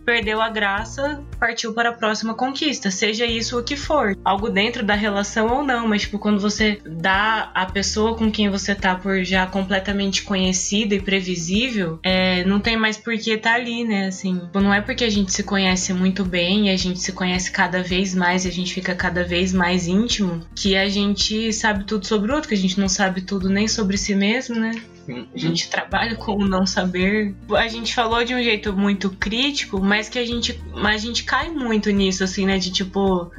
perdeu 0.07 0.40
a 0.40 0.49
graça, 0.49 1.21
partiu 1.38 1.75
para 1.75 1.90
a 1.90 1.92
próxima 1.92 2.33
conquista, 2.33 2.92
seja 2.92 3.27
isso 3.27 3.59
o 3.59 3.62
que 3.62 3.77
for. 3.77 4.16
Algo 4.25 4.49
dentro 4.49 4.85
da 4.85 4.95
relação 4.95 5.49
ou 5.49 5.64
não, 5.64 5.88
mas 5.88 6.03
tipo, 6.03 6.19
quando 6.19 6.40
você 6.40 6.81
dá 6.87 7.51
a 7.53 7.66
pessoa 7.66 8.14
com 8.14 8.31
quem 8.31 8.49
você 8.49 8.73
tá 8.73 8.95
por 8.95 9.25
já 9.25 9.45
completamente 9.47 10.23
conhecida 10.23 10.95
e 10.95 11.03
previsível, 11.03 11.99
é, 12.05 12.45
não 12.45 12.61
tem 12.61 12.77
mais 12.77 12.97
por 12.97 13.19
que 13.19 13.37
tá 13.37 13.55
ali, 13.55 13.85
né? 13.85 14.07
Assim, 14.07 14.38
tipo, 14.38 14.61
não 14.61 14.73
é 14.73 14.81
porque 14.81 15.05
a 15.05 15.11
gente 15.11 15.33
se 15.33 15.42
conhece 15.42 15.92
muito 15.92 16.25
bem 16.25 16.69
e 16.69 16.71
a 16.71 16.77
gente 16.77 17.01
se 17.01 17.12
conhece 17.12 17.51
cada 17.51 17.83
vez 17.83 18.14
mais 18.14 18.45
e 18.45 18.49
a 18.49 18.53
gente 18.53 18.73
fica 18.73 18.95
cada 18.95 19.25
vez 19.25 19.53
mais 19.53 19.88
íntimo 19.88 20.40
que 20.55 20.77
a 20.77 20.88
gente 20.88 21.53
sabe 21.53 21.85
tudo 21.85 22.07
sobre 22.07 22.31
o 22.31 22.35
outro, 22.35 22.49
que 22.49 22.55
a 22.55 22.59
gente 22.59 22.79
não 22.79 22.88
sabe 22.88 23.23
tudo 23.23 23.51
nem 23.51 23.66
sobre 23.66 23.99
si 23.99 24.14
mesmo, 24.14 24.55
né? 24.55 24.71
A 25.09 25.38
gente 25.38 25.71
trabalha 25.71 26.16
com 26.16 26.35
o 26.35 26.49
não 26.49 26.66
saber. 26.66 27.35
A 27.57 27.69
gente 27.69 27.95
falou 27.95 28.25
de 28.25 28.35
um 28.35 28.42
jeito 28.42 28.73
muito 28.73 29.11
crítico, 29.11 29.81
mas 29.81 30.09
que 30.09 30.19
a 30.19 30.27
gente, 30.27 30.61
mas 30.75 31.03
a 31.03 31.07
gente 31.07 31.25
cai 31.25 31.49
muito 31.51 31.90
nisso, 31.90 32.25
assim, 32.25 32.47
né? 32.47 32.59
De 32.59 32.73
tipo, 32.73 33.31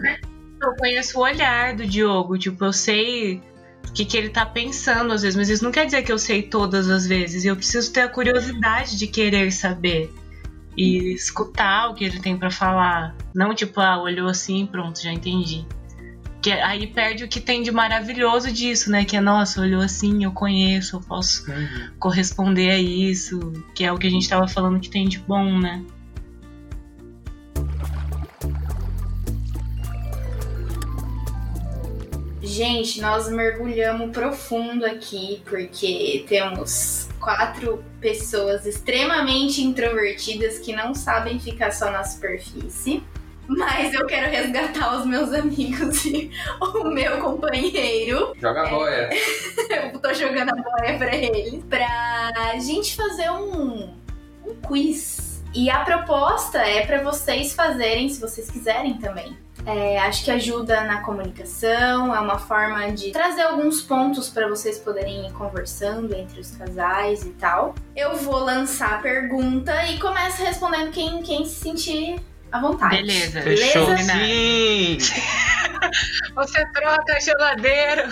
eu 0.62 0.76
conheço 0.78 1.20
o 1.20 1.22
olhar 1.22 1.76
do 1.76 1.86
Diogo, 1.86 2.38
tipo, 2.38 2.64
eu 2.64 2.74
sei 2.74 3.42
o 3.88 3.94
que, 3.94 4.06
que 4.06 4.18
ele 4.18 4.30
tá 4.30 4.46
pensando 4.46 5.14
às 5.14 5.22
vezes, 5.22 5.36
mas 5.36 5.50
isso 5.50 5.64
não 5.64 5.72
quer 5.72 5.86
dizer 5.86 6.04
que 6.04 6.12
eu 6.12 6.18
sei 6.18 6.44
todas 6.44 6.90
as 6.90 7.06
vezes. 7.06 7.46
Eu 7.46 7.56
preciso 7.56 7.92
ter 7.92 8.02
a 8.02 8.10
curiosidade 8.10 8.98
de 8.98 9.08
querer 9.08 9.52
saber 9.52 10.14
e 10.78 11.14
escutar 11.14 11.90
o 11.90 11.96
que 11.96 12.04
ele 12.04 12.20
tem 12.20 12.38
para 12.38 12.52
falar. 12.52 13.16
Não 13.34 13.54
tipo, 13.54 13.80
ah, 13.80 14.02
olhou 14.02 14.30
assim, 14.30 14.66
pronto, 14.66 15.02
já 15.02 15.12
entendi. 15.12 15.66
Que 16.42 16.52
aí 16.52 16.88
perde 16.88 17.24
o 17.24 17.28
que 17.28 17.40
tem 17.40 17.64
de 17.64 17.72
maravilhoso 17.72 18.52
disso, 18.52 18.92
né? 18.92 19.04
Que 19.04 19.18
é, 19.18 19.22
nossa, 19.22 19.62
olhou 19.62 19.82
assim, 19.82 20.24
eu 20.24 20.32
conheço, 20.32 20.96
eu 20.98 21.02
posso 21.02 21.50
uhum. 21.50 21.90
corresponder 22.00 22.72
a 22.72 22.78
isso, 22.78 23.54
que 23.74 23.84
é 23.84 23.92
o 23.92 23.98
que 23.98 24.08
a 24.08 24.10
gente 24.10 24.30
tava 24.30 24.48
falando 24.48 24.80
que 24.80 24.90
tem 24.90 25.08
de 25.08 25.20
bom, 25.20 25.58
né? 25.60 25.84
Gente, 32.48 33.02
nós 33.02 33.30
mergulhamos 33.30 34.10
profundo 34.12 34.86
aqui, 34.86 35.42
porque 35.46 36.26
temos 36.30 37.10
quatro 37.20 37.84
pessoas 38.00 38.66
extremamente 38.66 39.62
introvertidas 39.62 40.58
que 40.58 40.74
não 40.74 40.96
sabem 40.96 41.40
ficar 41.40 41.72
só 41.72 41.92
na 41.92 42.04
superfície. 42.06 43.04
Mas 43.48 43.94
eu 43.94 44.06
quero 44.06 44.30
resgatar 44.30 44.98
os 44.98 45.06
meus 45.06 45.32
amigos 45.34 46.06
e 46.06 46.30
o 46.60 46.84
meu 46.86 47.20
companheiro. 47.20 48.34
Joga 48.40 48.64
a 48.64 48.70
boia. 48.70 49.10
É, 49.70 49.92
eu 49.94 50.00
tô 50.00 50.14
jogando 50.14 50.50
a 50.50 50.56
boia 50.56 50.98
pra 50.98 51.16
eles. 51.16 51.64
Pra 51.66 52.60
gente 52.60 52.96
fazer 52.96 53.30
um, 53.32 53.94
um 54.46 54.56
quiz. 54.68 55.44
E 55.54 55.70
a 55.70 55.80
proposta 55.80 56.60
é 56.60 56.86
para 56.86 57.02
vocês 57.02 57.54
fazerem, 57.54 58.10
se 58.10 58.20
vocês 58.20 58.52
quiserem 58.52 58.98
também. 58.98 59.36
É, 59.66 60.00
acho 60.00 60.24
que 60.24 60.32
ajuda 60.32 60.82
na 60.86 61.02
comunicação, 61.02 62.16
é 62.16 62.20
uma 62.20 62.40
forma 62.40 62.90
de 62.92 63.12
trazer 63.12 63.42
alguns 63.42 63.82
pontos 63.82 64.30
para 64.30 64.48
vocês 64.48 64.78
poderem 64.78 65.28
ir 65.28 65.34
conversando 65.34 66.16
entre 66.16 66.40
os 66.40 66.52
casais 66.52 67.24
e 67.24 67.32
tal. 67.32 67.76
Eu 67.96 68.16
vou 68.16 68.40
lançar 68.40 68.94
a 68.94 68.98
pergunta 69.00 69.74
e 69.88 70.00
começo 70.00 70.42
respondendo 70.42 70.92
quem, 70.92 71.22
quem 71.22 71.44
se 71.44 71.56
sentir 71.56 72.18
à 72.52 72.60
vontade. 72.60 72.98
Beleza. 72.98 73.42
Fechou. 73.42 73.86
Beleza? 73.88 74.14
Sim. 74.14 74.98
Você 76.36 76.66
troca 76.74 77.14
a 77.14 77.20
geladeira. 77.20 78.10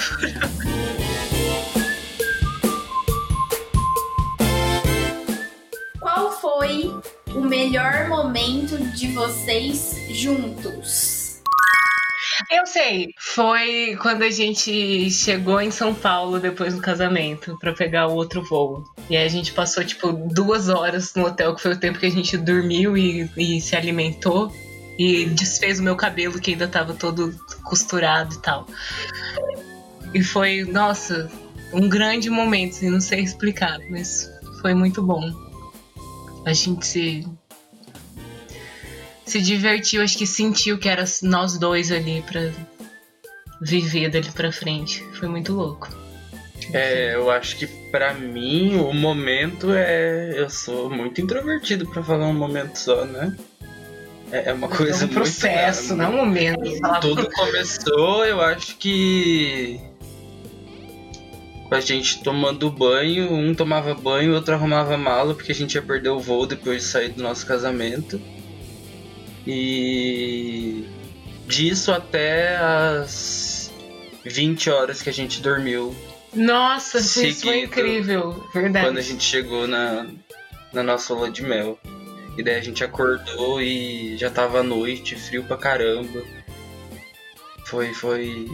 Qual 6.00 6.32
foi 6.40 6.92
o 7.34 7.42
melhor 7.42 8.08
momento 8.08 8.78
de 8.78 9.08
vocês 9.14 9.96
juntos? 10.10 11.15
Eu 12.52 12.66
sei. 12.66 13.10
Foi 13.20 13.98
quando 14.02 14.24
a 14.24 14.30
gente 14.30 15.10
chegou 15.10 15.62
em 15.62 15.72
São 15.72 15.94
Paulo 15.94 16.40
depois 16.40 16.74
do 16.74 16.82
casamento 16.82 17.58
para 17.60 17.74
pegar 17.74 18.08
o 18.08 18.16
outro 18.16 18.44
voo. 18.44 18.84
E 19.10 19.16
aí 19.16 19.26
a 19.26 19.30
gente 19.30 19.54
passou 19.54 19.84
tipo 19.84 20.12
duas 20.12 20.70
horas 20.70 21.14
no 21.16 21.26
hotel, 21.26 21.56
que 21.56 21.62
foi 21.62 21.74
o 21.74 21.80
tempo 21.80 22.00
que 22.00 22.06
a 22.06 22.12
gente 22.12 22.38
dormiu 22.38 22.98
e, 22.98 23.30
e 23.38 23.62
se 23.62 23.76
alimentou. 23.76 24.52
E 24.98 25.26
desfez 25.26 25.80
o 25.80 25.84
meu 25.84 25.96
cabelo 25.96 26.40
que 26.40 26.52
ainda 26.52 26.68
tava 26.68 26.94
todo 26.94 27.36
costurado 27.64 28.34
e 28.34 28.42
tal. 28.42 28.66
E 30.14 30.24
foi, 30.24 30.64
nossa, 30.64 31.30
um 31.74 31.90
grande 31.90 32.30
momento, 32.30 32.76
assim, 32.76 32.90
não 32.90 33.02
sei 33.02 33.20
explicar, 33.20 33.78
mas 33.90 34.32
foi 34.62 34.74
muito 34.74 35.02
bom. 35.02 35.22
A 36.46 36.54
gente 36.54 36.88
se 36.88 37.28
se 39.26 39.42
divertiu, 39.42 40.02
acho 40.02 40.18
que 40.18 40.28
sentiu 40.28 40.78
que 40.78 40.88
era 40.88 41.04
nós 41.24 41.58
dois 41.58 41.92
ali 41.92 42.22
pra 42.22 42.52
viver 43.62 44.10
dali 44.10 44.30
pra 44.32 44.52
frente. 44.52 45.04
Foi 45.14 45.28
muito 45.28 45.54
louco. 45.54 45.90
É, 46.74 47.16
eu 47.16 47.30
acho 47.30 47.58
que 47.58 47.68
para 47.68 48.14
mim 48.14 48.76
o 48.76 48.94
momento 48.94 49.72
é. 49.74 50.34
Eu 50.36 50.50
sou 50.50 50.90
muito 50.90 51.22
introvertido 51.22 51.86
para 51.88 52.04
falar 52.04 52.28
um 52.28 52.34
momento 52.34 52.78
só, 52.78 53.06
né? 53.06 53.36
É, 54.32 54.50
é 54.50 54.54
uma 54.54 54.68
coisa 54.68 55.04
é 55.04 55.06
um 55.06 55.10
processo, 55.10 55.96
muito, 55.96 55.98
não 55.98 56.06
é 56.06 56.10
um 56.10 56.26
momento. 56.26 57.00
Tudo 57.02 57.30
começou, 57.30 58.26
eu 58.26 58.42
acho 58.42 58.76
que 58.78 59.80
com 61.70 61.76
a 61.76 61.80
gente 61.80 62.24
tomando 62.24 62.70
banho, 62.70 63.32
um 63.32 63.54
tomava 63.54 63.94
banho, 63.94 64.32
o 64.32 64.36
outro 64.36 64.54
arrumava 64.54 64.98
mala 64.98 65.34
porque 65.34 65.52
a 65.52 65.56
gente 65.56 65.76
ia 65.76 65.82
perder 65.82 66.10
o 66.10 66.20
voo 66.20 66.46
depois 66.46 66.84
de 66.84 66.88
sair 66.88 67.10
do 67.10 67.22
nosso 67.22 67.46
casamento. 67.46 68.20
E 69.48 70.86
disso 71.48 71.92
até 71.92 72.58
as 72.58 73.72
20 74.26 74.70
horas 74.70 75.02
que 75.02 75.10
a 75.10 75.14
gente 75.14 75.42
dormiu. 75.42 75.96
Nossa, 76.34 77.00
seguido, 77.00 77.32
isso 77.32 77.46
foi 77.46 77.64
incrível, 77.64 78.44
verdade. 78.54 78.88
Quando 78.88 78.98
a 78.98 79.02
gente 79.02 79.24
chegou 79.24 79.68
na, 79.68 80.08
na 80.74 80.84
nossa 80.84 81.14
lua 81.14 81.30
de 81.30 81.44
mel. 81.44 81.80
E 82.38 82.44
daí 82.44 82.56
a 82.56 82.62
gente 82.62 82.84
acordou 82.84 83.62
e 83.62 84.18
já 84.18 84.30
tava 84.30 84.62
noite, 84.62 85.16
frio 85.16 85.44
pra 85.44 85.56
caramba. 85.56 86.22
Foi, 87.66 87.94
foi. 87.94 88.52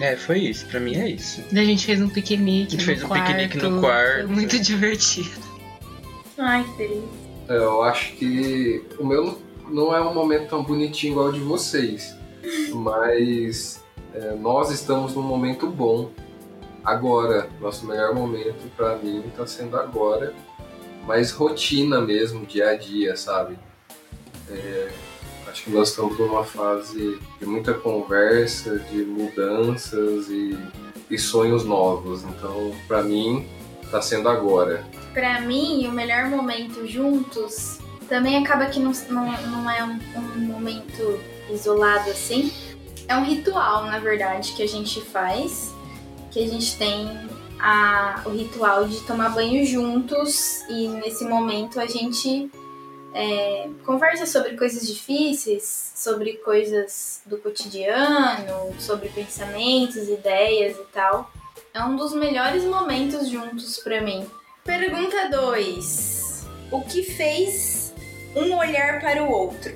É, 0.00 0.14
foi 0.14 0.38
isso. 0.38 0.66
Pra 0.66 0.78
mim 0.78 0.94
é 0.94 1.10
isso. 1.10 1.42
Daí 1.50 1.64
a 1.64 1.66
gente 1.66 1.84
fez 1.84 2.00
um 2.00 2.08
piquenique. 2.08 2.76
A 2.76 2.78
gente 2.78 2.84
fez 2.84 3.02
um 3.02 3.08
quarto. 3.08 3.26
piquenique 3.26 3.56
no 3.56 3.80
quarto. 3.80 4.26
Foi 4.26 4.36
muito 4.36 4.58
divertido. 4.60 5.46
Ai, 6.38 6.64
que 6.64 6.76
delícia. 6.78 7.26
Eu 7.48 7.82
acho 7.82 8.12
que 8.14 8.84
o 8.98 9.06
meu 9.06 9.40
não 9.68 9.94
é 9.94 10.00
um 10.00 10.14
momento 10.14 10.48
tão 10.48 10.62
bonitinho 10.62 11.12
igual 11.12 11.28
o 11.28 11.32
de 11.32 11.40
vocês, 11.40 12.14
mas 12.72 13.82
é, 14.14 14.34
nós 14.34 14.70
estamos 14.70 15.14
num 15.14 15.22
momento 15.22 15.66
bom 15.66 16.10
agora. 16.84 17.48
Nosso 17.60 17.86
melhor 17.86 18.14
momento 18.14 18.70
para 18.76 18.96
mim 18.96 19.24
está 19.26 19.46
sendo 19.46 19.76
agora, 19.76 20.32
mas 21.06 21.32
rotina 21.32 22.00
mesmo, 22.00 22.46
dia 22.46 22.70
a 22.70 22.76
dia, 22.76 23.16
sabe? 23.16 23.58
É, 24.48 24.88
acho 25.48 25.64
que 25.64 25.70
nós 25.70 25.90
estamos 25.90 26.18
numa 26.18 26.44
fase 26.44 27.18
de 27.38 27.46
muita 27.46 27.74
conversa, 27.74 28.78
de 28.78 29.04
mudanças 29.04 30.28
e, 30.28 30.56
e 31.10 31.18
sonhos 31.18 31.64
novos. 31.64 32.22
Então, 32.22 32.72
para 32.86 33.02
mim, 33.02 33.46
está 33.82 34.00
sendo 34.00 34.28
agora. 34.28 34.84
Para 35.12 35.40
mim, 35.40 35.86
o 35.86 35.92
melhor 35.92 36.28
momento 36.28 36.86
juntos 36.86 37.80
também 38.08 38.36
acaba 38.38 38.66
que 38.66 38.80
não, 38.80 38.92
não, 39.08 39.30
não 39.42 39.70
é 39.70 39.84
um, 39.84 39.98
um 40.16 40.38
momento 40.40 41.20
isolado 41.50 42.10
assim. 42.10 42.52
É 43.08 43.16
um 43.16 43.24
ritual, 43.24 43.86
na 43.86 43.98
verdade, 43.98 44.52
que 44.52 44.62
a 44.62 44.68
gente 44.68 45.00
faz, 45.00 45.72
que 46.30 46.42
a 46.42 46.48
gente 46.48 46.76
tem 46.76 47.08
a, 47.58 48.22
o 48.26 48.30
ritual 48.30 48.86
de 48.86 49.00
tomar 49.02 49.30
banho 49.30 49.64
juntos 49.64 50.62
e 50.68 50.88
nesse 50.88 51.24
momento 51.24 51.80
a 51.80 51.86
gente 51.86 52.50
é, 53.14 53.68
conversa 53.84 54.26
sobre 54.26 54.56
coisas 54.56 54.86
difíceis, 54.86 55.92
sobre 55.94 56.34
coisas 56.34 57.22
do 57.24 57.38
cotidiano, 57.38 58.74
sobre 58.78 59.08
pensamentos, 59.08 60.08
ideias 60.08 60.76
e 60.76 60.84
tal. 60.92 61.30
É 61.72 61.82
um 61.82 61.96
dos 61.96 62.12
melhores 62.12 62.64
momentos 62.64 63.28
juntos 63.28 63.78
para 63.78 64.00
mim. 64.00 64.26
Pergunta 64.64 65.28
2. 65.30 66.46
O 66.70 66.80
que 66.82 67.02
fez 67.02 67.85
um 68.36 68.54
olhar 68.54 69.00
para 69.00 69.24
o 69.24 69.30
outro? 69.30 69.72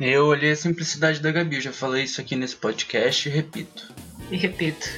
Eu 0.00 0.26
olhei 0.26 0.52
a 0.52 0.56
simplicidade 0.56 1.20
da 1.20 1.30
Gabi, 1.30 1.56
eu 1.56 1.60
já 1.60 1.72
falei 1.72 2.04
isso 2.04 2.20
aqui 2.20 2.34
nesse 2.34 2.56
podcast 2.56 3.28
e 3.28 3.32
repito. 3.32 3.92
E 4.30 4.36
repito. 4.36 4.88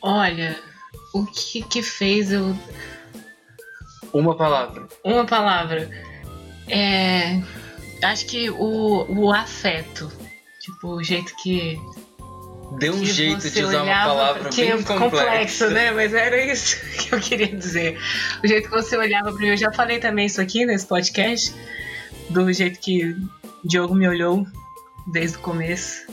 Olha, 0.00 0.58
o 1.12 1.26
que 1.26 1.62
que 1.62 1.82
fez 1.82 2.32
eu. 2.32 2.56
Uma 4.12 4.34
palavra. 4.34 4.88
Uma 5.04 5.26
palavra. 5.26 5.90
É. 6.66 7.42
Acho 8.02 8.26
que 8.26 8.48
o, 8.50 9.04
o 9.08 9.32
afeto. 9.32 10.10
Tipo, 10.60 10.96
o 10.96 11.04
jeito 11.04 11.34
que. 11.36 11.78
Deu 12.78 12.94
um 12.94 13.04
jeito 13.04 13.50
de 13.50 13.64
usar 13.64 13.82
uma 13.82 14.04
palavra 14.04 14.48
que 14.50 14.62
bem 14.62 14.70
é 14.70 14.76
complexa. 14.82 14.98
complexo, 14.98 15.70
né? 15.70 15.90
Mas 15.92 16.14
era 16.14 16.44
isso 16.44 16.76
que 16.98 17.14
eu 17.14 17.20
queria 17.20 17.48
dizer. 17.48 17.98
O 18.42 18.46
jeito 18.46 18.68
que 18.68 18.74
você 18.74 18.96
olhava 18.96 19.32
para 19.32 19.40
mim, 19.40 19.48
eu 19.48 19.56
já 19.56 19.72
falei 19.72 19.98
também 19.98 20.26
isso 20.26 20.40
aqui 20.40 20.64
nesse 20.64 20.86
podcast, 20.86 21.54
do 22.30 22.52
jeito 22.52 22.80
que 22.80 23.04
o 23.04 23.28
Diogo 23.64 23.94
me 23.94 24.08
olhou 24.08 24.46
desde 25.06 25.36
o 25.36 25.40
começo. 25.40 26.06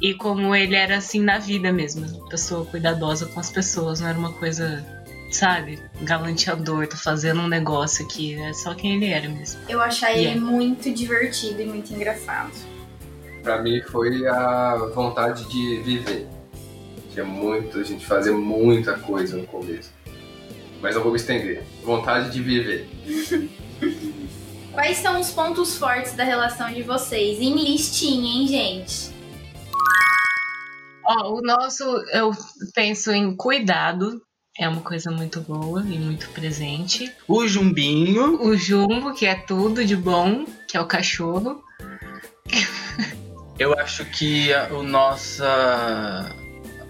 E 0.00 0.12
como 0.14 0.54
ele 0.54 0.74
era 0.74 0.98
assim 0.98 1.20
na 1.20 1.38
vida 1.38 1.72
mesmo, 1.72 2.28
pessoa 2.28 2.66
cuidadosa 2.66 3.26
com 3.26 3.40
as 3.40 3.50
pessoas, 3.50 4.00
não 4.00 4.08
era 4.08 4.18
uma 4.18 4.32
coisa 4.32 4.84
sabe, 5.30 5.78
galanteador, 6.02 6.86
tô 6.86 6.96
fazendo 6.96 7.40
um 7.40 7.48
negócio 7.48 8.04
aqui. 8.04 8.34
É 8.34 8.52
só 8.52 8.74
quem 8.74 8.96
ele 8.96 9.06
era 9.06 9.28
mesmo. 9.28 9.60
Eu 9.68 9.80
achei 9.80 10.26
ele 10.26 10.40
muito 10.40 10.90
divertido 10.92 11.62
e 11.62 11.66
muito 11.66 11.92
engraçado. 11.92 12.52
Pra 13.46 13.62
mim 13.62 13.80
foi 13.80 14.26
a 14.26 14.74
vontade 14.92 15.44
de 15.44 15.76
viver. 15.76 16.26
Tinha 17.12 17.24
muito, 17.24 17.78
a 17.78 17.84
gente 17.84 18.04
fazia 18.04 18.32
muita 18.32 18.98
coisa 18.98 19.36
no 19.36 19.46
começo. 19.46 19.92
Mas 20.82 20.96
eu 20.96 21.00
vou 21.00 21.12
me 21.12 21.16
estender. 21.16 21.62
Vontade 21.84 22.32
de 22.32 22.42
viver. 22.42 22.88
Quais 24.74 24.96
são 24.96 25.20
os 25.20 25.30
pontos 25.30 25.78
fortes 25.78 26.14
da 26.14 26.24
relação 26.24 26.72
de 26.72 26.82
vocês? 26.82 27.40
Em 27.40 27.54
listinha, 27.54 28.28
hein, 28.28 28.48
gente? 28.48 29.14
Ó, 31.04 31.34
o 31.34 31.40
nosso, 31.40 31.84
eu 32.12 32.32
penso 32.74 33.12
em 33.12 33.36
cuidado, 33.36 34.20
é 34.58 34.68
uma 34.68 34.80
coisa 34.80 35.12
muito 35.12 35.40
boa 35.40 35.82
e 35.82 35.96
muito 36.00 36.28
presente. 36.30 37.14
O 37.28 37.46
jumbinho. 37.46 38.42
O 38.42 38.56
jumbo, 38.56 39.14
que 39.14 39.24
é 39.24 39.36
tudo 39.36 39.84
de 39.84 39.94
bom, 39.94 40.44
que 40.66 40.76
é 40.76 40.80
o 40.80 40.86
cachorro. 40.88 41.64
Eu 43.58 43.72
acho 43.78 44.04
que 44.04 44.52
a, 44.52 44.68
o 44.68 44.82
nossa 44.82 46.34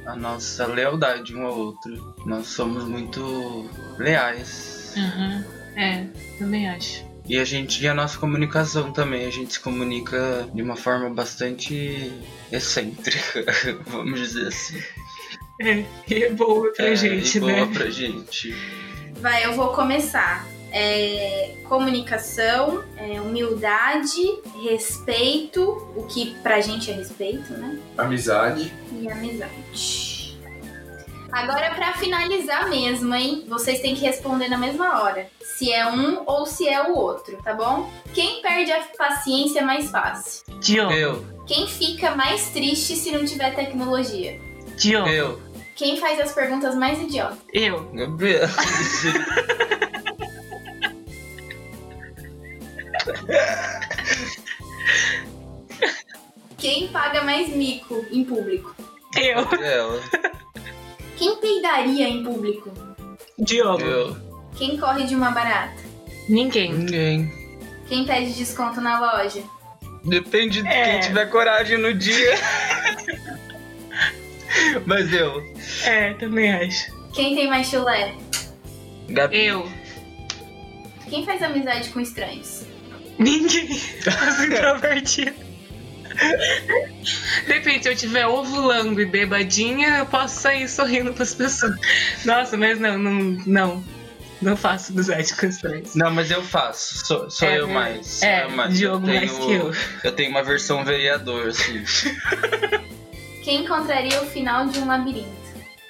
a 0.07 0.15
nossa 0.15 0.67
lealdade 0.67 1.35
um 1.35 1.47
ao 1.47 1.59
outro. 1.59 2.15
Nós 2.25 2.47
somos 2.47 2.85
muito 2.85 3.69
leais. 3.99 4.95
Uhum. 4.97 5.45
É, 5.77 6.07
também 6.39 6.69
acho. 6.69 7.05
E 7.29 7.39
a 7.39 7.45
gente 7.45 7.83
e 7.83 7.89
a 7.89 7.95
nossa 7.95 8.17
comunicação 8.19 8.93
também, 8.93 9.27
a 9.27 9.31
gente 9.31 9.55
se 9.55 9.61
comunica 9.61 10.49
de 10.55 10.63
uma 10.63 10.77
forma 10.77 11.11
bastante 11.11 12.13
excêntrica, 12.53 13.45
vamos 13.87 14.21
dizer 14.21 14.47
assim. 14.47 14.81
É, 15.61 15.85
e 16.09 16.23
é 16.23 16.31
boa 16.31 16.73
pra 16.73 16.87
é, 16.87 16.97
gente, 16.97 17.39
e 17.39 17.41
né? 17.41 17.55
Boa 17.57 17.67
pra 17.67 17.91
gente. 17.91 18.55
Vai, 19.21 19.45
eu 19.45 19.55
vou 19.55 19.73
começar. 19.73 20.47
É, 20.73 21.55
comunicação, 21.69 22.85
é, 22.97 23.21
humildade, 23.21 24.23
respeito, 24.63 25.63
o 25.97 26.05
que 26.05 26.35
pra 26.43 26.61
gente 26.61 26.91
é 26.91 26.95
respeito, 26.95 27.53
né? 27.53 27.79
Amizade. 27.97 28.73
E 28.93 29.09
amizade. 29.11 30.17
Agora, 31.37 31.75
para 31.75 31.93
finalizar 31.95 32.69
mesmo, 32.69 33.15
hein? 33.15 33.45
Vocês 33.47 33.81
têm 33.81 33.95
que 33.95 34.05
responder 34.05 34.49
na 34.49 34.57
mesma 34.57 35.03
hora. 35.03 35.29
Se 35.43 35.71
é 35.71 35.87
um 35.87 36.23
ou 36.25 36.47
se 36.47 36.67
é 36.67 36.83
o 36.83 36.95
outro, 36.97 37.37
tá 37.43 37.53
bom? 37.53 37.91
Quem 38.15 38.41
perde 38.41 38.73
a 38.73 38.81
paciência 38.97 39.63
mais 39.63 39.91
fácil? 39.91 40.45
Diogo. 40.61 40.93
Eu. 40.93 41.25
Quem 41.47 41.67
fica 41.67 42.15
mais 42.17 42.49
triste 42.51 42.97
se 42.97 43.13
não 43.13 43.25
tiver 43.25 43.55
tecnologia? 43.55 44.41
Diogo. 44.77 45.09
Eu. 45.09 45.41
Quem 45.75 45.99
faz 45.99 46.19
as 46.19 46.33
perguntas 46.33 46.75
mais 46.75 46.99
idiotas? 47.01 47.39
Eu. 47.53 47.85
Gabriel. 47.93 48.49
Quem 56.59 56.89
paga 56.89 57.23
mais 57.23 57.49
mico 57.55 58.05
em 58.11 58.25
público? 58.25 58.75
Eu. 59.17 59.45
Gabriela. 59.45 60.01
Quem 61.17 61.37
peidaria 61.37 62.09
em 62.09 62.25
público? 62.25 62.73
Diogo. 63.39 63.83
Eu. 63.83 64.17
Quem 64.57 64.77
corre 64.79 65.05
de 65.05 65.15
uma 65.15 65.31
barata? 65.31 65.77
Ninguém. 66.29 66.73
Ninguém. 66.73 67.33
Quem 67.89 68.05
pede 68.05 68.33
desconto 68.33 68.81
na 68.81 68.99
loja? 68.99 69.43
Depende 70.05 70.63
de 70.63 70.69
É. 70.69 70.93
quem 70.93 71.01
tiver 71.01 71.27
coragem 71.27 71.79
no 71.79 71.93
dia. 71.95 72.35
Mas 74.87 75.13
eu. 75.13 75.43
É, 75.85 76.15
também 76.15 76.53
acho. 76.53 76.93
Quem 77.13 77.35
tem 77.35 77.49
mais 77.49 77.69
chulé? 77.69 78.15
Gabi. 79.09 79.47
Eu. 79.47 79.69
Quem 81.09 81.25
faz 81.25 81.43
amizade 81.43 81.89
com 81.91 82.01
estranhos? 82.01 82.66
Ninguém. 83.19 83.69
Eu 84.05 84.33
sou 84.33 84.45
introvertida. 84.45 85.47
Depende, 87.47 87.83
se 87.83 87.89
eu 87.89 87.93
estiver 87.93 88.27
ovulando 88.27 89.01
e 89.01 89.07
bebadinha, 89.07 89.99
eu 89.99 90.07
posso 90.07 90.41
sair 90.41 90.69
sorrindo 90.69 91.13
pras 91.13 91.35
pessoas. 91.35 91.75
Nossa, 92.25 92.57
mas 92.57 92.81
não, 92.81 92.99
não, 92.99 93.13
não. 93.47 93.85
Não 94.41 94.55
faço 94.57 94.93
amizade 94.93 95.35
com 95.35 95.47
estranhos. 95.47 95.95
Não, 95.95 96.11
mas 96.11 96.31
eu 96.31 96.43
faço. 96.43 97.07
Sou, 97.07 97.31
sou 97.31 97.49
É, 97.49 97.59
eu 97.59 97.69
mais. 97.69 98.07
Sou 98.07 98.29
É, 98.29 98.45
eu 98.45 98.51
mais. 98.51 98.77
Diogo 98.77 99.07
eu 99.07 99.15
mais 99.15 99.33
tenho, 99.33 99.47
que 99.47 99.53
eu. 99.53 99.75
Eu 100.05 100.13
tenho 100.13 100.31
uma 100.31 100.43
versão 100.43 100.85
vereador, 100.85 101.49
assim. 101.49 101.83
Quem 103.43 103.65
encontraria 103.65 104.21
o 104.21 104.27
final 104.27 104.67
de 104.67 104.79
um 104.79 104.87
labirinto? 104.87 105.31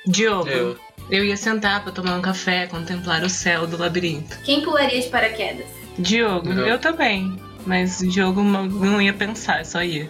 Diogo. 0.06 0.48
Eu. 0.48 0.78
Eu 1.10 1.24
ia 1.24 1.36
sentar 1.36 1.82
pra 1.82 1.92
tomar 1.92 2.16
um 2.16 2.22
café, 2.22 2.66
contemplar 2.66 3.22
o 3.22 3.30
céu 3.30 3.66
do 3.66 3.76
labirinto. 3.76 4.38
Quem 4.44 4.60
pularia 4.62 5.00
de 5.00 5.08
paraquedas? 5.08 5.66
Diogo, 5.98 6.52
Eu. 6.52 6.66
eu 6.66 6.78
também. 6.78 7.40
Mas 7.66 8.00
o 8.00 8.06
Diogo 8.08 8.42
não- 8.42 8.66
não 8.66 9.02
ia 9.02 9.12
pensar, 9.12 9.64
só 9.66 9.82
ia. 9.82 10.08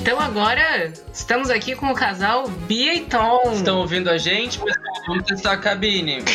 Então 0.00 0.18
agora 0.20 0.92
estamos 1.12 1.50
aqui 1.50 1.74
com 1.74 1.90
o 1.90 1.94
casal 1.94 2.48
Bia 2.48 2.94
e 2.94 3.00
Tom. 3.06 3.52
Estão 3.52 3.78
ouvindo 3.78 4.08
a 4.08 4.16
gente? 4.18 4.58
Pessoal, 4.58 4.84
vamos 5.06 5.24
testar 5.24 5.52
a 5.52 5.56
cabine. 5.58 6.18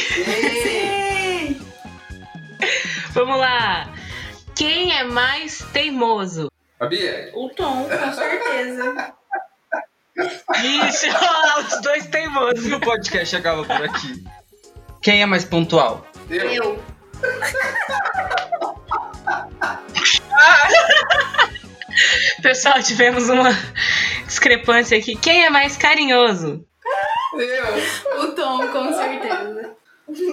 Vamos 3.13 3.37
lá. 3.39 3.93
Quem 4.53 4.91
é 4.93 5.05
mais 5.05 5.59
teimoso? 5.71 6.51
A 6.81 6.85
Bia, 6.85 7.31
O 7.33 7.47
Tom, 7.49 7.85
com 7.87 8.11
certeza. 8.13 9.13
Ixi, 10.87 11.07
ó, 11.15 11.59
os 11.61 11.81
dois 11.81 12.05
teimosos. 12.07 12.69
O 12.73 12.79
podcast 12.81 13.33
acaba 13.37 13.63
por 13.63 13.85
aqui. 13.85 14.21
Quem 15.05 15.21
é 15.21 15.25
mais 15.27 15.45
pontual? 15.45 16.03
eu. 16.31 16.49
Eu. 16.49 16.83
Pessoal, 22.41 22.81
tivemos 22.81 23.29
uma 23.29 23.51
discrepância 24.25 24.97
aqui. 24.97 25.15
Quem 25.15 25.45
é 25.45 25.49
mais 25.51 25.77
carinhoso? 25.77 26.65
Eu. 27.35 28.23
O 28.23 28.31
Tom, 28.31 28.67
com 28.69 28.91
certeza. 28.93 29.75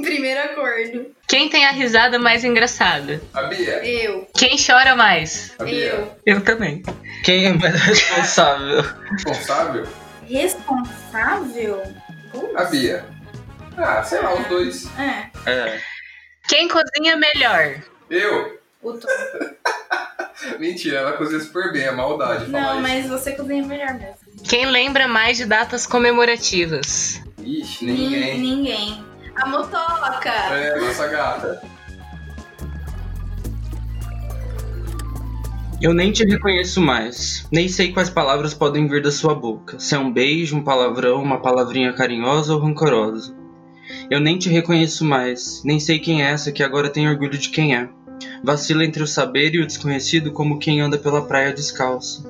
Primeiro 0.01 0.41
acordo. 0.41 1.14
Quem 1.29 1.51
tem 1.51 1.66
a 1.66 1.73
risada 1.73 2.18
mais 2.18 2.43
engraçada? 2.43 3.20
A 3.35 3.43
Bia. 3.43 3.87
Eu. 3.87 4.27
Quem 4.35 4.57
chora 4.57 4.97
mais? 4.97 5.55
A 5.59 5.64
Bia. 5.64 5.85
Eu. 5.85 6.16
Eu 6.25 6.43
também. 6.43 6.83
Quem 7.23 7.45
é 7.45 7.53
mais 7.53 7.75
responsável? 7.85 8.83
Responsável? 9.11 9.87
Responsável? 10.27 11.83
A 12.57 12.64
Bia. 12.64 13.12
Ah, 13.77 14.03
sei 14.03 14.20
lá, 14.20 14.35
os 14.35 14.47
dois. 14.49 14.87
É. 14.99 15.51
É. 15.51 15.81
Quem 16.49 16.68
cozinha 16.68 17.16
melhor? 17.16 17.83
Eu? 18.11 18.61
O 18.83 18.93
Tom. 18.93 19.09
Mentira, 20.59 20.99
ela 20.99 21.12
cozinha 21.12 21.41
super 21.41 21.73
bem, 21.73 21.83
é 21.85 21.93
maldade 21.93 22.47
falar 22.47 22.61
Não, 22.61 22.73
isso. 22.75 22.83
mas 22.83 23.07
você 23.09 23.33
cozinha 23.33 23.64
melhor 23.64 23.95
mesmo. 23.95 24.16
Quem 24.45 24.66
lembra 24.66 25.07
mais 25.07 25.37
de 25.37 25.45
datas 25.47 25.87
comemorativas? 25.87 27.23
Ixi, 27.39 27.85
Nin- 27.87 27.93
ninguém. 28.11 28.39
Ninguém. 28.41 29.05
A 29.37 29.47
motoca. 29.47 30.29
É, 30.31 30.79
nossa 30.81 31.07
gata. 31.07 31.62
Eu 35.81 35.93
nem 35.93 36.12
te 36.12 36.25
reconheço 36.25 36.81
mais. 36.81 37.47
Nem 37.51 37.68
sei 37.68 37.93
quais 37.93 38.09
palavras 38.11 38.55
podem 38.55 38.87
vir 38.87 39.03
da 39.03 39.11
sua 39.11 39.35
boca. 39.35 39.79
Se 39.81 39.95
é 39.95 39.99
um 39.99 40.12
beijo, 40.12 40.57
um 40.57 40.62
palavrão, 40.62 41.20
uma 41.23 41.41
palavrinha 41.41 41.93
carinhosa 41.93 42.55
ou 42.55 42.61
rancorosa. 42.61 43.35
Eu 44.13 44.21
nem 44.21 44.37
te 44.37 44.51
reconheço 44.51 45.07
mais. 45.07 45.63
Nem 45.65 45.81
sei 45.81 45.99
quem 45.99 46.23
é 46.23 46.33
essa 46.33 46.53
que 46.53 46.63
agora 46.63 46.91
tem 46.91 47.09
orgulho 47.09 47.39
de 47.39 47.49
quem 47.49 47.75
é. 47.75 47.89
Vacila 48.45 48.85
entre 48.85 49.03
o 49.03 49.07
saber 49.07 49.55
e 49.55 49.63
o 49.63 49.67
desconhecido 49.67 50.33
como 50.33 50.59
quem 50.59 50.83
anda 50.83 50.99
pela 50.99 51.27
praia 51.27 51.51
descalço. 51.51 52.23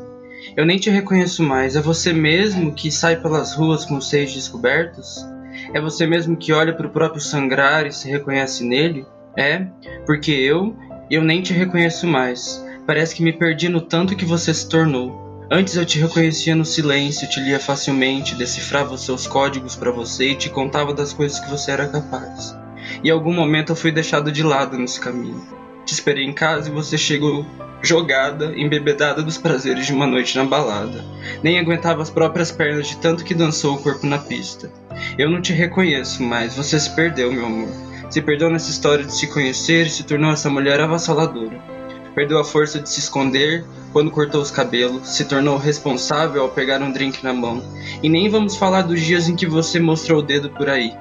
Eu 0.56 0.64
nem 0.64 0.78
te 0.78 0.90
reconheço 0.90 1.42
mais. 1.42 1.74
É 1.74 1.80
você 1.80 2.12
mesmo 2.12 2.72
que 2.72 2.88
sai 2.88 3.16
pelas 3.16 3.56
ruas 3.56 3.84
com 3.84 3.96
os 3.96 4.08
seios 4.08 4.32
descobertos? 4.32 5.26
É 5.74 5.80
você 5.80 6.06
mesmo 6.06 6.36
que 6.36 6.52
olha 6.52 6.72
para 6.72 6.86
o 6.86 6.90
próprio 6.90 7.20
sangrar 7.20 7.84
e 7.84 7.90
se 7.90 8.08
reconhece 8.08 8.62
nele? 8.62 9.04
É, 9.36 9.66
porque 10.06 10.30
eu, 10.30 10.76
eu 11.10 11.24
nem 11.24 11.42
te 11.42 11.52
reconheço 11.52 12.06
mais. 12.06 12.64
Parece 12.86 13.12
que 13.12 13.24
me 13.24 13.32
perdi 13.32 13.68
no 13.68 13.80
tanto 13.80 14.14
que 14.14 14.24
você 14.24 14.54
se 14.54 14.68
tornou. 14.68 15.31
Antes 15.54 15.76
eu 15.76 15.84
te 15.84 15.98
reconhecia 15.98 16.54
no 16.56 16.64
silêncio, 16.64 17.28
te 17.28 17.38
lia 17.38 17.60
facilmente, 17.60 18.34
decifrava 18.34 18.94
os 18.94 19.04
seus 19.04 19.26
códigos 19.26 19.76
para 19.76 19.90
você 19.90 20.30
e 20.30 20.34
te 20.34 20.48
contava 20.48 20.94
das 20.94 21.12
coisas 21.12 21.38
que 21.38 21.50
você 21.50 21.72
era 21.72 21.86
capaz. 21.86 22.56
E 23.04 23.08
em 23.08 23.10
algum 23.10 23.34
momento 23.34 23.72
eu 23.72 23.76
fui 23.76 23.92
deixado 23.92 24.32
de 24.32 24.42
lado 24.42 24.78
nesse 24.78 24.98
caminho. 24.98 25.46
Te 25.84 25.92
esperei 25.92 26.24
em 26.24 26.32
casa 26.32 26.70
e 26.70 26.72
você 26.72 26.96
chegou 26.96 27.44
jogada, 27.82 28.54
embebedada 28.56 29.22
dos 29.22 29.36
prazeres 29.36 29.84
de 29.84 29.92
uma 29.92 30.06
noite 30.06 30.38
na 30.38 30.44
balada. 30.46 31.04
Nem 31.42 31.58
aguentava 31.58 32.00
as 32.00 32.08
próprias 32.08 32.50
pernas 32.50 32.88
de 32.88 32.96
tanto 32.96 33.22
que 33.22 33.34
dançou 33.34 33.74
o 33.74 33.82
corpo 33.82 34.06
na 34.06 34.16
pista. 34.16 34.72
Eu 35.18 35.28
não 35.28 35.42
te 35.42 35.52
reconheço 35.52 36.22
mais, 36.22 36.56
você 36.56 36.80
se 36.80 36.96
perdeu, 36.96 37.30
meu 37.30 37.44
amor. 37.44 37.68
Se 38.08 38.22
perdeu 38.22 38.48
nessa 38.48 38.70
história 38.70 39.04
de 39.04 39.14
se 39.14 39.26
conhecer 39.26 39.86
e 39.86 39.90
se 39.90 40.04
tornou 40.04 40.32
essa 40.32 40.48
mulher 40.48 40.80
avassaladora. 40.80 41.81
Perdeu 42.14 42.38
a 42.38 42.44
força 42.44 42.78
de 42.78 42.88
se 42.88 43.00
esconder 43.00 43.64
quando 43.92 44.10
cortou 44.10 44.40
os 44.40 44.50
cabelos, 44.50 45.08
se 45.08 45.24
tornou 45.24 45.56
responsável 45.56 46.42
ao 46.42 46.48
pegar 46.50 46.82
um 46.82 46.92
drink 46.92 47.22
na 47.24 47.32
mão. 47.32 47.62
E 48.02 48.08
nem 48.08 48.28
vamos 48.28 48.56
falar 48.56 48.82
dos 48.82 49.00
dias 49.00 49.28
em 49.28 49.36
que 49.36 49.46
você 49.46 49.80
mostrou 49.80 50.18
o 50.20 50.22
dedo 50.22 50.50
por 50.50 50.68
aí. 50.68 50.92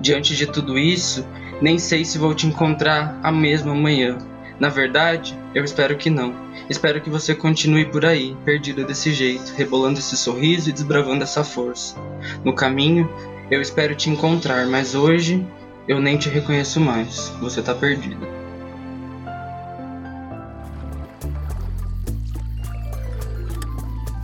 Diante 0.00 0.34
de 0.36 0.46
tudo 0.46 0.78
isso, 0.78 1.26
nem 1.60 1.78
sei 1.78 2.04
se 2.04 2.18
vou 2.18 2.34
te 2.34 2.46
encontrar 2.46 3.18
a 3.22 3.32
mesma 3.32 3.74
manhã. 3.74 4.18
Na 4.58 4.68
verdade, 4.70 5.38
eu 5.54 5.64
espero 5.64 5.96
que 5.96 6.08
não. 6.08 6.34
Espero 6.68 7.00
que 7.00 7.10
você 7.10 7.34
continue 7.34 7.84
por 7.84 8.04
aí, 8.04 8.36
perdida 8.44 8.84
desse 8.84 9.12
jeito, 9.12 9.52
rebolando 9.54 9.98
esse 9.98 10.16
sorriso 10.16 10.70
e 10.70 10.72
desbravando 10.72 11.22
essa 11.22 11.44
força. 11.44 11.94
No 12.42 12.54
caminho, 12.54 13.08
eu 13.50 13.60
espero 13.60 13.94
te 13.94 14.08
encontrar, 14.08 14.66
mas 14.66 14.94
hoje 14.94 15.46
eu 15.86 16.00
nem 16.00 16.16
te 16.16 16.28
reconheço 16.28 16.80
mais. 16.80 17.28
Você 17.40 17.60
tá 17.60 17.74
perdida. 17.74 18.45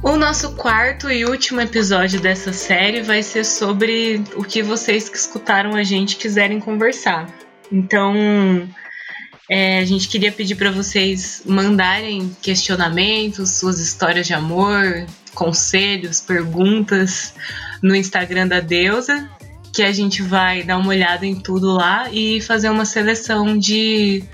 O 0.03 0.17
nosso 0.17 0.57
quarto 0.57 1.09
e 1.09 1.25
último 1.25 1.61
episódio 1.61 2.21
dessa 2.21 2.53
série 2.53 3.03
vai 3.03 3.23
ser 3.23 3.45
sobre 3.45 4.21
o 4.35 4.43
que 4.43 4.61
vocês 4.61 5.09
que 5.09 5.17
escutaram 5.17 5.77
a 5.77 5.85
gente 5.85 6.17
quiserem 6.17 6.59
conversar. 6.59 7.33
Então, 7.71 8.69
é, 9.49 9.79
a 9.79 9.85
gente 9.85 10.09
queria 10.09 10.33
pedir 10.33 10.57
para 10.57 10.73
vocês 10.73 11.45
mandarem 11.47 12.37
questionamentos, 12.43 13.51
suas 13.51 13.79
histórias 13.79 14.27
de 14.27 14.35
amor, 14.35 15.07
conselhos, 15.35 16.21
perguntas 16.21 17.33
no 17.81 17.95
Instagram 17.95 18.49
da 18.49 18.59
Deusa, 18.59 19.31
que 19.73 19.85
a 19.85 19.93
gente 19.93 20.21
vai 20.21 20.65
dar 20.65 20.79
uma 20.79 20.89
olhada 20.89 21.25
em 21.25 21.39
tudo 21.39 21.71
lá 21.71 22.11
e 22.11 22.41
fazer 22.41 22.71
uma 22.71 22.85
seleção 22.85 23.57
de 23.57 24.25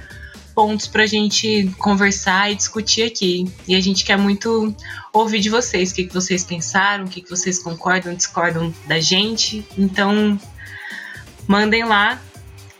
pontos 0.59 0.89
pra 0.89 1.07
gente 1.07 1.71
conversar 1.79 2.51
e 2.51 2.57
discutir 2.57 3.05
aqui. 3.05 3.47
E 3.69 3.77
a 3.77 3.81
gente 3.81 4.05
quer 4.05 4.19
muito 4.19 4.75
ouvir 5.13 5.39
de 5.39 5.49
vocês, 5.49 5.93
o 5.93 5.95
que, 5.95 6.09
que 6.09 6.13
vocês 6.13 6.43
pensaram, 6.43 7.05
o 7.05 7.09
que, 7.09 7.23
que 7.23 7.31
vocês 7.31 7.61
concordam, 7.61 8.13
discordam 8.13 8.75
da 8.85 8.99
gente. 8.99 9.65
Então, 9.79 10.37
mandem 11.47 11.85
lá 11.85 12.21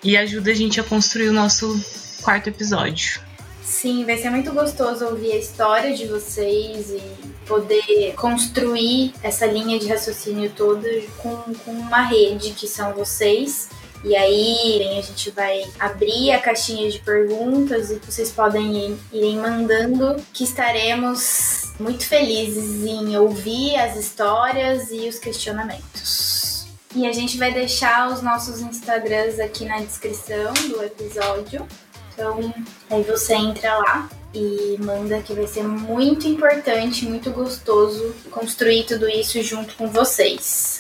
e 0.03 0.17
ajuda 0.17 0.51
a 0.51 0.55
gente 0.55 0.81
a 0.81 0.83
construir 0.83 1.29
o 1.29 1.33
nosso 1.33 1.81
quarto 2.21 2.49
episódio. 2.49 3.21
Sim, 3.63 4.05
vai 4.05 4.19
ser 4.19 4.31
muito 4.31 4.53
gostoso 4.53 5.05
ouvir 5.05 5.31
a 5.31 5.37
história 5.37 5.95
de 5.95 6.05
vocês 6.09 6.91
e 6.91 7.01
poder 7.47 8.13
construir 8.17 9.15
essa 9.23 9.47
linha 9.47 9.79
de 9.79 9.87
raciocínio 9.87 10.51
toda 10.51 10.89
com, 11.19 11.37
com 11.65 11.71
uma 11.71 12.03
rede 12.03 12.51
que 12.55 12.67
são 12.67 12.93
vocês. 12.93 13.69
E 14.05 14.15
aí 14.15 14.99
a 14.99 15.03
gente 15.03 15.31
vai 15.31 15.65
abrir 15.79 16.31
a 16.31 16.41
caixinha 16.41 16.91
de 16.91 17.01
perguntas 17.01 17.91
e 17.91 17.97
vocês 17.97 18.31
podem 18.31 18.91
ir, 18.91 18.99
irem 19.13 19.39
mandando 19.39 20.17
que 20.33 20.45
estaremos 20.45 21.73
muito 21.81 22.07
felizes 22.07 22.85
em 22.85 23.17
ouvir 23.17 23.77
as 23.77 23.97
histórias 23.97 24.91
e 24.91 25.09
os 25.09 25.19
questionamentos. 25.19 26.67
E 26.95 27.07
a 27.07 27.13
gente 27.13 27.37
vai 27.37 27.53
deixar 27.53 28.11
os 28.11 28.23
nossos 28.23 28.61
Instagrams 28.61 29.39
aqui 29.39 29.65
na 29.65 29.79
descrição 29.81 30.53
do 30.69 30.83
episódio. 30.83 31.67
Então 32.13 32.53
aí 32.91 33.03
você 33.03 33.35
entra 33.35 33.79
lá 33.79 34.09
e 34.33 34.77
manda 34.81 35.21
que 35.23 35.33
vai 35.35 35.47
ser 35.47 35.65
muito 35.65 36.27
importante, 36.27 37.05
muito 37.05 37.31
gostoso 37.31 38.15
construir 38.31 38.85
tudo 38.85 39.09
isso 39.09 39.43
junto 39.43 39.75
com 39.75 39.89
vocês. 39.89 40.79